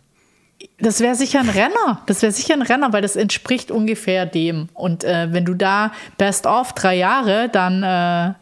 Das 0.79 0.99
wäre 0.99 1.15
sicher 1.15 1.39
ein 1.39 1.49
Renner. 1.49 2.01
Das 2.05 2.21
wäre 2.21 2.31
sicher 2.31 2.53
ein 2.53 2.61
Renner, 2.61 2.93
weil 2.93 3.01
das 3.01 3.15
entspricht 3.15 3.71
ungefähr 3.71 4.25
dem. 4.25 4.69
Und 4.73 5.03
äh, 5.03 5.31
wenn 5.31 5.45
du 5.45 5.53
da 5.53 5.91
best 6.17 6.45
of 6.45 6.73
drei 6.73 6.95
Jahre, 6.95 7.49
dann 7.49 7.83
äh, 7.83 8.33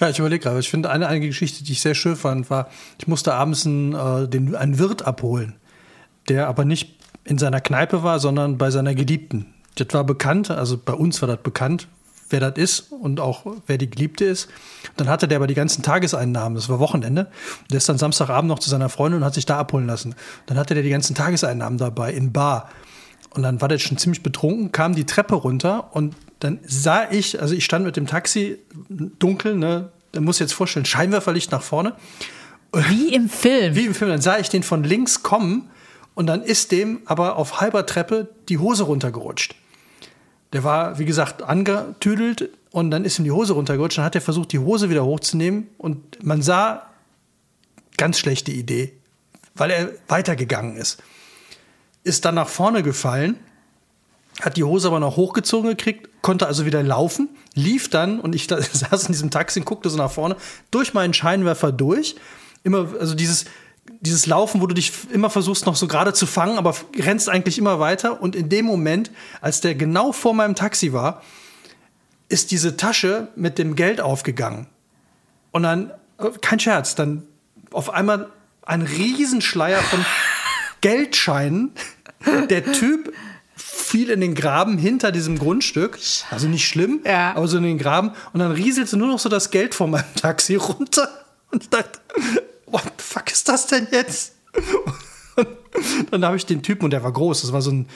Ja, 0.00 0.08
ich 0.10 0.18
überlege 0.18 0.42
gerade. 0.42 0.60
Ich 0.60 0.70
finde, 0.70 0.90
eine, 0.90 1.08
eine 1.08 1.20
Geschichte, 1.20 1.64
die 1.64 1.72
ich 1.72 1.80
sehr 1.80 1.94
schön 1.94 2.16
fand, 2.16 2.50
war, 2.50 2.68
ich 2.98 3.06
musste 3.06 3.34
abends 3.34 3.66
einen, 3.66 3.94
äh, 3.94 4.28
den, 4.28 4.54
einen 4.54 4.78
Wirt 4.78 5.06
abholen, 5.06 5.54
der 6.28 6.48
aber 6.48 6.64
nicht 6.64 6.96
in 7.24 7.38
seiner 7.38 7.60
Kneipe 7.60 8.02
war, 8.02 8.18
sondern 8.18 8.58
bei 8.58 8.70
seiner 8.70 8.94
Geliebten. 8.94 9.54
Das 9.76 9.88
war 9.92 10.04
bekannt, 10.04 10.50
also 10.50 10.76
bei 10.76 10.92
uns 10.92 11.22
war 11.22 11.28
das 11.28 11.42
bekannt, 11.42 11.88
wer 12.32 12.40
das 12.40 12.56
ist 12.56 12.92
und 12.92 13.20
auch 13.20 13.44
wer 13.66 13.78
die 13.78 13.88
Geliebte 13.88 14.24
ist. 14.24 14.48
Dann 14.96 15.08
hatte 15.08 15.28
der 15.28 15.36
aber 15.36 15.46
die 15.46 15.54
ganzen 15.54 15.82
Tageseinnahmen, 15.82 16.54
das 16.54 16.68
war 16.68 16.78
Wochenende. 16.78 17.30
Der 17.70 17.78
ist 17.78 17.88
dann 17.88 17.98
Samstagabend 17.98 18.48
noch 18.48 18.58
zu 18.58 18.70
seiner 18.70 18.88
Freundin 18.88 19.20
und 19.20 19.24
hat 19.24 19.34
sich 19.34 19.46
da 19.46 19.58
abholen 19.58 19.86
lassen. 19.86 20.14
Dann 20.46 20.58
hatte 20.58 20.74
der 20.74 20.82
die 20.82 20.90
ganzen 20.90 21.14
Tageseinnahmen 21.14 21.78
dabei 21.78 22.12
in 22.12 22.32
Bar. 22.32 22.70
Und 23.30 23.42
dann 23.42 23.60
war 23.60 23.68
der 23.68 23.78
schon 23.78 23.96
ziemlich 23.96 24.22
betrunken, 24.22 24.72
kam 24.72 24.94
die 24.94 25.06
Treppe 25.06 25.34
runter 25.34 25.94
und 25.94 26.14
dann 26.40 26.58
sah 26.66 27.10
ich, 27.10 27.40
also 27.40 27.54
ich 27.54 27.64
stand 27.64 27.84
mit 27.84 27.96
dem 27.96 28.06
Taxi 28.06 28.58
dunkel, 28.90 29.56
ne, 29.56 29.90
da 30.12 30.20
muss 30.20 30.38
jetzt 30.38 30.52
vorstellen, 30.52 30.84
Scheinwerferlicht 30.84 31.50
nach 31.52 31.62
vorne. 31.62 31.94
wie 32.72 33.14
im 33.14 33.28
Film. 33.28 33.74
Wie 33.74 33.86
im 33.86 33.94
Film, 33.94 34.10
dann 34.10 34.20
sah 34.20 34.38
ich 34.38 34.48
den 34.48 34.62
von 34.62 34.84
links 34.84 35.22
kommen 35.22 35.70
und 36.14 36.26
dann 36.26 36.42
ist 36.42 36.72
dem 36.72 37.00
aber 37.06 37.36
auf 37.36 37.60
halber 37.60 37.86
Treppe 37.86 38.28
die 38.48 38.58
Hose 38.58 38.84
runtergerutscht. 38.84 39.54
Der 40.52 40.64
war, 40.64 40.98
wie 40.98 41.04
gesagt, 41.04 41.42
angetüdelt 41.42 42.50
und 42.70 42.90
dann 42.90 43.04
ist 43.04 43.18
ihm 43.18 43.24
die 43.24 43.30
Hose 43.30 43.54
runtergerutscht. 43.54 43.98
Dann 43.98 44.04
hat 44.04 44.14
er 44.14 44.20
versucht, 44.20 44.52
die 44.52 44.58
Hose 44.58 44.90
wieder 44.90 45.04
hochzunehmen 45.04 45.68
und 45.78 46.22
man 46.24 46.42
sah, 46.42 46.86
ganz 47.96 48.18
schlechte 48.18 48.50
Idee, 48.50 48.92
weil 49.54 49.70
er 49.70 49.90
weitergegangen 50.08 50.76
ist. 50.76 51.02
Ist 52.04 52.24
dann 52.24 52.34
nach 52.34 52.48
vorne 52.48 52.82
gefallen, 52.82 53.36
hat 54.40 54.56
die 54.56 54.64
Hose 54.64 54.88
aber 54.88 55.00
noch 55.00 55.16
hochgezogen 55.16 55.70
gekriegt, 55.70 56.08
konnte 56.22 56.46
also 56.46 56.66
wieder 56.66 56.82
laufen, 56.82 57.28
lief 57.54 57.90
dann 57.90 58.18
und 58.20 58.34
ich 58.34 58.46
saß 58.48 59.06
in 59.06 59.12
diesem 59.12 59.30
Taxi 59.30 59.60
und 59.60 59.66
guckte 59.66 59.90
so 59.90 59.98
nach 59.98 60.10
vorne, 60.10 60.36
durch 60.70 60.94
meinen 60.94 61.14
Scheinwerfer 61.14 61.72
durch. 61.72 62.16
Immer, 62.64 62.88
also 62.98 63.14
dieses, 63.14 63.44
dieses 64.02 64.26
Laufen, 64.26 64.60
wo 64.60 64.66
du 64.66 64.74
dich 64.74 64.92
immer 65.12 65.30
versuchst, 65.30 65.64
noch 65.64 65.76
so 65.76 65.86
gerade 65.86 66.12
zu 66.12 66.26
fangen, 66.26 66.58
aber 66.58 66.74
rennst 66.98 67.28
eigentlich 67.28 67.56
immer 67.56 67.78
weiter. 67.80 68.20
Und 68.20 68.34
in 68.36 68.48
dem 68.48 68.66
Moment, 68.66 69.10
als 69.40 69.60
der 69.60 69.74
genau 69.74 70.12
vor 70.12 70.34
meinem 70.34 70.54
Taxi 70.54 70.92
war, 70.92 71.22
ist 72.28 72.50
diese 72.50 72.76
Tasche 72.76 73.28
mit 73.36 73.58
dem 73.58 73.76
Geld 73.76 74.00
aufgegangen. 74.00 74.66
Und 75.52 75.62
dann, 75.62 75.90
äh, 76.18 76.30
kein 76.40 76.58
Scherz, 76.58 76.94
dann 76.94 77.22
auf 77.70 77.90
einmal 77.90 78.28
ein 78.66 78.82
Riesenschleier 78.82 79.80
von 79.82 80.04
Geldscheinen. 80.80 81.72
Der 82.50 82.64
Typ 82.72 83.12
fiel 83.54 84.10
in 84.10 84.20
den 84.20 84.34
Graben 84.34 84.78
hinter 84.78 85.12
diesem 85.12 85.38
Grundstück. 85.38 85.98
Also 86.30 86.48
nicht 86.48 86.66
schlimm, 86.66 87.00
Ja. 87.04 87.34
aber 87.36 87.46
so 87.48 87.56
in 87.58 87.62
den 87.64 87.78
Graben. 87.78 88.12
Und 88.32 88.40
dann 88.40 88.50
rieselte 88.52 88.96
nur 88.96 89.08
noch 89.08 89.18
so 89.18 89.28
das 89.28 89.50
Geld 89.50 89.74
von 89.74 89.90
meinem 89.90 90.14
Taxi 90.16 90.56
runter. 90.56 91.08
Und 91.50 91.62
ich 91.64 91.68
dachte, 91.70 92.00
what 92.72 92.82
the 92.84 93.04
fuck 93.04 93.30
ist 93.30 93.48
das 93.48 93.66
denn 93.66 93.86
jetzt? 93.90 94.34
Und 95.36 95.46
dann 96.12 96.24
habe 96.24 96.36
ich 96.36 96.44
den 96.46 96.62
Typen, 96.62 96.84
und 96.84 96.90
der 96.90 97.02
war 97.02 97.12
groß, 97.12 97.42
das 97.42 97.52
war 97.52 97.62
so 97.62 97.70
ein 97.70 97.88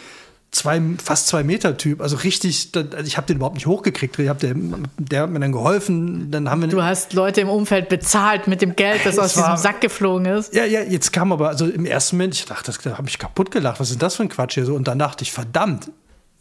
zwei, 0.52 0.80
fast 1.04 1.26
zwei 1.26 1.42
Meter 1.42 1.76
Typ, 1.76 2.00
also 2.00 2.16
richtig, 2.16 2.70
also 2.74 3.02
ich 3.06 3.16
habe 3.18 3.26
den 3.26 3.36
überhaupt 3.36 3.56
nicht 3.56 3.66
hochgekriegt. 3.66 4.18
Ich 4.18 4.28
hab 4.28 4.38
der, 4.38 4.54
der 4.96 5.22
hat 5.22 5.30
mir 5.30 5.40
dann 5.40 5.52
geholfen, 5.52 6.30
dann 6.30 6.48
haben 6.48 6.62
wir 6.62 6.68
Du 6.68 6.82
hast 6.82 7.12
Leute 7.12 7.42
im 7.42 7.50
Umfeld 7.50 7.90
bezahlt 7.90 8.46
mit 8.46 8.62
dem 8.62 8.74
Geld, 8.74 9.04
das 9.04 9.18
aus 9.18 9.36
war- 9.36 9.50
diesem 9.52 9.62
Sack 9.62 9.80
geflogen 9.82 10.24
ist. 10.26 10.54
Ja, 10.54 10.64
ja, 10.64 10.80
jetzt 10.82 11.12
kam 11.12 11.32
aber, 11.32 11.48
also 11.48 11.66
im 11.66 11.84
ersten 11.84 12.16
Moment, 12.16 12.34
ich 12.34 12.46
dachte, 12.46 12.72
das 12.72 12.96
habe 12.96 13.08
ich 13.08 13.18
kaputt 13.18 13.50
gelacht. 13.50 13.80
Was 13.80 13.90
ist 13.90 14.00
das 14.00 14.14
für 14.16 14.22
ein 14.22 14.30
Quatsch 14.30 14.54
hier 14.54 14.64
so? 14.64 14.74
Und 14.74 14.88
dann 14.88 14.98
dachte 14.98 15.24
ich, 15.24 15.32
verdammt, 15.32 15.90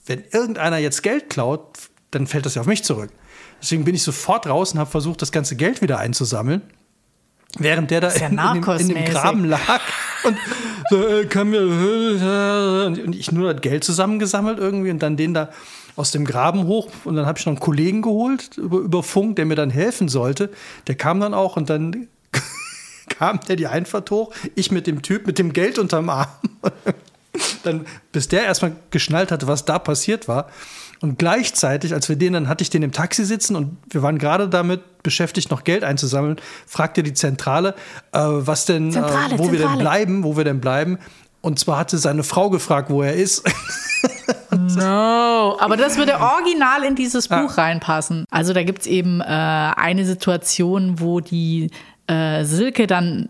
wenn 0.06 0.24
irgendeiner 0.32 0.78
jetzt 0.78 1.04
Geld 1.04 1.30
klaut, 1.30 1.78
dann 2.12 2.28
fällt 2.28 2.46
das 2.46 2.56
ja 2.56 2.62
auf 2.62 2.68
mich 2.68 2.84
zurück. 2.86 3.10
Deswegen 3.62 3.84
bin 3.84 3.96
ich 3.96 4.04
sofort 4.04 4.48
raus 4.48 4.72
und 4.74 4.80
habe 4.80 4.90
versucht, 4.90 5.22
das 5.22 5.32
ganze 5.34 5.56
Geld 5.58 5.82
wieder 5.82 5.98
einzusammeln. 5.98 6.62
Während 7.58 7.92
der 7.92 8.02
da 8.02 8.14
ja 8.14 8.28
in, 8.28 8.38
in, 8.38 8.62
dem, 8.62 8.78
in 8.80 8.88
dem. 8.90 9.06
Graben 9.06 9.46
lag 9.46 9.82
und 10.24 10.38
so, 10.90 11.08
äh, 11.08 11.44
mir, 11.44 11.60
äh, 11.60 13.02
und 13.02 13.16
ich 13.16 13.32
nur 13.32 13.54
das 13.54 13.62
Geld 13.62 13.84
zusammengesammelt 13.84 14.60
irgendwie 14.60 14.92
und 14.92 15.00
dann 15.00 15.18
den 15.18 15.34
da 15.34 15.50
aus 15.96 16.12
dem 16.12 16.26
Graben 16.26 16.66
hoch 16.66 16.90
und 17.06 17.16
dann 17.16 17.26
habe 17.26 17.40
ich 17.40 17.46
noch 17.46 17.52
einen 17.52 17.60
Kollegen 17.60 18.02
geholt 18.02 18.58
über, 18.58 18.80
über 18.80 19.04
Funk, 19.04 19.38
der 19.38 19.46
mir 19.46 19.56
dann 19.56 19.70
helfen 19.70 20.10
sollte. 20.10 20.50
Der 20.88 20.96
kam 20.96 21.20
dann 21.20 21.34
auch 21.34 21.56
und 21.56 21.70
dann 21.70 22.08
kam 23.10 23.40
der 23.48 23.56
die 23.56 23.68
Einfahrt 23.68 24.12
hoch, 24.12 24.34
ich 24.56 24.72
mit 24.72 24.88
dem 24.88 25.02
Typ 25.02 25.26
mit 25.26 25.40
dem 25.40 25.54
Geld 25.54 25.80
unterm 25.80 26.10
Arm. 26.10 26.28
dann, 27.64 27.86
bis 28.12 28.28
der 28.28 28.44
erstmal 28.44 28.76
geschnallt 28.92 29.32
hatte, 29.32 29.48
was 29.48 29.66
da 29.66 29.80
passiert 29.80 30.28
war. 30.28 30.50
Und 31.06 31.20
gleichzeitig, 31.20 31.94
als 31.94 32.10
wir 32.10 32.16
den, 32.16 32.34
dann 32.34 32.50
hatte 32.50 32.64
ich 32.64 32.72
den 32.72 32.82
im 32.82 32.92
Taxi 32.92 33.26
sitzen 33.26 33.56
und 33.56 33.78
wir 33.92 34.02
waren 34.02 34.18
gerade 34.18 34.50
damit 34.50 35.04
beschäftigt, 35.04 35.52
noch 35.52 35.64
Geld 35.64 35.84
einzusammeln, 35.84 36.38
fragte 36.66 37.04
die 37.04 37.14
Zentrale, 37.14 37.76
äh, 38.12 38.22
was 38.22 38.66
denn, 38.66 38.92
Zentrale, 38.92 39.36
äh, 39.36 39.38
wo 39.38 39.44
wir 39.44 39.60
denn 39.60 39.68
Zentrale. 39.68 39.80
bleiben, 39.82 40.24
wo 40.24 40.36
wir 40.36 40.44
denn 40.46 40.60
bleiben. 40.60 40.98
Und 41.42 41.60
zwar 41.60 41.78
hatte 41.78 42.00
seine 42.00 42.24
Frau 42.24 42.50
gefragt, 42.50 42.90
wo 42.90 43.04
er 43.04 43.14
ist. 43.14 43.44
No, 44.58 45.58
aber 45.60 45.76
das 45.76 45.98
würde 45.98 46.18
original 46.20 46.84
in 46.84 46.96
dieses 46.96 47.28
Buch 47.28 47.58
reinpassen. 47.58 48.24
Also 48.32 48.54
da 48.54 48.64
gibt 48.64 48.82
es 48.82 48.88
eben 48.88 49.20
äh, 49.20 49.26
eine 49.26 50.06
Situation, 50.06 51.00
wo 51.00 51.20
die 51.20 51.72
äh, 52.08 52.46
Silke 52.46 52.88
dann 52.88 53.30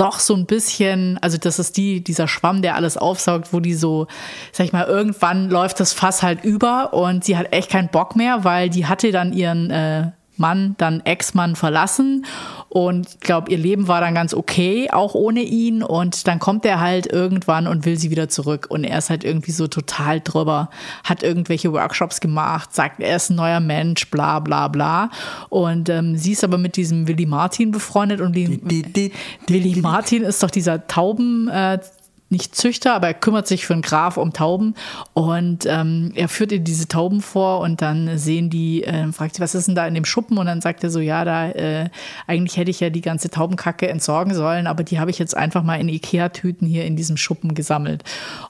doch 0.00 0.18
so 0.18 0.34
ein 0.34 0.46
bisschen, 0.46 1.18
also 1.20 1.36
das 1.36 1.58
ist 1.58 1.76
die, 1.76 2.02
dieser 2.02 2.26
Schwamm, 2.26 2.62
der 2.62 2.74
alles 2.74 2.96
aufsaugt, 2.96 3.52
wo 3.52 3.60
die 3.60 3.74
so, 3.74 4.06
sag 4.52 4.64
ich 4.64 4.72
mal, 4.72 4.86
irgendwann 4.86 5.50
läuft 5.50 5.78
das 5.78 5.92
Fass 5.92 6.22
halt 6.22 6.42
über 6.42 6.94
und 6.94 7.24
sie 7.24 7.36
hat 7.36 7.52
echt 7.52 7.70
keinen 7.70 7.88
Bock 7.88 8.16
mehr, 8.16 8.42
weil 8.44 8.70
die 8.70 8.86
hatte 8.86 9.12
dann 9.12 9.32
ihren 9.32 9.70
äh, 9.70 10.10
Mann, 10.40 10.74
dann 10.78 11.00
Ex-Mann 11.04 11.54
verlassen. 11.54 12.26
Und 12.68 13.08
ich 13.08 13.20
glaube, 13.20 13.50
ihr 13.52 13.58
Leben 13.58 13.86
war 13.86 14.00
dann 14.00 14.14
ganz 14.14 14.34
okay, 14.34 14.88
auch 14.90 15.14
ohne 15.14 15.42
ihn. 15.42 15.82
Und 15.84 16.26
dann 16.26 16.38
kommt 16.40 16.64
er 16.64 16.80
halt 16.80 17.06
irgendwann 17.06 17.66
und 17.68 17.84
will 17.86 17.96
sie 17.98 18.10
wieder 18.10 18.28
zurück. 18.28 18.66
Und 18.68 18.82
er 18.84 18.98
ist 18.98 19.10
halt 19.10 19.22
irgendwie 19.22 19.52
so 19.52 19.68
total 19.68 20.20
drüber, 20.20 20.70
hat 21.04 21.22
irgendwelche 21.22 21.72
Workshops 21.72 22.20
gemacht, 22.20 22.74
sagt, 22.74 23.00
er 23.00 23.16
ist 23.16 23.30
ein 23.30 23.36
neuer 23.36 23.60
Mensch, 23.60 24.10
bla 24.10 24.40
bla 24.40 24.66
bla. 24.68 25.10
Und 25.48 25.88
ähm, 25.88 26.16
sie 26.16 26.32
ist 26.32 26.42
aber 26.42 26.58
mit 26.58 26.76
diesem 26.76 27.06
Willy 27.06 27.26
Martin 27.26 27.70
befreundet 27.70 28.20
und 28.20 28.34
die, 28.34 28.58
Die- 28.60 28.82
die- 28.82 29.12
Willy 29.46 29.80
Martin 29.80 30.22
ist 30.22 30.42
doch 30.42 30.50
dieser 30.50 30.86
Tauben 30.86 31.48
äh, 31.48 31.78
nicht 32.30 32.54
Züchter, 32.54 32.94
aber 32.94 33.08
er 33.08 33.14
kümmert 33.14 33.46
sich 33.46 33.66
für 33.66 33.72
einen 33.72 33.82
Graf 33.82 34.16
um 34.16 34.32
Tauben 34.32 34.74
und 35.14 35.66
ähm, 35.66 36.12
er 36.14 36.28
führt 36.28 36.52
ihr 36.52 36.60
diese 36.60 36.88
Tauben 36.88 37.20
vor 37.20 37.60
und 37.60 37.82
dann 37.82 38.18
sehen 38.18 38.50
die, 38.50 38.84
äh, 38.84 39.10
fragt 39.12 39.34
sie, 39.34 39.42
was 39.42 39.54
ist 39.54 39.68
denn 39.68 39.74
da 39.74 39.86
in 39.86 39.94
dem 39.94 40.04
Schuppen? 40.04 40.38
Und 40.38 40.46
dann 40.46 40.60
sagt 40.60 40.84
er 40.84 40.90
so, 40.90 41.00
ja, 41.00 41.24
da 41.24 41.50
äh, 41.50 41.90
eigentlich 42.26 42.56
hätte 42.56 42.70
ich 42.70 42.80
ja 42.80 42.90
die 42.90 43.00
ganze 43.00 43.30
Taubenkacke 43.30 43.88
entsorgen 43.88 44.34
sollen, 44.34 44.66
aber 44.66 44.84
die 44.84 45.00
habe 45.00 45.10
ich 45.10 45.18
jetzt 45.18 45.36
einfach 45.36 45.62
mal 45.62 45.80
in 45.80 45.88
Ikea-Tüten 45.88 46.66
hier 46.66 46.84
in 46.84 46.96
diesem 46.96 47.16
Schuppen 47.16 47.54
gesammelt. 47.54 48.04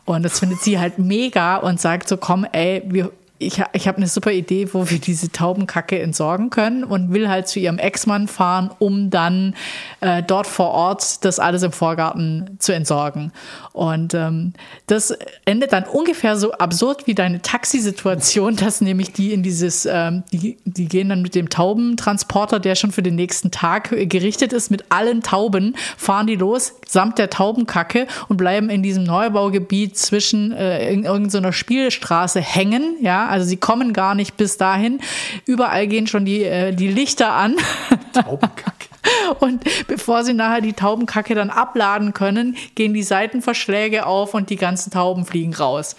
Und 0.05 0.23
das 0.23 0.38
findet 0.38 0.61
sie 0.61 0.79
halt 0.79 0.99
mega 0.99 1.57
und 1.57 1.81
sagt 1.81 2.09
so, 2.09 2.16
komm, 2.16 2.45
ey, 2.53 2.83
wir 2.87 3.11
ich, 3.40 3.62
ich 3.72 3.88
habe 3.88 3.96
eine 3.96 4.07
super 4.07 4.33
Idee, 4.33 4.68
wo 4.74 4.90
wir 4.90 4.98
diese 4.98 5.33
Taubenkacke 5.33 5.98
entsorgen 5.98 6.50
können 6.50 6.85
und 6.85 7.12
will 7.14 7.29
halt 7.29 7.48
zu 7.48 7.59
ihrem 7.59 7.79
Ex-Mann 7.79 8.29
fahren, 8.29 8.70
um 8.79 9.09
dann 9.09 9.55
äh, 10.00 10.22
dort 10.22 10.46
vor 10.46 10.68
Ort 10.68 11.24
das 11.24 11.38
alles 11.38 11.62
im 11.62 11.72
Vorgarten 11.72 12.57
zu 12.59 12.74
entsorgen. 12.74 13.33
Und 13.72 14.12
ähm, 14.12 14.53
das 14.87 15.16
endet 15.46 15.72
dann 15.72 15.85
ungefähr 15.85 16.37
so 16.37 16.53
absurd 16.53 17.07
wie 17.07 17.14
deine 17.14 17.40
Taxisituation, 17.40 18.57
dass 18.57 18.83
nämlich 18.83 19.12
die 19.14 19.33
in 19.33 19.42
dieses, 19.42 19.87
ähm, 19.87 20.22
die, 20.31 20.59
die 20.66 20.87
gehen 20.87 21.09
dann 21.09 21.22
mit 21.22 21.35
dem 21.35 21.48
Taubentransporter, 21.48 22.61
der 22.61 22.74
schon 22.74 22.92
für 22.92 23.03
den 23.03 23.14
nächsten 23.14 23.50
Tag 23.50 23.88
gerichtet 23.90 24.53
ist, 24.53 24.70
mit 24.70 24.85
allen 24.90 25.22
Tauben, 25.22 25.76
fahren 25.96 26.26
die 26.26 26.37
los, 26.37 26.74
samt 26.90 27.18
der 27.18 27.31
Taubenkacke 27.31 28.07
und 28.29 28.37
bleiben 28.37 28.70
in 28.70 28.83
diesem 28.83 29.05
Neubaugebiet 29.05 29.96
zwischen 29.96 30.53
äh, 30.53 30.92
in 30.92 31.05
irgendeiner 31.05 31.53
Spielstraße 31.53 32.40
hängen, 32.40 32.96
ja, 33.00 33.26
also 33.26 33.46
sie 33.46 33.57
kommen 33.57 33.92
gar 33.92 34.14
nicht 34.14 34.37
bis 34.37 34.57
dahin. 34.57 35.00
Überall 35.46 35.87
gehen 35.87 36.07
schon 36.07 36.24
die, 36.24 36.44
äh, 36.44 36.72
die 36.72 36.88
Lichter 36.88 37.33
an. 37.33 37.57
Taubenkacke. 38.12 38.90
Und 39.40 39.64
bevor 39.87 40.24
sie 40.24 40.35
nachher 40.35 40.61
die 40.61 40.72
Taubenkacke 40.72 41.35
dann 41.35 41.50
abladen 41.50 42.12
können, 42.12 42.57
gehen 42.74 42.94
die 42.94 43.03
Seitenverschläge 43.03 44.07
auf 44.07 44.35
und 44.35 44.50
die 44.50 44.57
ganzen 44.57 44.90
Tauben 44.90 45.24
fliegen 45.24 45.55
raus. 45.55 45.96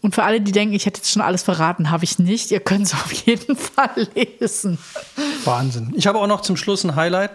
Und 0.00 0.14
für 0.14 0.24
alle, 0.24 0.40
die 0.40 0.52
denken, 0.52 0.74
ich 0.74 0.86
hätte 0.86 0.98
jetzt 0.98 1.10
schon 1.10 1.22
alles 1.22 1.42
verraten, 1.42 1.90
habe 1.90 2.04
ich 2.04 2.18
nicht. 2.18 2.50
Ihr 2.50 2.60
könnt 2.60 2.86
es 2.86 2.94
auf 2.94 3.12
jeden 3.12 3.56
Fall 3.56 4.08
lesen. 4.14 4.78
Wahnsinn. 5.44 5.92
Ich 5.96 6.06
habe 6.06 6.18
auch 6.18 6.26
noch 6.26 6.42
zum 6.42 6.56
Schluss 6.56 6.84
ein 6.84 6.96
Highlight. 6.96 7.30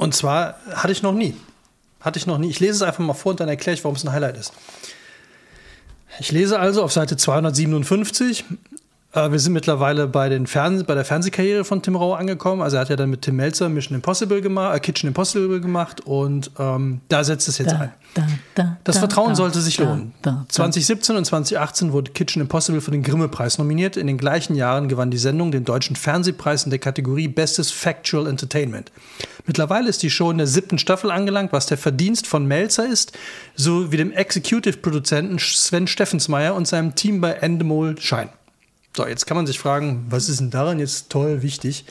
Und 0.00 0.14
zwar 0.14 0.58
hatte 0.72 0.92
ich 0.92 1.02
noch 1.02 1.12
nie. 1.12 1.36
Hatte 2.00 2.18
ich 2.18 2.26
noch 2.26 2.38
nie. 2.38 2.48
Ich 2.48 2.58
lese 2.58 2.72
es 2.72 2.82
einfach 2.82 3.00
mal 3.00 3.12
vor 3.12 3.32
und 3.32 3.40
dann 3.40 3.50
erkläre 3.50 3.74
ich, 3.74 3.84
warum 3.84 3.96
es 3.96 4.02
ein 4.02 4.10
Highlight 4.10 4.38
ist. 4.38 4.54
Ich 6.20 6.32
lese 6.32 6.58
also 6.58 6.82
auf 6.82 6.90
Seite 6.90 7.18
257. 7.18 8.46
Äh, 9.12 9.32
wir 9.32 9.38
sind 9.38 9.52
mittlerweile 9.52 10.06
bei, 10.06 10.28
den 10.28 10.46
Fern 10.46 10.84
bei 10.86 10.94
der 10.94 11.04
Fernsehkarriere 11.04 11.64
von 11.64 11.82
Tim 11.82 11.96
Rau 11.96 12.14
angekommen. 12.14 12.62
Also 12.62 12.76
er 12.76 12.82
hat 12.82 12.88
ja 12.90 12.96
dann 12.96 13.10
mit 13.10 13.22
Tim 13.22 13.36
Melzer 13.36 13.68
Mission 13.68 13.96
Impossible 13.96 14.40
gemacht, 14.40 14.76
äh, 14.76 14.80
Kitchen 14.80 15.08
Impossible 15.08 15.60
gemacht 15.60 16.00
und 16.02 16.50
ähm, 16.58 17.00
da 17.08 17.24
setzt 17.24 17.48
es 17.48 17.58
jetzt 17.58 17.72
da, 17.72 17.78
ein. 17.78 17.92
Da, 18.14 18.26
da, 18.54 18.76
das 18.84 18.98
Vertrauen 18.98 19.34
sollte 19.34 19.60
sich 19.60 19.78
lohnen. 19.78 20.14
2017 20.48 21.16
und 21.16 21.24
2018 21.24 21.92
wurde 21.92 22.12
Kitchen 22.12 22.42
Impossible 22.42 22.80
für 22.80 22.90
den 22.90 23.02
Grimme-Preis 23.02 23.58
nominiert. 23.58 23.96
In 23.96 24.06
den 24.06 24.18
gleichen 24.18 24.54
Jahren 24.54 24.88
gewann 24.88 25.10
die 25.10 25.18
Sendung 25.18 25.52
den 25.52 25.64
deutschen 25.64 25.96
Fernsehpreis 25.96 26.64
in 26.64 26.70
der 26.70 26.78
Kategorie 26.78 27.28
Bestes 27.28 27.70
Factual 27.70 28.26
Entertainment. 28.26 28.90
Mittlerweile 29.46 29.88
ist 29.88 30.02
die 30.02 30.10
Show 30.10 30.30
in 30.30 30.38
der 30.38 30.46
siebten 30.46 30.78
Staffel 30.78 31.10
angelangt, 31.10 31.52
was 31.52 31.66
der 31.66 31.78
Verdienst 31.78 32.26
von 32.26 32.46
Melzer 32.46 32.86
ist, 32.86 33.12
sowie 33.56 33.96
dem 33.96 34.12
Executive-Produzenten 34.12 35.38
Sven 35.38 35.86
Steffensmeier 35.86 36.54
und 36.54 36.68
seinem 36.68 36.94
Team 36.94 37.20
bei 37.20 37.32
Endemol 37.32 37.98
Schein. 38.00 38.28
So, 38.96 39.06
jetzt 39.06 39.26
kann 39.26 39.36
man 39.36 39.46
sich 39.46 39.58
fragen, 39.58 40.06
was 40.10 40.28
ist 40.28 40.40
denn 40.40 40.50
daran 40.50 40.78
jetzt 40.78 41.10
toll, 41.10 41.42
wichtig? 41.42 41.84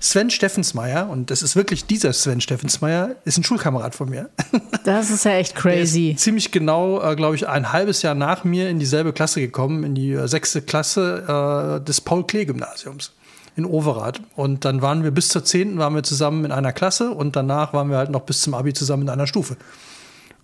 Sven 0.00 0.30
Steffensmeier, 0.30 1.08
und 1.08 1.30
das 1.30 1.42
ist 1.42 1.56
wirklich 1.56 1.86
dieser 1.86 2.12
Sven 2.12 2.40
Steffensmeier, 2.40 3.16
ist 3.24 3.38
ein 3.38 3.44
Schulkamerad 3.44 3.94
von 3.94 4.08
mir. 4.08 4.30
Das 4.84 5.10
ist 5.10 5.24
ja 5.24 5.32
echt 5.32 5.56
crazy. 5.56 6.14
ziemlich 6.16 6.52
genau, 6.52 7.02
äh, 7.02 7.16
glaube 7.16 7.34
ich, 7.34 7.48
ein 7.48 7.72
halbes 7.72 8.02
Jahr 8.02 8.14
nach 8.14 8.44
mir 8.44 8.68
in 8.70 8.78
dieselbe 8.78 9.12
Klasse 9.12 9.40
gekommen, 9.40 9.82
in 9.82 9.96
die 9.96 10.12
äh, 10.12 10.28
sechste 10.28 10.62
Klasse 10.62 11.80
äh, 11.80 11.84
des 11.84 12.00
Paul-Klee-Gymnasiums 12.00 13.12
in 13.56 13.64
Overath. 13.64 14.20
Und 14.36 14.64
dann 14.64 14.82
waren 14.82 15.02
wir 15.02 15.10
bis 15.10 15.28
zur 15.28 15.44
10. 15.44 15.78
waren 15.78 15.96
wir 15.96 16.04
zusammen 16.04 16.44
in 16.44 16.52
einer 16.52 16.72
Klasse 16.72 17.10
und 17.10 17.34
danach 17.34 17.72
waren 17.72 17.90
wir 17.90 17.96
halt 17.96 18.10
noch 18.10 18.20
bis 18.20 18.42
zum 18.42 18.54
Abi 18.54 18.74
zusammen 18.74 19.02
in 19.02 19.08
einer 19.08 19.26
Stufe. 19.26 19.56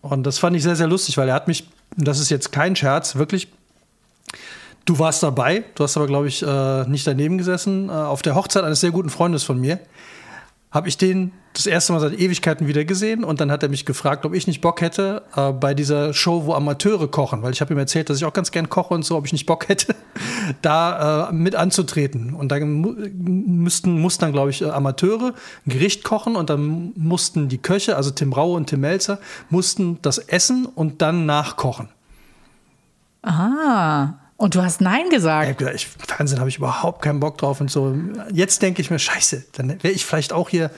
Und 0.01 0.25
das 0.25 0.41
fand 0.41 0.57
ich 0.57 0.65
sehr, 0.65 0.75
sehr 0.75 0.89
lustig, 0.89 1.17
weil 1.19 1.29
er 1.29 1.35
hat 1.35 1.47
mich, 1.47 1.69
das 1.97 2.19
ist 2.19 2.31
jetzt 2.31 2.51
kein 2.51 2.75
Scherz, 2.75 3.15
wirklich, 3.15 3.47
du 4.85 4.99
warst 4.99 5.23
dabei, 5.23 5.65
du 5.75 5.85
hast 5.85 5.97
aber, 5.97 6.07
glaube 6.07 6.29
ich, 6.29 6.43
äh, 6.43 6.85
nicht 6.89 7.07
daneben 7.07 7.39
gesessen, 7.39 7.89
äh, 7.89 7.93
auf 7.93 8.23
der 8.23 8.35
Hochzeit 8.35 8.65
eines 8.65 8.81
sehr 8.81 8.91
guten 8.91 9.11
Freundes 9.11 9.45
von 9.45 9.61
mir 9.61 9.81
habe 10.73 10.89
ich 10.89 10.97
den 10.97 11.33
das 11.53 11.67
erste 11.67 11.93
Mal 11.93 12.01
seit 12.01 12.19
Ewigkeiten 12.19 12.67
wieder 12.67 12.87
gesehen 12.87 13.25
und 13.25 13.39
dann 13.43 13.51
hat 13.53 13.63
er 13.63 13.69
mich 13.69 13.85
gefragt, 13.85 14.25
ob 14.25 14.33
ich 14.33 14.47
nicht 14.47 14.63
Bock 14.63 14.81
hätte 14.81 15.23
äh, 15.37 15.53
bei 15.53 15.75
dieser 15.75 16.15
Show, 16.15 16.47
wo 16.47 16.55
Amateure 16.55 17.09
kochen, 17.09 17.43
weil 17.43 17.53
ich 17.53 17.61
habe 17.61 17.75
ihm 17.75 17.79
erzählt, 17.79 18.09
dass 18.09 18.17
ich 18.17 18.25
auch 18.25 18.33
ganz 18.33 18.53
gern 18.53 18.71
koche 18.71 18.95
und 18.95 19.05
so, 19.05 19.19
ob 19.19 19.27
ich 19.27 19.35
nicht 19.35 19.45
Bock 19.45 19.69
hätte, 19.69 19.95
da 20.63 21.29
mit 21.31 21.55
anzutreten. 21.55 22.33
Und 22.33 22.51
da 22.51 22.59
müssten, 22.59 24.01
mussten 24.01 24.23
dann, 24.23 24.33
glaube 24.33 24.49
ich, 24.49 24.65
Amateure 24.65 25.35
ein 25.67 25.71
Gericht 25.71 26.05
kochen 26.05 26.37
und 26.37 26.49
dann 26.49 26.95
mussten 26.97 27.51
die 27.51 27.59
Köche, 27.59 27.97
also 27.97 28.11
Tim 28.11 28.33
Raue 28.33 28.57
und 28.57 28.71
Tim 28.71 28.81
Melzer, 28.81 29.19
mussten 29.51 29.99
das 30.01 30.17
essen 30.17 30.65
und 30.65 31.03
dann 31.03 31.27
nachkochen. 31.27 31.91
Ah, 33.23 34.15
und 34.43 34.57
du 34.57 34.63
hast 34.63 34.81
Nein 34.81 35.09
gesagt. 35.09 35.63
Ich, 35.73 35.87
Fernsehen 35.87 36.41
habe 36.41 36.51
ich 36.51 36.59
überhaupt 36.59 37.01
keinen 37.01 37.21
Bock 37.21 37.39
drauf 37.39 37.61
und 37.61 37.71
so. 37.71 37.95
Jetzt 38.33 38.61
denke 38.61 38.83
ich 38.83 38.91
mir, 38.91 38.99
scheiße, 38.99 39.45
dann 39.53 39.69
wäre 39.85 39.95
ich 39.95 40.05
vielleicht 40.05 40.33
auch 40.33 40.49
hier 40.49 40.73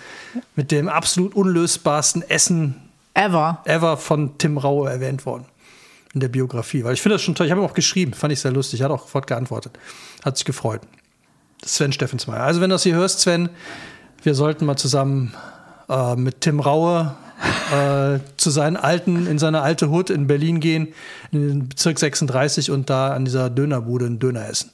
mit 0.54 0.70
dem 0.70 0.90
absolut 0.90 1.34
unlösbarsten 1.34 2.28
Essen 2.28 2.90
ever, 3.14 3.62
ever 3.64 3.96
von 3.96 4.36
Tim 4.36 4.58
Raue 4.58 4.90
erwähnt 4.90 5.24
worden 5.24 5.46
in 6.12 6.20
der 6.20 6.28
Biografie. 6.28 6.84
Weil 6.84 6.92
ich 6.92 7.00
finde 7.00 7.14
das 7.14 7.22
schon 7.22 7.36
toll. 7.36 7.46
Ich 7.46 7.52
habe 7.52 7.62
ihm 7.62 7.64
auch 7.64 7.72
geschrieben, 7.72 8.12
fand 8.12 8.34
ich 8.34 8.40
sehr 8.40 8.52
lustig. 8.52 8.82
Er 8.82 8.84
hat 8.84 8.92
auch 8.92 9.04
sofort 9.04 9.26
geantwortet. 9.26 9.78
Hat 10.22 10.36
sich 10.36 10.44
gefreut. 10.44 10.82
Sven 11.64 11.90
Steffensmeier. 11.90 12.42
Also, 12.42 12.60
wenn 12.60 12.68
du 12.68 12.74
das 12.74 12.82
hier 12.82 12.94
hörst, 12.94 13.20
Sven, 13.20 13.48
wir 14.22 14.34
sollten 14.34 14.66
mal 14.66 14.76
zusammen 14.76 15.32
äh, 15.88 16.16
mit 16.16 16.42
Tim 16.42 16.60
Raue 16.60 17.16
äh, 17.72 18.18
zu 18.36 18.50
seinen 18.50 18.76
alten, 18.76 19.26
in 19.26 19.38
seine 19.38 19.62
alte 19.62 19.90
Hut 19.90 20.10
in 20.10 20.26
Berlin 20.26 20.60
gehen, 20.60 20.94
in 21.32 21.48
den 21.48 21.68
Bezirk 21.68 21.98
36 21.98 22.70
und 22.70 22.90
da 22.90 23.12
an 23.12 23.24
dieser 23.24 23.50
Dönerbude 23.50 24.06
einen 24.06 24.18
Döner 24.18 24.48
essen. 24.48 24.70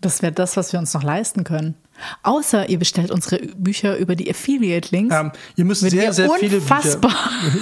Das 0.00 0.20
wäre 0.20 0.32
das, 0.32 0.56
was 0.56 0.72
wir 0.72 0.80
uns 0.80 0.92
noch 0.92 1.02
leisten 1.02 1.44
können. 1.44 1.74
Außer 2.22 2.68
ihr 2.68 2.78
bestellt 2.78 3.10
unsere 3.10 3.38
Bücher 3.56 3.96
über 3.96 4.16
die 4.16 4.28
Affiliate-Links. 4.28 5.14
Ähm, 5.14 5.32
ihr 5.56 5.64
müsst 5.64 5.80
sehr, 5.80 6.12
sehr 6.12 6.28
viele 6.38 6.60
Bücher. 6.60 7.00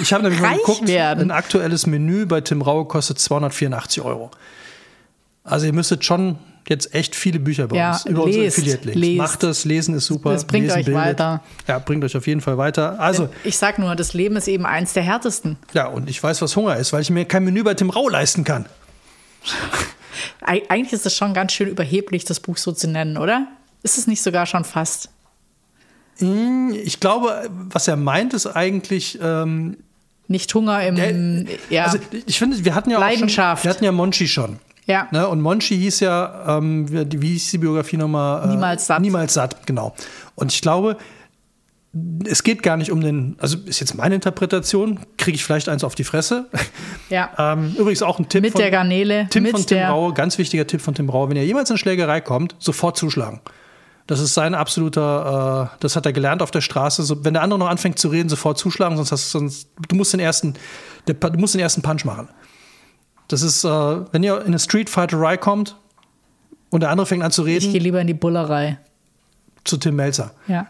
Ich 0.01 0.13
habe 0.13 0.25
nämlich 0.25 0.41
mal 0.41 0.57
geguckt, 0.57 0.89
werden. 0.89 1.25
ein 1.25 1.31
aktuelles 1.31 1.87
Menü 1.87 2.27
bei 2.27 2.41
Tim 2.41 2.63
Raue 2.63 2.87
kostet 2.87 3.19
284 3.19 4.03
Euro. 4.03 4.31
Also 5.45 5.67
ihr 5.67 5.73
müsstet 5.73 6.05
schon 6.05 6.39
jetzt 6.69 6.95
echt 6.95 7.15
viele 7.15 7.39
Bücher 7.39 7.69
bei 7.69 7.77
ja, 7.77 7.93
uns 7.93 8.07
über 8.07 8.27
lest, 8.27 8.39
unsere 8.39 8.49
Affiliate-Links. 8.49 9.19
Macht 9.19 9.43
das, 9.43 9.65
lesen 9.65 9.95
ist 9.95 10.07
super. 10.07 10.33
Das 10.33 10.45
bringt 10.45 10.67
lesen 10.67 10.79
euch 10.79 10.85
bildet. 10.87 11.03
weiter. 11.03 11.43
Ja, 11.67 11.79
bringt 11.79 12.05
euch 12.05 12.17
auf 12.17 12.27
jeden 12.27 12.41
Fall 12.41 12.59
weiter. 12.59 12.99
Also, 13.01 13.29
ich 13.45 13.57
sag 13.57 13.79
nur, 13.79 13.95
das 13.97 14.15
Leben 14.15 14.37
ist 14.37 14.49
eben 14.49 14.67
eins 14.67 14.93
der 14.93 15.03
härtesten. 15.03 15.57
Ja, 15.75 15.87
und 15.87 16.09
ich 16.09 16.23
weiß, 16.23 16.43
was 16.43 16.57
Hunger 16.57 16.77
ist, 16.77 16.93
weil 16.93 17.03
ich 17.03 17.11
mir 17.11 17.25
kein 17.25 17.45
Menü 17.45 17.63
bei 17.63 17.75
Tim 17.75 17.91
Rau 17.91 18.09
leisten 18.09 18.45
kann. 18.45 18.67
Eigentlich 20.41 20.93
ist 20.93 21.07
es 21.07 21.17
schon 21.17 21.35
ganz 21.35 21.53
schön 21.53 21.69
überheblich, 21.69 22.25
das 22.25 22.41
Buch 22.41 22.57
so 22.57 22.73
zu 22.73 22.89
nennen, 22.89 23.17
oder? 23.17 23.49
Ist 23.83 23.99
es 23.99 24.07
nicht 24.07 24.23
sogar 24.23 24.47
schon 24.47 24.65
fast? 24.65 25.09
Hm, 26.19 26.75
ich 26.85 27.01
glaube, 27.01 27.49
was 27.51 27.89
er 27.89 27.97
meint, 27.97 28.35
ist 28.35 28.47
eigentlich. 28.47 29.19
Ähm, 29.21 29.79
nicht 30.29 30.55
Hunger 30.55 30.87
im. 30.87 30.95
Der, 30.97 31.57
ja, 31.69 31.85
also 31.85 31.99
ich 32.27 32.39
finde, 32.39 32.65
wir 32.65 32.75
hatten 32.75 32.91
ja 32.91 32.99
Leidenschaft. 32.99 33.61
Auch 33.61 33.63
schon, 33.63 33.65
wir 33.65 33.75
hatten 33.75 33.85
ja 33.85 33.93
Monchi 33.93 34.29
schon. 34.29 34.59
Ja. 34.87 35.09
Ne? 35.13 35.27
Und 35.29 35.41
Monchi 35.41 35.77
hieß 35.77 36.01
ja, 36.01 36.59
ähm, 36.59 36.87
wie 36.91 37.29
hieß 37.29 37.51
die 37.53 37.59
Biografie 37.59 37.97
nochmal? 37.97 38.45
Äh, 38.45 38.49
niemals 38.49 38.87
satt. 38.87 39.01
Niemals 39.01 39.35
satt, 39.35 39.67
genau. 39.67 39.95
Und 40.35 40.53
ich 40.53 40.61
glaube, 40.61 40.97
es 42.25 42.43
geht 42.43 42.63
gar 42.63 42.77
nicht 42.77 42.91
um 42.91 43.03
den, 43.03 43.37
also 43.39 43.59
ist 43.67 43.81
jetzt 43.81 43.95
meine 43.95 44.15
Interpretation, 44.15 45.01
kriege 45.19 45.35
ich 45.35 45.45
vielleicht 45.45 45.69
eins 45.69 45.85
auf 45.85 45.95
die 45.95 46.05
Fresse. 46.05 46.49
Ja. 47.11 47.31
ähm, 47.39 47.75
übrigens 47.79 48.03
auch 48.03 48.19
ein 48.19 48.29
Tipp 48.29 48.43
mit 48.43 48.53
von, 48.53 48.61
der 48.61 48.71
Garnele. 48.71 49.29
Mit 49.35 49.51
von 49.51 49.67
Tim 49.67 49.79
Raue, 49.79 50.15
ganz 50.15 50.39
wichtiger 50.39 50.67
Tipp 50.67 50.81
von 50.81 50.95
Tim 50.95 51.11
Raue, 51.11 51.29
wenn 51.29 51.37
ihr 51.37 51.45
jemals 51.45 51.71
in 51.71 51.77
Schlägerei 51.77 52.21
kommt, 52.21 52.57
sofort 52.59 52.97
zuschlagen. 52.97 53.41
Das 54.07 54.21
ist 54.21 54.35
sein 54.35 54.55
absoluter, 54.55 55.71
äh, 55.75 55.77
das 55.81 55.95
hat 55.95 56.07
er 56.07 56.13
gelernt 56.13 56.43
auf 56.43 56.51
der 56.51 56.61
Straße. 56.61 57.03
So, 57.03 57.25
wenn 57.25 57.35
der 57.35 57.43
andere 57.43 57.59
noch 57.59 57.69
anfängt 57.69 57.99
zu 57.99 58.09
reden, 58.09 58.29
sofort 58.29 58.59
zuschlagen, 58.59 58.97
sonst 58.97 59.13
hast 59.13 59.33
du, 59.33 59.39
sonst, 59.39 59.69
du 59.89 59.95
musst 59.95 60.13
den 60.13 60.21
ersten, 60.21 60.55
der, 61.07 61.15
du 61.15 61.39
musst 61.39 61.55
den 61.55 61.61
ersten 61.61 61.83
Punch 61.83 62.05
machen. 62.05 62.29
Das 63.33 63.41
ist, 63.41 63.65
äh, 63.65 63.69
wenn 63.69 64.23
ihr 64.23 64.39
in 64.41 64.49
eine 64.49 64.59
Street 64.59 64.91
Fighterei 64.91 65.39
kommt 65.39 65.77
und 66.69 66.83
der 66.83 66.91
andere 66.91 67.07
fängt 67.07 67.23
an 67.23 67.31
zu 67.31 67.43
reden. 67.43 67.65
Ich 67.65 67.73
gehe 67.73 67.81
lieber 67.81 67.99
in 68.01 68.07
die 68.07 68.15
Bullerei. 68.15 68.79
Zu 69.65 69.79
Tim 69.79 69.97
Melzer. 69.97 70.33
Ja. 70.49 70.67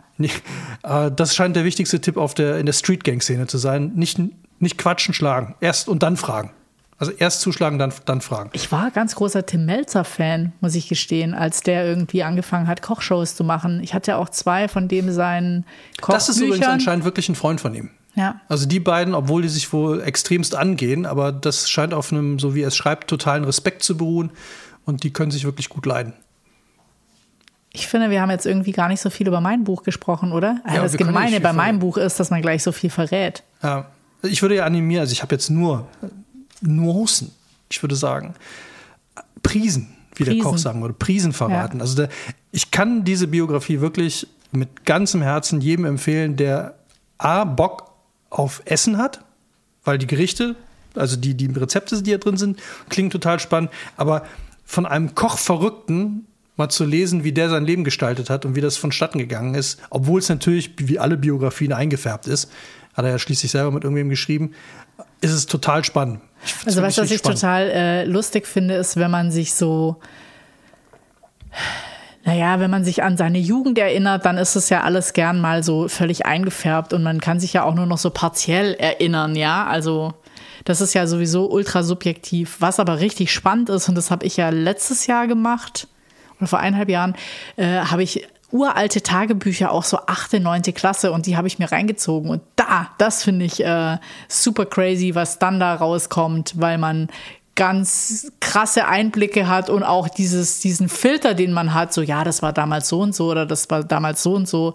Äh, 0.85 1.11
das 1.11 1.35
scheint 1.35 1.57
der 1.57 1.65
wichtigste 1.65 2.01
Tipp 2.01 2.17
auf 2.17 2.35
der, 2.35 2.59
in 2.59 2.67
der 2.67 2.73
Street 2.73 3.03
Gang 3.03 3.21
Szene 3.21 3.49
zu 3.49 3.59
sein. 3.59 3.93
Nicht, 3.97 4.21
nicht 4.61 4.79
quatschen, 4.79 5.13
schlagen. 5.13 5.57
Erst 5.61 5.89
und 5.89 6.05
dann 6.05 6.17
fragen. 6.17 6.53
Also 6.99 7.11
erst 7.11 7.41
zuschlagen, 7.41 7.81
dann, 7.81 7.93
dann 8.05 8.21
fragen. 8.21 8.51
Ich 8.53 8.71
war 8.71 8.93
ganz 8.93 9.17
großer 9.17 9.45
Tim 9.45 9.65
Melzer-Fan, 9.65 10.53
muss 10.61 10.77
ich 10.77 10.89
gestehen, 10.89 11.35
als 11.35 11.63
der 11.63 11.85
irgendwie 11.85 12.23
angefangen 12.23 12.69
hat, 12.69 12.81
Kochshows 12.81 13.35
zu 13.35 13.43
machen. 13.43 13.81
Ich 13.83 13.93
hatte 13.93 14.13
ja 14.13 14.19
auch 14.19 14.29
zwei 14.29 14.69
von 14.69 14.87
dem 14.87 15.11
seinen 15.11 15.65
Kochbüchern. 16.01 16.15
Das 16.15 16.29
ist 16.29 16.41
übrigens 16.41 16.67
anscheinend 16.67 17.05
wirklich 17.05 17.29
ein 17.29 17.35
Freund 17.35 17.61
von 17.61 17.75
ihm. 17.75 17.91
Ja. 18.15 18.41
Also 18.49 18.67
die 18.67 18.81
beiden, 18.81 19.15
obwohl 19.15 19.43
die 19.43 19.49
sich 19.49 19.73
wohl 19.73 20.03
extremst 20.03 20.55
angehen, 20.55 21.07
aber 21.07 21.33
das 21.33 21.71
scheint 21.71 21.95
auf 21.95 22.13
einem, 22.13 22.39
so 22.39 22.55
wie 22.55 22.63
er 22.63 22.69
es 22.69 22.77
schreibt, 22.77 23.09
totalen 23.09 23.45
Respekt 23.45 23.83
zu 23.83 23.97
beruhen 23.97 24.31
und 24.85 25.03
die 25.03 25.13
können 25.13 25.31
sich 25.31 25.45
wirklich 25.45 25.69
gut 25.69 25.87
leiden. 25.87 26.13
Ich 27.73 27.87
finde, 27.87 28.11
wir 28.11 28.21
haben 28.21 28.31
jetzt 28.31 28.45
irgendwie 28.45 28.73
gar 28.73 28.89
nicht 28.89 29.01
so 29.01 29.09
viel 29.09 29.27
über 29.27 29.41
mein 29.41 29.65
Buch 29.65 29.83
gesprochen, 29.83 30.33
oder? 30.33 30.61
Ja, 30.67 30.83
das 30.83 30.97
Gemeine 30.97 31.41
bei 31.41 31.55
meinem. 31.55 31.79
Buch 31.79 31.97
ist, 31.97 32.21
dass 32.21 32.31
man 32.31 32.43
gleich 32.43 32.63
so 32.63 32.71
viel 32.71 32.91
verrät. 32.91 33.43
Ja. 33.63 33.87
Ich 34.23 34.43
würde 34.43 34.57
ja 34.57 34.67
animieren, 34.67 35.01
also 35.01 35.13
ich 35.13 35.23
habe 35.23 35.35
jetzt 35.35 35.49
nur 35.49 35.89
Nuancen, 36.61 37.33
ich 37.71 37.83
würde 37.83 37.97
sagen, 37.97 38.35
Prisen, 39.43 39.97
wie 40.15 40.25
der 40.25 40.33
Prisen. 40.33 40.45
Koch 40.45 40.59
sagen 40.59 40.83
würde, 40.83 40.95
Prisen 40.95 41.33
verraten. 41.33 41.81
Also 41.81 41.97
der, 41.97 42.09
ich 42.53 42.71
kann 42.71 43.05
diese 43.05 43.27
Biografie 43.27 43.81
wirklich 43.81 44.27
mit 44.53 44.85
ganzem 44.85 45.23
Herzen 45.23 45.61
jedem 45.61 45.87
empfehlen, 45.87 46.37
der 46.37 46.75
A, 47.19 47.45
Bock 47.45 47.92
auf 48.33 48.63
Essen 48.65 48.99
hat, 48.99 49.25
weil 49.85 49.99
die 49.99 50.07
Gerichte, 50.07 50.57
also 50.95 51.17
die, 51.17 51.35
die 51.35 51.47
Rezepte, 51.47 52.03
die 52.03 52.11
da 52.11 52.19
drin 52.19 52.37
sind, 52.37 52.61
klingen 52.89 53.11
total 53.11 53.39
spannend, 53.39 53.71
aber 53.97 54.25
von 54.65 54.87
einem 54.87 55.15
Kochverrückten 55.15 56.27
mal 56.57 56.69
zu 56.69 56.85
lesen, 56.85 57.25
wie 57.25 57.33
der 57.33 57.49
sein 57.49 57.65
Leben 57.65 57.85
gestaltet 57.85 58.31
hat 58.31 58.45
und 58.45 58.55
wie 58.57 58.61
das 58.61 58.77
vonstatten 58.77 59.19
gegangen 59.19 59.55
ist, 59.55 59.81
obwohl 59.91 60.21
es 60.21 60.29
natürlich 60.29 60.73
wie 60.77 60.99
alle 60.99 61.17
Biografien 61.17 61.73
eingefärbt 61.73 62.27
ist, 62.27 62.51
hat 62.95 63.05
er 63.05 63.13
ja 63.13 63.19
schließlich 63.19 63.51
selber 63.51 63.71
mit 63.71 63.85
irgendwem 63.85 64.09
geschrieben, 64.09 64.53
ist 65.21 65.33
es 65.33 65.47
total 65.47 65.85
spannend. 65.85 66.21
Also, 66.67 66.83
was 66.83 66.97
wirklich 66.97 67.17
ich 67.17 67.23
total 67.23 67.71
äh, 67.71 68.05
lustig 68.05 68.47
finde, 68.47 68.75
ist, 68.75 68.97
wenn 68.97 69.11
man 69.11 69.31
sich 69.31 69.55
so. 69.55 70.01
Naja, 72.25 72.61
wenn 72.61 72.71
man 72.71 72.85
sich 72.85 73.03
an 73.03 73.17
seine 73.17 73.39
Jugend 73.39 73.79
erinnert, 73.79 74.25
dann 74.25 74.39
ist 74.39 74.55
es 74.55 74.69
ja 74.69 74.83
alles 74.83 75.13
gern 75.13 75.41
mal 75.41 75.65
so 75.65 75.89
völlig 75.89 76.25
eingefärbt 76.25 76.93
und 76.93 77.03
man 77.03 77.21
kann 77.21 77.41
sich 77.41 77.53
ja 77.53 77.65
auch 77.65 77.75
nur 77.75 77.87
noch 77.87 77.99
so 77.99 78.11
partiell 78.11 78.75
erinnern, 78.75 79.35
ja. 79.35 79.67
Also, 79.67 80.15
das 80.65 80.81
ist 80.81 80.95
ja 80.95 81.07
sowieso 81.09 81.51
ultra 81.51 81.83
subjektiv. 81.83 82.57
Was 82.61 82.79
aber 82.79 83.01
richtig 83.01 83.33
spannend 83.33 83.71
ist, 83.71 83.89
und 83.89 83.97
das 83.97 84.13
habe 84.13 84.25
ich 84.25 84.37
ja 84.37 84.51
letztes 84.51 85.09
Jahr 85.09 85.27
gemacht, 85.27 85.89
oder 86.39 86.47
vor 86.47 86.61
eineinhalb 86.61 86.89
Jahren, 86.89 87.17
äh, 87.57 87.81
habe 87.81 88.05
ich 88.05 88.29
uralte 88.53 89.03
Tagebücher, 89.03 89.73
auch 89.73 89.83
so 89.83 89.99
achte, 90.07 90.39
neunte 90.39 90.73
Klasse, 90.73 91.11
und 91.11 91.27
die 91.27 91.37
habe 91.37 91.49
ich 91.49 91.59
mir 91.59 91.73
reingezogen. 91.73 92.31
Und 92.31 92.43
da, 92.55 92.91
das 92.99 93.25
finde 93.25 93.47
ich 93.47 93.65
äh, 93.65 93.99
super 94.29 94.67
crazy, 94.67 95.15
was 95.17 95.41
dann 95.41 95.59
da 95.59 95.75
rauskommt, 95.75 96.61
weil 96.61 96.79
man 96.79 97.09
ganz 97.55 98.33
krasse 98.41 98.87
Einblicke 98.87 99.47
hat 99.49 99.69
und 99.71 99.83
auch 99.83 100.09
dieses, 100.09 100.61
diesen 100.61 100.89
Filter, 100.89 101.35
den 101.35 101.53
man 101.53 101.75
hat, 101.75 101.93
so 101.93 102.01
ja, 102.03 102.25
das 102.25 102.41
war 102.43 102.53
damals 102.53 102.89
so 102.89 103.01
und 103.01 103.15
so 103.15 103.31
oder 103.31 103.45
das 103.47 103.69
war 103.71 103.85
damals 103.85 104.23
so 104.23 104.35
und 104.35 104.49
so. 104.49 104.75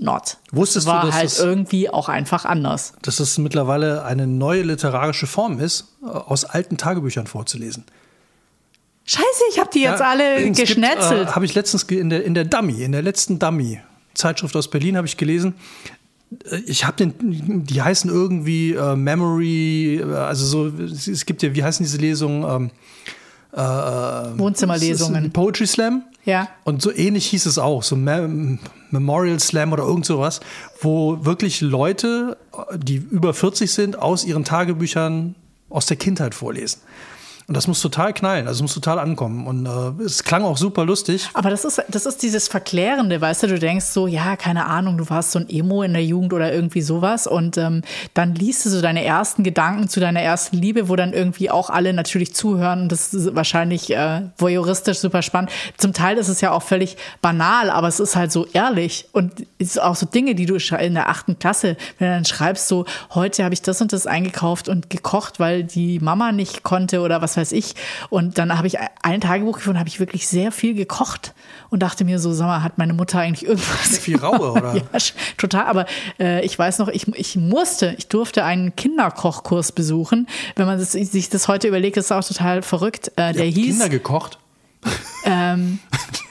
Not. 0.00 0.36
Wusstest 0.52 0.86
du, 0.86 0.90
war 0.92 1.04
dass 1.06 1.14
halt 1.16 1.24
es- 1.26 1.38
irgendwie 1.40 1.90
auch 1.90 2.08
einfach 2.08 2.44
anders. 2.44 2.92
dass 3.02 3.18
es 3.18 3.36
mittlerweile 3.38 4.04
eine 4.04 4.28
neue 4.28 4.62
literarische 4.62 5.26
Form 5.26 5.58
ist, 5.58 5.96
äh, 6.02 6.06
aus 6.06 6.44
alten 6.44 6.76
Tagebüchern 6.76 7.26
vorzulesen. 7.26 7.84
Scheiße, 9.04 9.24
ich 9.50 9.58
habe 9.58 9.70
die 9.72 9.80
jetzt 9.80 10.00
Ja, 10.00 10.10
alle 10.10 10.42
gibt, 10.44 10.56
geschnetzelt. 10.58 11.28
Äh, 11.30 11.32
habe 11.32 11.44
ich 11.46 11.54
letztens 11.54 11.82
in 11.84 12.10
der, 12.10 12.24
in 12.24 12.34
der 12.34 12.44
Dummy, 12.44 12.82
in 12.82 12.92
der 12.92 13.02
letzten 13.02 13.38
Dummy, 13.38 13.80
Zeitschrift 14.14 14.54
aus 14.54 14.68
Berlin, 14.68 14.96
habe 14.96 15.06
ich 15.06 15.16
gelesen. 15.16 15.54
Äh, 16.50 16.56
Ich 16.66 16.84
habe 16.84 16.96
den, 16.96 17.64
die 17.64 17.82
heißen 17.82 18.10
irgendwie 18.10 18.72
äh, 18.74 18.96
Memory, 18.96 20.00
äh, 20.02 20.14
also 20.14 20.44
so, 20.44 20.82
es 20.84 21.26
gibt 21.26 21.42
ja, 21.42 21.54
wie 21.54 21.64
heißen 21.64 21.84
diese 21.84 21.98
Lesungen? 21.98 22.70
Ähm, 23.56 24.38
Wohnzimmerlesungen. 24.38 25.32
Poetry 25.32 25.66
Slam. 25.66 26.02
Ja. 26.24 26.48
Und 26.64 26.82
so 26.82 26.92
ähnlich 26.92 27.26
hieß 27.26 27.46
es 27.46 27.58
auch, 27.58 27.82
so 27.82 27.96
Mem 27.96 28.58
Memorial 28.90 29.40
Slam 29.40 29.72
oder 29.72 29.84
irgend 29.84 30.06
sowas, 30.06 30.40
wo 30.80 31.24
wirklich 31.24 31.60
Leute, 31.60 32.36
die 32.76 32.96
über 32.96 33.34
40 33.34 33.70
sind, 33.70 33.98
aus 33.98 34.24
ihren 34.24 34.44
Tagebüchern 34.44 35.34
aus 35.70 35.86
der 35.86 35.96
Kindheit 35.96 36.34
vorlesen. 36.34 36.80
Und 37.48 37.56
das 37.56 37.66
muss 37.66 37.80
total 37.80 38.12
knallen, 38.12 38.46
also 38.46 38.58
es 38.58 38.62
muss 38.62 38.74
total 38.74 38.98
ankommen. 38.98 39.46
Und 39.46 39.64
äh, 39.64 40.04
es 40.04 40.22
klang 40.22 40.44
auch 40.44 40.58
super 40.58 40.84
lustig. 40.84 41.30
Aber 41.32 41.48
das 41.48 41.64
ist, 41.64 41.82
das 41.88 42.04
ist 42.04 42.22
dieses 42.22 42.46
Verklärende, 42.46 43.22
weißt 43.22 43.44
du, 43.44 43.46
du 43.46 43.58
denkst 43.58 43.86
so, 43.86 44.06
ja, 44.06 44.36
keine 44.36 44.66
Ahnung, 44.66 44.98
du 44.98 45.08
warst 45.08 45.32
so 45.32 45.38
ein 45.38 45.48
Emo 45.48 45.82
in 45.82 45.94
der 45.94 46.04
Jugend 46.04 46.34
oder 46.34 46.52
irgendwie 46.52 46.82
sowas 46.82 47.26
und 47.26 47.56
ähm, 47.56 47.80
dann 48.12 48.34
liest 48.34 48.66
du 48.66 48.68
so 48.68 48.82
deine 48.82 49.02
ersten 49.02 49.44
Gedanken 49.44 49.88
zu 49.88 49.98
deiner 49.98 50.20
ersten 50.20 50.58
Liebe, 50.58 50.90
wo 50.90 50.96
dann 50.96 51.14
irgendwie 51.14 51.50
auch 51.50 51.70
alle 51.70 51.94
natürlich 51.94 52.34
zuhören 52.34 52.82
und 52.82 52.92
das 52.92 53.14
ist 53.14 53.34
wahrscheinlich 53.34 53.90
äh, 53.96 54.24
voyeuristisch 54.36 54.98
super 54.98 55.22
spannend. 55.22 55.50
Zum 55.78 55.94
Teil 55.94 56.18
ist 56.18 56.28
es 56.28 56.42
ja 56.42 56.50
auch 56.50 56.62
völlig 56.62 56.98
banal, 57.22 57.70
aber 57.70 57.88
es 57.88 57.98
ist 57.98 58.14
halt 58.14 58.30
so 58.30 58.46
ehrlich 58.52 59.08
und 59.12 59.46
es 59.58 59.68
ist 59.68 59.80
auch 59.80 59.96
so 59.96 60.04
Dinge, 60.04 60.34
die 60.34 60.44
du 60.44 60.56
in 60.56 60.92
der 60.92 61.08
achten 61.08 61.38
Klasse, 61.38 61.78
wenn 61.98 62.08
du 62.08 62.14
dann 62.14 62.24
schreibst 62.26 62.68
so, 62.68 62.84
heute 63.14 63.42
habe 63.42 63.54
ich 63.54 63.62
das 63.62 63.80
und 63.80 63.94
das 63.94 64.06
eingekauft 64.06 64.68
und 64.68 64.90
gekocht, 64.90 65.40
weil 65.40 65.64
die 65.64 65.98
Mama 65.98 66.30
nicht 66.32 66.62
konnte 66.62 67.00
oder 67.00 67.22
was 67.22 67.37
weiß 67.38 67.52
ich 67.52 67.74
und 68.10 68.36
dann 68.38 68.56
habe 68.56 68.66
ich 68.66 68.76
ein 69.02 69.20
Tagebuch 69.20 69.56
gefunden, 69.56 69.78
habe 69.78 69.88
ich 69.88 70.00
wirklich 70.00 70.28
sehr 70.28 70.52
viel 70.52 70.74
gekocht 70.74 71.32
und 71.70 71.82
dachte 71.82 72.04
mir 72.04 72.18
so, 72.18 72.32
sag 72.32 72.46
mal, 72.46 72.62
hat 72.62 72.78
meine 72.78 72.92
Mutter 72.92 73.18
eigentlich 73.18 73.48
irgendwas 73.48 73.98
Viel 73.98 74.18
Raue, 74.18 74.52
oder? 74.52 74.74
ja, 74.76 74.82
total. 75.36 75.64
Aber 75.66 75.86
äh, 76.18 76.44
ich 76.44 76.58
weiß 76.58 76.78
noch, 76.78 76.88
ich, 76.88 77.08
ich 77.08 77.36
musste, 77.36 77.94
ich 77.98 78.08
durfte 78.08 78.44
einen 78.44 78.76
Kinderkochkurs 78.76 79.72
besuchen. 79.72 80.26
Wenn 80.56 80.66
man 80.66 80.78
das, 80.78 80.92
sich 80.92 81.28
das 81.30 81.48
heute 81.48 81.68
überlegt, 81.68 81.96
ist 81.96 82.06
es 82.06 82.12
auch 82.12 82.24
total 82.24 82.62
verrückt. 82.62 83.12
Äh, 83.16 83.32
der 83.32 83.46
hieß, 83.46 83.78
Kinder 83.78 83.88
gekocht. 83.88 84.38
ähm, 85.24 85.78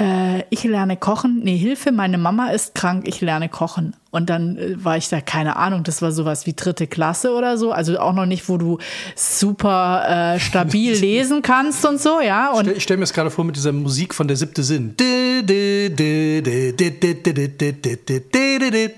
äh, 0.00 0.44
ich 0.50 0.64
lerne 0.64 0.96
kochen, 0.96 1.40
nee, 1.42 1.56
Hilfe, 1.56 1.92
meine 1.92 2.18
Mama 2.18 2.50
ist 2.50 2.74
krank, 2.74 3.06
ich 3.06 3.20
lerne 3.20 3.48
kochen. 3.48 3.94
Und 4.10 4.30
dann 4.30 4.58
war 4.82 4.96
ich 4.96 5.08
da, 5.08 5.20
keine 5.20 5.56
Ahnung, 5.56 5.82
das 5.82 6.00
war 6.00 6.12
sowas 6.12 6.46
wie 6.46 6.54
dritte 6.54 6.86
Klasse 6.86 7.32
oder 7.32 7.58
so. 7.58 7.72
Also 7.72 7.98
auch 7.98 8.14
noch 8.14 8.24
nicht, 8.24 8.48
wo 8.48 8.56
du 8.56 8.78
super 9.14 10.34
äh, 10.36 10.40
stabil 10.40 10.92
lesen 10.94 11.42
kannst 11.42 11.84
und 11.84 12.00
so, 12.00 12.20
ja. 12.20 12.52
Und 12.52 12.68
ich 12.68 12.82
stelle 12.82 12.98
mir 12.98 13.02
das 13.02 13.12
gerade 13.12 13.30
vor 13.30 13.44
mit 13.44 13.56
dieser 13.56 13.72
Musik 13.72 14.14
von 14.14 14.28
der 14.28 14.36
siebte 14.36 14.62
Sinn. 14.62 14.94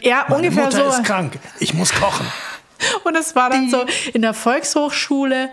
Ja, 0.02 0.26
meine 0.28 0.36
ungefähr 0.36 0.64
Mutter 0.64 0.90
so. 0.92 0.98
ist 0.98 1.04
krank, 1.04 1.38
ich 1.58 1.74
muss 1.74 1.92
kochen. 1.92 2.26
Und 3.04 3.16
es 3.16 3.34
war 3.34 3.50
dann 3.50 3.68
so 3.68 3.84
in 4.12 4.22
der 4.22 4.32
Volkshochschule 4.32 5.50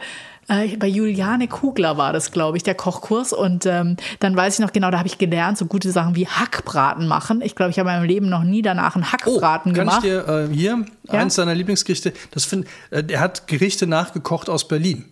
äh, 0.50 0.78
bei 0.78 0.88
Juliane 0.88 1.48
Kugler 1.48 1.98
war 1.98 2.14
das, 2.14 2.32
glaube 2.32 2.58
ich, 2.58 2.64
der 2.64 2.76
Kochkurs. 2.76 3.34
Und 3.34 3.66
ähm, 3.66 3.98
dann 4.20 4.36
weiß 4.36 4.56
ich 4.56 4.60
noch 4.60 4.72
genau, 4.72 4.90
da 4.92 4.98
habe 5.00 5.08
ich 5.08 5.18
gelernt, 5.18 5.58
so 5.58 5.66
gute 5.66 5.92
Sachen 5.92 6.16
wie 6.16 6.28
Hackbraten 6.28 7.08
machen. 7.08 7.42
Ich 7.42 7.56
glaube, 7.56 7.72
ich 7.72 7.80
habe 7.80 7.90
in 7.90 7.96
meinem 7.98 8.08
Leben 8.08 8.30
noch 8.30 8.44
nie 8.44 8.62
danach 8.62 8.96
einen 8.96 9.12
Hackbraten 9.12 9.72
Oh, 9.72 9.76
kann 9.76 9.86
gemacht. 9.88 10.04
ich 10.04 10.10
dir 10.10 10.28
äh, 10.28 10.54
hier 10.54 10.86
Ja? 11.12 11.20
eins 11.20 11.36
seiner 11.36 11.54
Lieblingsgerichte, 11.56 12.14
das 12.32 12.46
find, 12.46 12.66
äh, 12.92 13.04
er 13.10 13.20
hat 13.20 13.48
Gerichte 13.48 13.88
nachgekocht 13.88 14.50
aus 14.50 14.68
Berlin. 14.68 15.06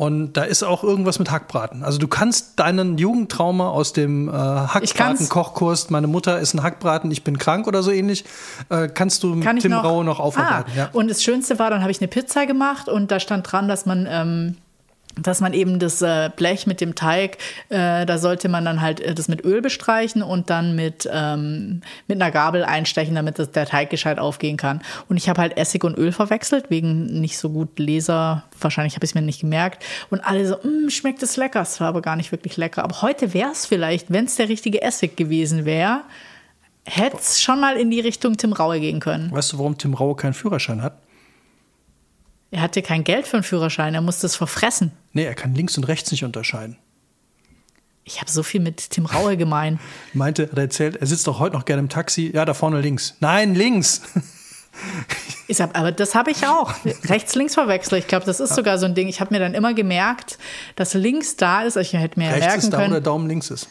Und 0.00 0.32
da 0.32 0.44
ist 0.44 0.62
auch 0.62 0.82
irgendwas 0.82 1.18
mit 1.18 1.30
Hackbraten. 1.30 1.84
Also 1.84 1.98
du 1.98 2.08
kannst 2.08 2.58
deinen 2.58 2.96
Jugendtrauma 2.96 3.68
aus 3.68 3.92
dem 3.92 4.30
äh. 4.30 4.32
Hackbraten-Kochkurs, 4.32 5.90
meine 5.90 6.06
Mutter 6.06 6.40
ist 6.40 6.54
ein 6.54 6.62
Hackbraten, 6.62 7.10
ich 7.10 7.22
bin 7.22 7.36
krank 7.36 7.66
oder 7.66 7.82
so 7.82 7.90
ähnlich, 7.90 8.24
äh, 8.70 8.88
kannst 8.88 9.22
du 9.22 9.34
mit 9.34 9.44
Kann 9.44 9.58
Tim 9.58 9.72
noch, 9.72 9.84
Rau 9.84 10.02
noch 10.02 10.18
aufarbeiten. 10.18 10.70
Ah, 10.74 10.78
ja. 10.78 10.88
Und 10.94 11.08
das 11.10 11.22
Schönste 11.22 11.58
war, 11.58 11.68
dann 11.68 11.82
habe 11.82 11.90
ich 11.90 12.00
eine 12.00 12.08
Pizza 12.08 12.46
gemacht 12.46 12.88
und 12.88 13.10
da 13.10 13.20
stand 13.20 13.52
dran, 13.52 13.68
dass 13.68 13.84
man, 13.84 14.08
ähm, 14.08 14.56
dass 15.16 15.40
man 15.40 15.52
eben 15.52 15.78
das 15.78 16.02
äh, 16.02 16.30
Blech 16.34 16.66
mit 16.66 16.80
dem 16.80 16.94
Teig, 16.94 17.38
äh, 17.68 18.06
da 18.06 18.18
sollte 18.18 18.48
man 18.48 18.64
dann 18.64 18.80
halt 18.80 19.00
äh, 19.00 19.14
das 19.14 19.28
mit 19.28 19.44
Öl 19.44 19.60
bestreichen 19.60 20.22
und 20.22 20.50
dann 20.50 20.76
mit, 20.76 21.08
ähm, 21.12 21.82
mit 22.06 22.20
einer 22.20 22.30
Gabel 22.30 22.64
einstechen, 22.64 23.14
damit 23.14 23.38
das, 23.38 23.50
der 23.50 23.66
Teig 23.66 23.90
gescheit 23.90 24.18
aufgehen 24.18 24.56
kann. 24.56 24.80
Und 25.08 25.16
ich 25.16 25.28
habe 25.28 25.40
halt 25.40 25.56
Essig 25.56 25.84
und 25.84 25.98
Öl 25.98 26.12
verwechselt, 26.12 26.70
wegen 26.70 27.06
nicht 27.20 27.38
so 27.38 27.50
gut 27.50 27.78
Leser. 27.78 28.44
Wahrscheinlich 28.60 28.94
habe 28.94 29.04
ich 29.04 29.10
es 29.10 29.14
mir 29.14 29.22
nicht 29.22 29.40
gemerkt. 29.40 29.84
Und 30.10 30.20
alle 30.20 30.46
so, 30.46 30.56
"Mm, 30.56 30.88
schmeckt 30.90 31.22
es 31.22 31.36
lecker. 31.36 31.62
Es 31.62 31.80
war 31.80 31.88
aber 31.88 32.02
gar 32.02 32.16
nicht 32.16 32.30
wirklich 32.32 32.56
lecker. 32.56 32.84
Aber 32.84 33.02
heute 33.02 33.34
wäre 33.34 33.50
es 33.50 33.66
vielleicht, 33.66 34.12
wenn 34.12 34.26
es 34.26 34.36
der 34.36 34.48
richtige 34.48 34.82
Essig 34.82 35.16
gewesen 35.16 35.64
wäre, 35.64 36.02
hätte 36.84 37.16
es 37.18 37.40
schon 37.40 37.60
mal 37.60 37.76
in 37.76 37.90
die 37.90 38.00
Richtung 38.00 38.36
Tim 38.36 38.52
Raue 38.52 38.80
gehen 38.80 39.00
können. 39.00 39.30
Weißt 39.32 39.52
du, 39.52 39.58
warum 39.58 39.76
Tim 39.76 39.94
Rau 39.94 40.14
keinen 40.14 40.34
Führerschein 40.34 40.82
hat? 40.82 40.94
Er 42.50 42.62
hatte 42.62 42.82
kein 42.82 43.04
Geld 43.04 43.26
für 43.26 43.36
einen 43.36 43.44
Führerschein, 43.44 43.94
er 43.94 44.00
musste 44.00 44.26
es 44.26 44.36
verfressen. 44.36 44.92
Nee, 45.12 45.24
er 45.24 45.34
kann 45.34 45.54
links 45.54 45.76
und 45.76 45.84
rechts 45.84 46.10
nicht 46.10 46.24
unterscheiden. 46.24 46.76
Ich 48.04 48.20
habe 48.20 48.30
so 48.30 48.42
viel 48.42 48.60
mit 48.60 48.90
Tim 48.90 49.06
Raue 49.06 49.36
gemein. 49.36 49.78
Meinte, 50.14 50.44
hat 50.44 50.56
er 50.56 50.64
erzählt, 50.64 50.96
er 50.96 51.06
sitzt 51.06 51.26
doch 51.26 51.38
heute 51.38 51.54
noch 51.54 51.64
gerne 51.64 51.80
im 51.80 51.88
Taxi. 51.88 52.30
Ja, 52.34 52.44
da 52.44 52.54
vorne 52.54 52.80
links. 52.80 53.16
Nein, 53.20 53.54
links. 53.54 54.02
Ich 55.48 55.56
sag, 55.56 55.76
aber 55.76 55.90
das 55.90 56.14
habe 56.14 56.30
ich 56.30 56.46
auch. 56.46 56.72
Rechts, 57.08 57.34
links 57.34 57.54
verwechselt. 57.54 58.02
Ich 58.02 58.08
glaube, 58.08 58.24
das 58.24 58.38
ist 58.38 58.54
sogar 58.54 58.78
so 58.78 58.86
ein 58.86 58.94
Ding. 58.94 59.08
Ich 59.08 59.20
habe 59.20 59.34
mir 59.34 59.40
dann 59.40 59.52
immer 59.52 59.74
gemerkt, 59.74 60.38
dass 60.76 60.94
links 60.94 61.34
da 61.36 61.62
ist. 61.62 61.76
Ich 61.76 61.92
hätte 61.92 62.18
mir 62.20 62.26
ja 62.26 62.30
Rechts 62.30 62.46
merken 62.46 62.60
ist 62.60 62.70
da, 62.72 62.76
wo 62.76 62.80
der 62.80 62.88
können. 62.90 63.04
Daumen 63.04 63.28
links 63.28 63.50
ist. 63.50 63.68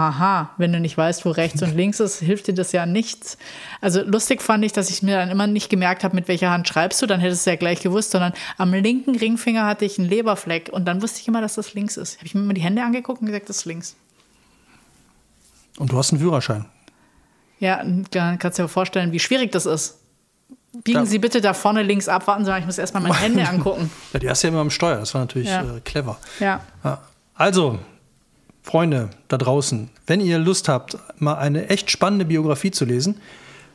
Haha, 0.00 0.50
wenn 0.56 0.72
du 0.72 0.80
nicht 0.80 0.96
weißt, 0.96 1.24
wo 1.26 1.30
rechts 1.30 1.62
und 1.62 1.76
links 1.76 2.00
ist, 2.00 2.20
hilft 2.20 2.46
dir 2.46 2.54
das 2.54 2.72
ja 2.72 2.86
nichts. 2.86 3.36
Also 3.82 4.02
lustig 4.02 4.40
fand 4.42 4.64
ich, 4.64 4.72
dass 4.72 4.88
ich 4.90 5.02
mir 5.02 5.16
dann 5.16 5.28
immer 5.30 5.46
nicht 5.46 5.68
gemerkt 5.68 6.02
habe, 6.04 6.14
mit 6.16 6.26
welcher 6.28 6.50
Hand 6.50 6.66
schreibst 6.66 7.02
du, 7.02 7.06
dann 7.06 7.20
hättest 7.20 7.46
du 7.46 7.50
ja 7.50 7.56
gleich 7.56 7.80
gewusst, 7.80 8.10
sondern 8.12 8.32
am 8.56 8.72
linken 8.72 9.14
Ringfinger 9.16 9.66
hatte 9.66 9.84
ich 9.84 9.98
einen 9.98 10.08
Leberfleck 10.08 10.70
und 10.72 10.86
dann 10.86 11.02
wusste 11.02 11.20
ich 11.20 11.28
immer, 11.28 11.40
dass 11.42 11.54
das 11.54 11.74
links 11.74 11.96
ist. 11.98 12.16
Habe 12.16 12.26
ich 12.26 12.34
mir 12.34 12.40
immer 12.40 12.54
die 12.54 12.62
Hände 12.62 12.82
angeguckt 12.82 13.20
und 13.20 13.26
gesagt, 13.26 13.48
das 13.48 13.58
ist 13.58 13.64
links. 13.66 13.96
Und 15.78 15.92
du 15.92 15.98
hast 15.98 16.12
einen 16.12 16.20
Führerschein. 16.20 16.64
Ja, 17.58 17.82
dann 18.10 18.38
kannst 18.38 18.58
du 18.58 18.62
dir 18.62 18.68
vorstellen, 18.68 19.12
wie 19.12 19.20
schwierig 19.20 19.52
das 19.52 19.66
ist. 19.66 19.98
Biegen 20.84 21.00
Da- 21.00 21.06
Sie 21.06 21.18
bitte 21.18 21.40
da 21.40 21.52
vorne 21.52 21.82
links 21.82 22.08
ab, 22.08 22.26
warten 22.26 22.44
Sie 22.44 22.50
mal, 22.50 22.58
ich 22.60 22.66
muss 22.66 22.78
erstmal 22.78 23.02
meine 23.02 23.14
Hände 23.20 23.46
angucken. 23.48 23.90
Ja, 24.12 24.18
die 24.20 24.30
hast 24.30 24.42
du 24.42 24.46
ja 24.46 24.52
immer 24.52 24.60
am 24.60 24.70
Steuer. 24.70 24.96
Das 24.98 25.12
war 25.14 25.20
natürlich 25.22 25.48
Ja. 25.48 25.62
äh, 25.62 25.80
clever. 25.80 26.18
Ja. 26.38 26.60
Ja. 26.84 27.00
Also, 27.34 27.78
Freunde 28.62 29.10
da 29.28 29.38
draußen, 29.38 29.88
wenn 30.06 30.20
ihr 30.20 30.38
Lust 30.38 30.68
habt, 30.68 30.98
mal 31.18 31.34
eine 31.34 31.68
echt 31.68 31.90
spannende 31.90 32.24
Biografie 32.24 32.70
zu 32.70 32.84
lesen 32.84 33.20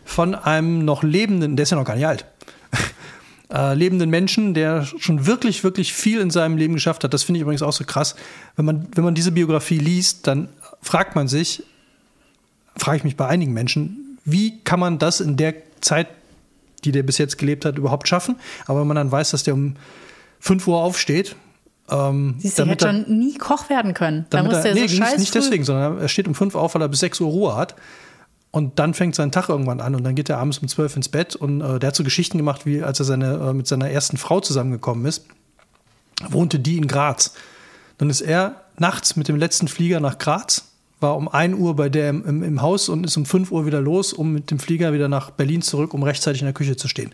von 0.04 0.36
einem 0.36 0.86
noch 0.86 1.04
lebenden, 1.04 1.56
der 1.56 1.64
ist 1.64 1.72
ja 1.72 1.78
noch 1.78 1.86
gar 1.86 1.96
nicht 1.96 2.06
alt, 2.06 2.26
äh, 3.52 3.74
lebenden 3.74 4.10
Menschen, 4.10 4.54
der 4.54 4.86
schon 4.86 5.26
wirklich, 5.26 5.64
wirklich 5.64 5.94
viel 5.94 6.20
in 6.22 6.30
seinem 6.30 6.58
Leben 6.58 6.76
geschafft 6.76 7.04
hat. 7.04 7.14
Das 7.14 7.24
finde 7.24 7.40
ich 7.40 7.42
übrigens 7.42 7.64
auch 7.64 7.74
so 7.74 7.84
krass. 7.84 8.16
Wenn 8.56 8.66
man, 8.66 8.88
wenn 8.94 9.04
man 9.04 9.16
diese 9.16 9.32
Biografie 9.32 9.80
liest, 9.80 10.28
dann 10.28 10.50
fragt 10.82 11.16
man 11.16 11.28
sich, 11.28 11.64
frage 12.78 12.98
ich 12.98 13.04
mich 13.04 13.18
bei 13.18 13.28
einigen 13.28 13.54
Menschen, 13.54 14.20
wie 14.24 14.60
kann 14.64 14.80
man 14.80 15.00
das 15.00 15.20
in 15.20 15.38
der 15.38 15.56
Zeit, 15.82 16.08
die 16.84 16.92
der 16.92 17.04
bis 17.04 17.18
jetzt 17.18 17.38
gelebt 17.38 17.66
hat, 17.66 17.78
überhaupt 17.78 18.08
schaffen? 18.08 18.36
Aber 18.68 18.82
wenn 18.82 18.88
man 18.88 18.96
dann 18.96 19.12
weiß, 19.12 19.32
dass 19.32 19.44
der 19.44 19.56
um 19.56 19.76
5 20.40 20.68
Uhr 20.68 20.78
aufsteht, 20.78 21.36
ähm, 21.90 22.36
Siehst 22.40 22.58
du, 22.58 22.64
damit 22.64 22.82
hätte 22.82 22.88
er- 22.88 23.06
schon 23.06 23.18
nie 23.20 23.38
Koch 23.38 23.70
werden 23.70 23.94
können. 23.94 24.26
Da 24.30 24.38
damit 24.38 24.54
muss 24.54 24.66
er, 24.66 24.74
nee, 24.74 24.88
so 24.88 25.00
nicht, 25.04 25.18
nicht 25.20 25.36
deswegen, 25.36 25.64
sondern 25.64 26.00
er 26.00 26.08
steht 26.08 26.28
um 26.28 26.36
5 26.36 26.56
auf, 26.56 26.76
weil 26.76 26.82
er 26.82 26.88
bis 26.90 27.00
6 27.02 27.20
Uhr 27.22 27.30
Ruhe 27.30 27.56
hat. 27.56 27.76
Und 28.52 28.80
dann 28.80 28.94
fängt 28.94 29.16
sein 29.16 29.32
Tag 29.32 29.50
irgendwann 29.50 29.82
an 29.82 29.96
und 29.96 30.04
dann 30.04 30.16
geht 30.16 30.30
er 30.30 30.38
abends 30.38 30.60
um 30.60 30.68
12 30.68 30.96
ins 30.96 31.10
Bett 31.10 31.36
und 31.36 31.60
äh, 31.60 31.78
der 31.78 31.88
hat 31.88 31.96
so 31.96 32.04
Geschichten 32.06 32.38
gemacht, 32.38 32.66
wie 32.66 32.82
als 32.82 33.00
er 33.00 33.06
seine, 33.06 33.34
äh, 33.50 33.54
mit 33.54 33.68
seiner 33.68 33.90
ersten 33.90 34.16
Frau 34.18 34.40
zusammengekommen 34.40 35.06
ist, 35.06 35.26
wohnte 36.30 36.60
die 36.60 36.78
in 36.78 36.88
Graz. 36.88 37.34
Dann 37.98 38.10
ist 38.10 38.22
er 38.22 38.62
nachts 38.78 39.18
mit 39.18 39.28
dem 39.28 39.36
letzten 39.36 39.68
Flieger 39.68 40.00
nach 40.00 40.18
Graz, 40.18 40.70
war 41.02 41.18
um 41.18 41.28
1 41.28 41.56
Uhr 41.60 41.76
bei 41.76 41.90
der 41.90 42.10
im, 42.10 42.26
im, 42.26 42.44
im 42.44 42.62
Haus 42.62 42.88
und 42.88 43.04
ist 43.06 43.18
um 43.18 43.26
5 43.26 43.52
Uhr 43.52 43.66
wieder 43.66 43.82
los, 43.82 44.14
um 44.14 44.32
mit 44.32 44.50
dem 44.52 44.60
Flieger 44.60 44.94
wieder 44.94 45.10
nach 45.10 45.32
Berlin 45.32 45.62
zurück, 45.62 45.94
um 45.94 46.02
rechtzeitig 46.04 46.42
in 46.42 46.46
der 46.46 46.54
Küche 46.54 46.78
zu 46.78 46.88
stehen. 46.88 47.14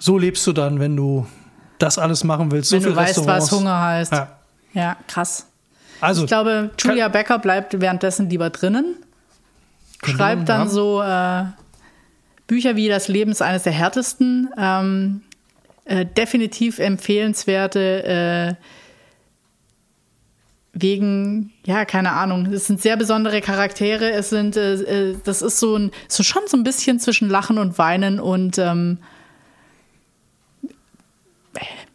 So 0.00 0.18
lebst 0.18 0.44
du 0.46 0.52
dann, 0.52 0.80
wenn 0.80 0.96
du 0.96 1.26
das 1.84 1.98
alles 1.98 2.24
machen 2.24 2.50
willst. 2.50 2.72
wenn 2.72 2.80
so 2.80 2.90
du 2.90 2.96
weißt, 2.96 3.26
was. 3.26 3.52
Hunger 3.52 3.80
heißt. 3.80 4.12
Ja, 4.12 4.28
Ja. 4.72 4.96
krass. 5.06 5.46
Also, 6.00 6.22
Ich 6.22 6.28
glaube, 6.28 6.70
Julia 6.78 7.08
Becker 7.08 7.38
bleibt 7.38 7.80
währenddessen 7.80 8.28
lieber 8.28 8.50
drinnen, 8.50 8.96
Könnte 10.00 10.16
schreibt 10.18 10.48
dann 10.48 10.62
ja. 10.62 10.68
so 10.68 11.02
äh, 11.02 11.44
Bücher 12.46 12.76
wie 12.76 12.88
Das 12.88 13.08
Leben 13.08 13.30
ist 13.30 13.40
eines 13.42 13.62
der 13.62 13.72
härtesten. 13.72 14.50
Ähm, 14.58 15.22
äh, 15.86 16.04
definitiv 16.04 16.78
empfehlenswerte 16.78 18.04
äh, 18.04 18.54
wegen, 20.72 21.52
ja, 21.64 21.84
keine 21.84 22.12
Ahnung, 22.12 22.46
es 22.52 22.66
sind 22.66 22.82
sehr 22.82 22.96
besondere 22.96 23.40
Charaktere. 23.40 24.10
Es 24.10 24.30
sind, 24.30 24.56
äh, 24.56 24.74
äh, 25.10 25.16
das 25.24 25.40
ist 25.42 25.60
so 25.60 25.76
ein, 25.76 25.90
so 26.08 26.22
schon 26.22 26.42
so 26.46 26.56
ein 26.56 26.64
bisschen 26.64 26.98
zwischen 26.98 27.28
Lachen 27.30 27.58
und 27.58 27.78
Weinen 27.78 28.18
und 28.18 28.58
ähm, 28.58 28.98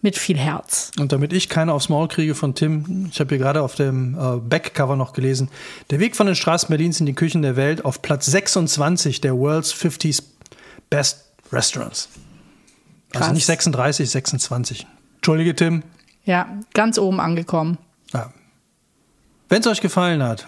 mit 0.01 0.18
viel 0.18 0.38
Herz. 0.38 0.91
Und 0.99 1.12
damit 1.12 1.34
ich 1.34 1.49
keine 1.49 1.74
aufs 1.74 1.89
Maul 1.89 2.07
kriege 2.07 2.36
von 2.36 2.55
Tim, 2.55 3.10
ich 3.12 3.20
habe 3.20 3.30
hier 3.30 3.38
gerade 3.38 3.62
auf 3.62 3.76
dem 3.76 4.16
äh, 4.16 4.38
Backcover 4.38 4.95
noch 4.95 5.14
gelesen, 5.14 5.49
der 5.89 5.99
Weg 5.99 6.16
von 6.16 6.26
den 6.26 6.36
Straßen 6.36 6.70
Berlins 6.70 6.99
in 6.99 7.05
die 7.05 7.14
Küchen 7.14 7.41
der 7.41 7.55
Welt 7.55 7.86
auf 7.86 8.01
Platz 8.01 8.26
26 8.28 9.22
der 9.22 9.38
World's 9.38 9.72
50 9.72 10.22
Best 10.89 11.26
Restaurants. 11.51 12.10
Also 13.14 13.26
Krass. 13.26 13.34
nicht 13.34 13.45
36, 13.45 14.10
26. 14.10 14.88
Entschuldige, 15.16 15.55
Tim. 15.55 15.84
Ja, 16.26 16.47
ganz 16.74 16.97
oben 16.97 17.20
angekommen. 17.20 17.78
Ja. 18.14 18.32
Wenn 19.49 19.62
es 19.62 19.68
euch 19.68 19.82
gefallen 19.82 20.22
hat, 20.22 20.47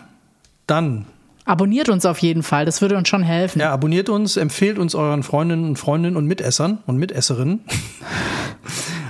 dann 0.68 1.06
Abonniert 1.44 1.90
uns 1.90 2.06
auf 2.06 2.20
jeden 2.20 2.44
Fall, 2.44 2.66
das 2.66 2.82
würde 2.82 2.96
uns 2.96 3.10
schon 3.10 3.24
helfen. 3.24 3.60
ja, 3.60 3.72
abonniert 3.72 4.10
uns, 4.10 4.38
empfehlt 4.38 4.78
uns 4.78 4.94
euren 4.94 5.24
Freundinnen 5.24 5.66
und 5.66 5.78
Freundinnen 5.78 6.16
und 6.16 6.28
Mitessern 6.28 6.80
und 6.86 6.98
Mitesserinnen. 6.98 7.62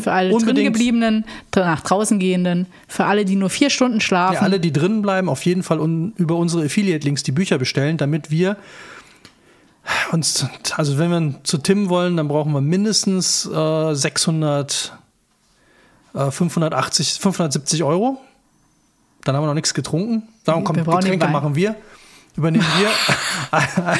Für 0.00 0.12
alle 0.12 0.36
drin 0.36 0.64
gebliebenen, 0.64 1.24
nach 1.54 1.80
draußen 1.80 2.18
gehenden, 2.18 2.66
für 2.88 3.04
alle, 3.04 3.24
die 3.24 3.36
nur 3.36 3.50
vier 3.50 3.70
Stunden 3.70 4.00
schlafen. 4.00 4.34
Ja, 4.34 4.40
alle, 4.40 4.60
die 4.60 4.72
drinnen 4.72 5.02
bleiben, 5.02 5.28
auf 5.28 5.44
jeden 5.44 5.62
Fall 5.62 5.80
un 5.80 6.12
über 6.16 6.36
unsere 6.36 6.64
Affiliate-Links 6.64 7.22
die 7.22 7.32
Bücher 7.32 7.58
bestellen, 7.58 7.96
damit 7.96 8.30
wir 8.30 8.56
uns, 10.12 10.46
also 10.76 10.98
wenn 10.98 11.10
wir 11.10 11.34
zu 11.42 11.58
Tim 11.58 11.88
wollen, 11.88 12.16
dann 12.16 12.28
brauchen 12.28 12.52
wir 12.52 12.60
mindestens 12.60 13.46
äh, 13.46 13.94
600, 13.94 14.92
äh, 16.14 16.30
580, 16.30 17.18
570 17.20 17.82
Euro. 17.84 18.18
Dann 19.24 19.36
haben 19.36 19.42
wir 19.42 19.48
noch 19.48 19.54
nichts 19.54 19.74
getrunken. 19.74 20.22
Darum 20.44 20.64
kommt 20.64 20.84
Getränke 20.84 21.28
machen 21.28 21.54
wir, 21.54 21.76
übernehmen 22.36 22.66
wir. 22.78 23.58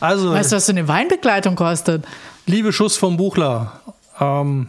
also, 0.00 0.32
Weißt 0.32 0.52
du, 0.52 0.56
was 0.56 0.66
so 0.66 0.72
eine 0.72 0.88
Weinbegleitung 0.88 1.56
kostet? 1.56 2.06
liebe 2.46 2.72
Schuss 2.72 2.96
vom 2.96 3.16
Buchler, 3.16 3.80
ähm, 4.20 4.68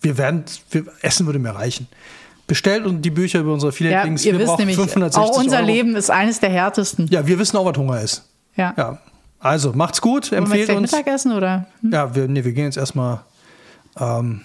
wir 0.00 0.18
werden, 0.18 0.44
wir, 0.70 0.84
Essen 1.02 1.26
würde 1.26 1.38
mir 1.38 1.50
reichen. 1.50 1.86
Bestellt 2.46 2.84
uns 2.84 3.00
die 3.02 3.10
Bücher 3.10 3.40
über 3.40 3.52
unsere 3.52 3.70
Ja, 3.70 3.74
Affiliate-Links. 3.74 4.24
ihr 4.24 4.32
wir 4.32 4.40
wisst 4.40 4.58
nämlich, 4.58 4.76
560 4.76 5.22
auch 5.22 5.38
unser 5.38 5.58
Euro. 5.58 5.66
Leben 5.66 5.94
ist 5.96 6.10
eines 6.10 6.40
der 6.40 6.50
härtesten. 6.50 7.06
Ja, 7.08 7.26
wir 7.26 7.38
wissen 7.38 7.56
auch, 7.56 7.64
was 7.64 7.76
Hunger 7.78 8.00
ist. 8.00 8.28
Ja. 8.56 8.74
Ja. 8.76 8.98
Also, 9.38 9.72
macht's 9.72 10.00
gut, 10.00 10.32
Wollen 10.32 10.32
wir 10.32 10.38
empfehlt 10.38 10.58
jetzt 10.60 10.66
gleich 10.68 10.76
uns. 10.78 10.92
Mittagessen 10.92 11.32
oder? 11.32 11.66
Ja, 11.82 12.14
wir, 12.14 12.28
nee, 12.28 12.44
wir 12.44 12.52
gehen 12.52 12.64
jetzt 12.64 12.76
erstmal 12.76 13.20
ähm, 13.98 14.42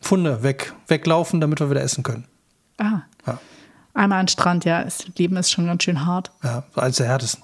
Funde 0.00 0.42
weg, 0.42 0.72
weglaufen, 0.88 1.40
damit 1.40 1.60
wir 1.60 1.70
wieder 1.70 1.80
essen 1.82 2.02
können. 2.02 2.24
Ah, 2.78 3.02
Ja, 3.26 3.38
einmal 3.94 4.18
an 4.18 4.24
den 4.26 4.28
Strand, 4.28 4.64
ja. 4.64 4.82
Das 4.84 5.06
Leben 5.16 5.36
ist 5.36 5.50
schon 5.50 5.66
ganz 5.66 5.84
schön 5.84 6.04
hart. 6.04 6.30
ja 6.42 6.64
eines 6.74 6.96
der 6.96 7.06
härtesten. 7.06 7.42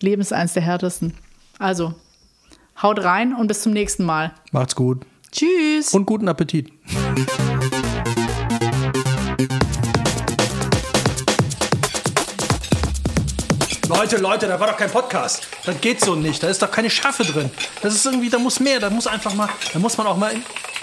Leben 0.00 0.20
ist 0.20 0.32
eines 0.32 0.52
der 0.52 0.62
härtesten. 0.62 1.14
Also, 1.58 1.94
haut 2.82 3.02
rein 3.02 3.34
und 3.34 3.46
bis 3.48 3.62
zum 3.62 3.72
nächsten 3.72 4.04
Mal. 4.04 4.32
Macht's 4.52 4.76
gut 4.76 5.04
Tschüss. 5.32 5.92
und 5.94 6.06
guten 6.06 6.28
Appetit. 6.28 6.70
Leute, 13.88 14.18
Leute, 14.18 14.46
da 14.46 14.60
war 14.60 14.68
doch 14.68 14.76
kein 14.76 14.90
Podcast. 14.90 15.48
Das 15.64 15.80
geht 15.80 16.00
so 16.00 16.14
nicht. 16.14 16.42
Da 16.42 16.48
ist 16.48 16.60
doch 16.60 16.70
keine 16.70 16.90
Schärfe 16.90 17.24
drin. 17.24 17.50
Das 17.82 17.94
ist 17.94 18.04
irgendwie, 18.04 18.28
da 18.28 18.38
muss 18.38 18.60
mehr. 18.60 18.80
Da 18.80 18.90
muss 18.90 19.06
einfach 19.06 19.32
mal, 19.34 19.48
da 19.72 19.78
muss 19.78 19.96
man 19.96 20.06
auch 20.06 20.16
mal 20.16 20.32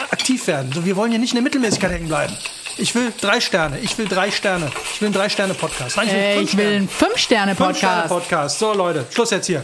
aktiv 0.09 0.47
werden. 0.47 0.71
So, 0.73 0.85
wir 0.85 0.95
wollen 0.95 1.11
hier 1.11 1.19
nicht 1.19 1.31
in 1.31 1.35
der 1.35 1.43
Mittelmäßigkeit 1.43 1.91
hängen 1.91 2.07
bleiben. 2.07 2.35
Ich 2.77 2.95
will 2.95 3.13
drei 3.21 3.39
Sterne. 3.39 3.79
Ich 3.79 3.97
will 3.97 4.07
drei 4.07 4.31
Sterne. 4.31 4.71
Ich 4.93 5.01
will 5.01 5.07
einen 5.07 5.13
drei 5.15 5.29
Sterne 5.29 5.53
Podcast. 5.53 5.97
Nein, 5.97 6.07
ich 6.07 6.13
will 6.13 6.19
Äh, 6.19 6.35
fünf 6.35 6.49
ich 6.49 6.57
will 6.57 6.65
Sterne. 6.65 6.71
einen 6.79 6.89
Fünf-Sterne-Podcast. 6.89 8.07
Fünf-Sterne-Podcast. 8.09 8.59
So, 8.59 8.73
Leute, 8.73 9.05
Schluss 9.13 9.29
jetzt 9.29 9.45
hier. 9.45 9.63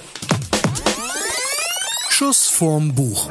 Schuss 2.09 2.47
vorm 2.47 2.93
Buch. 2.93 3.27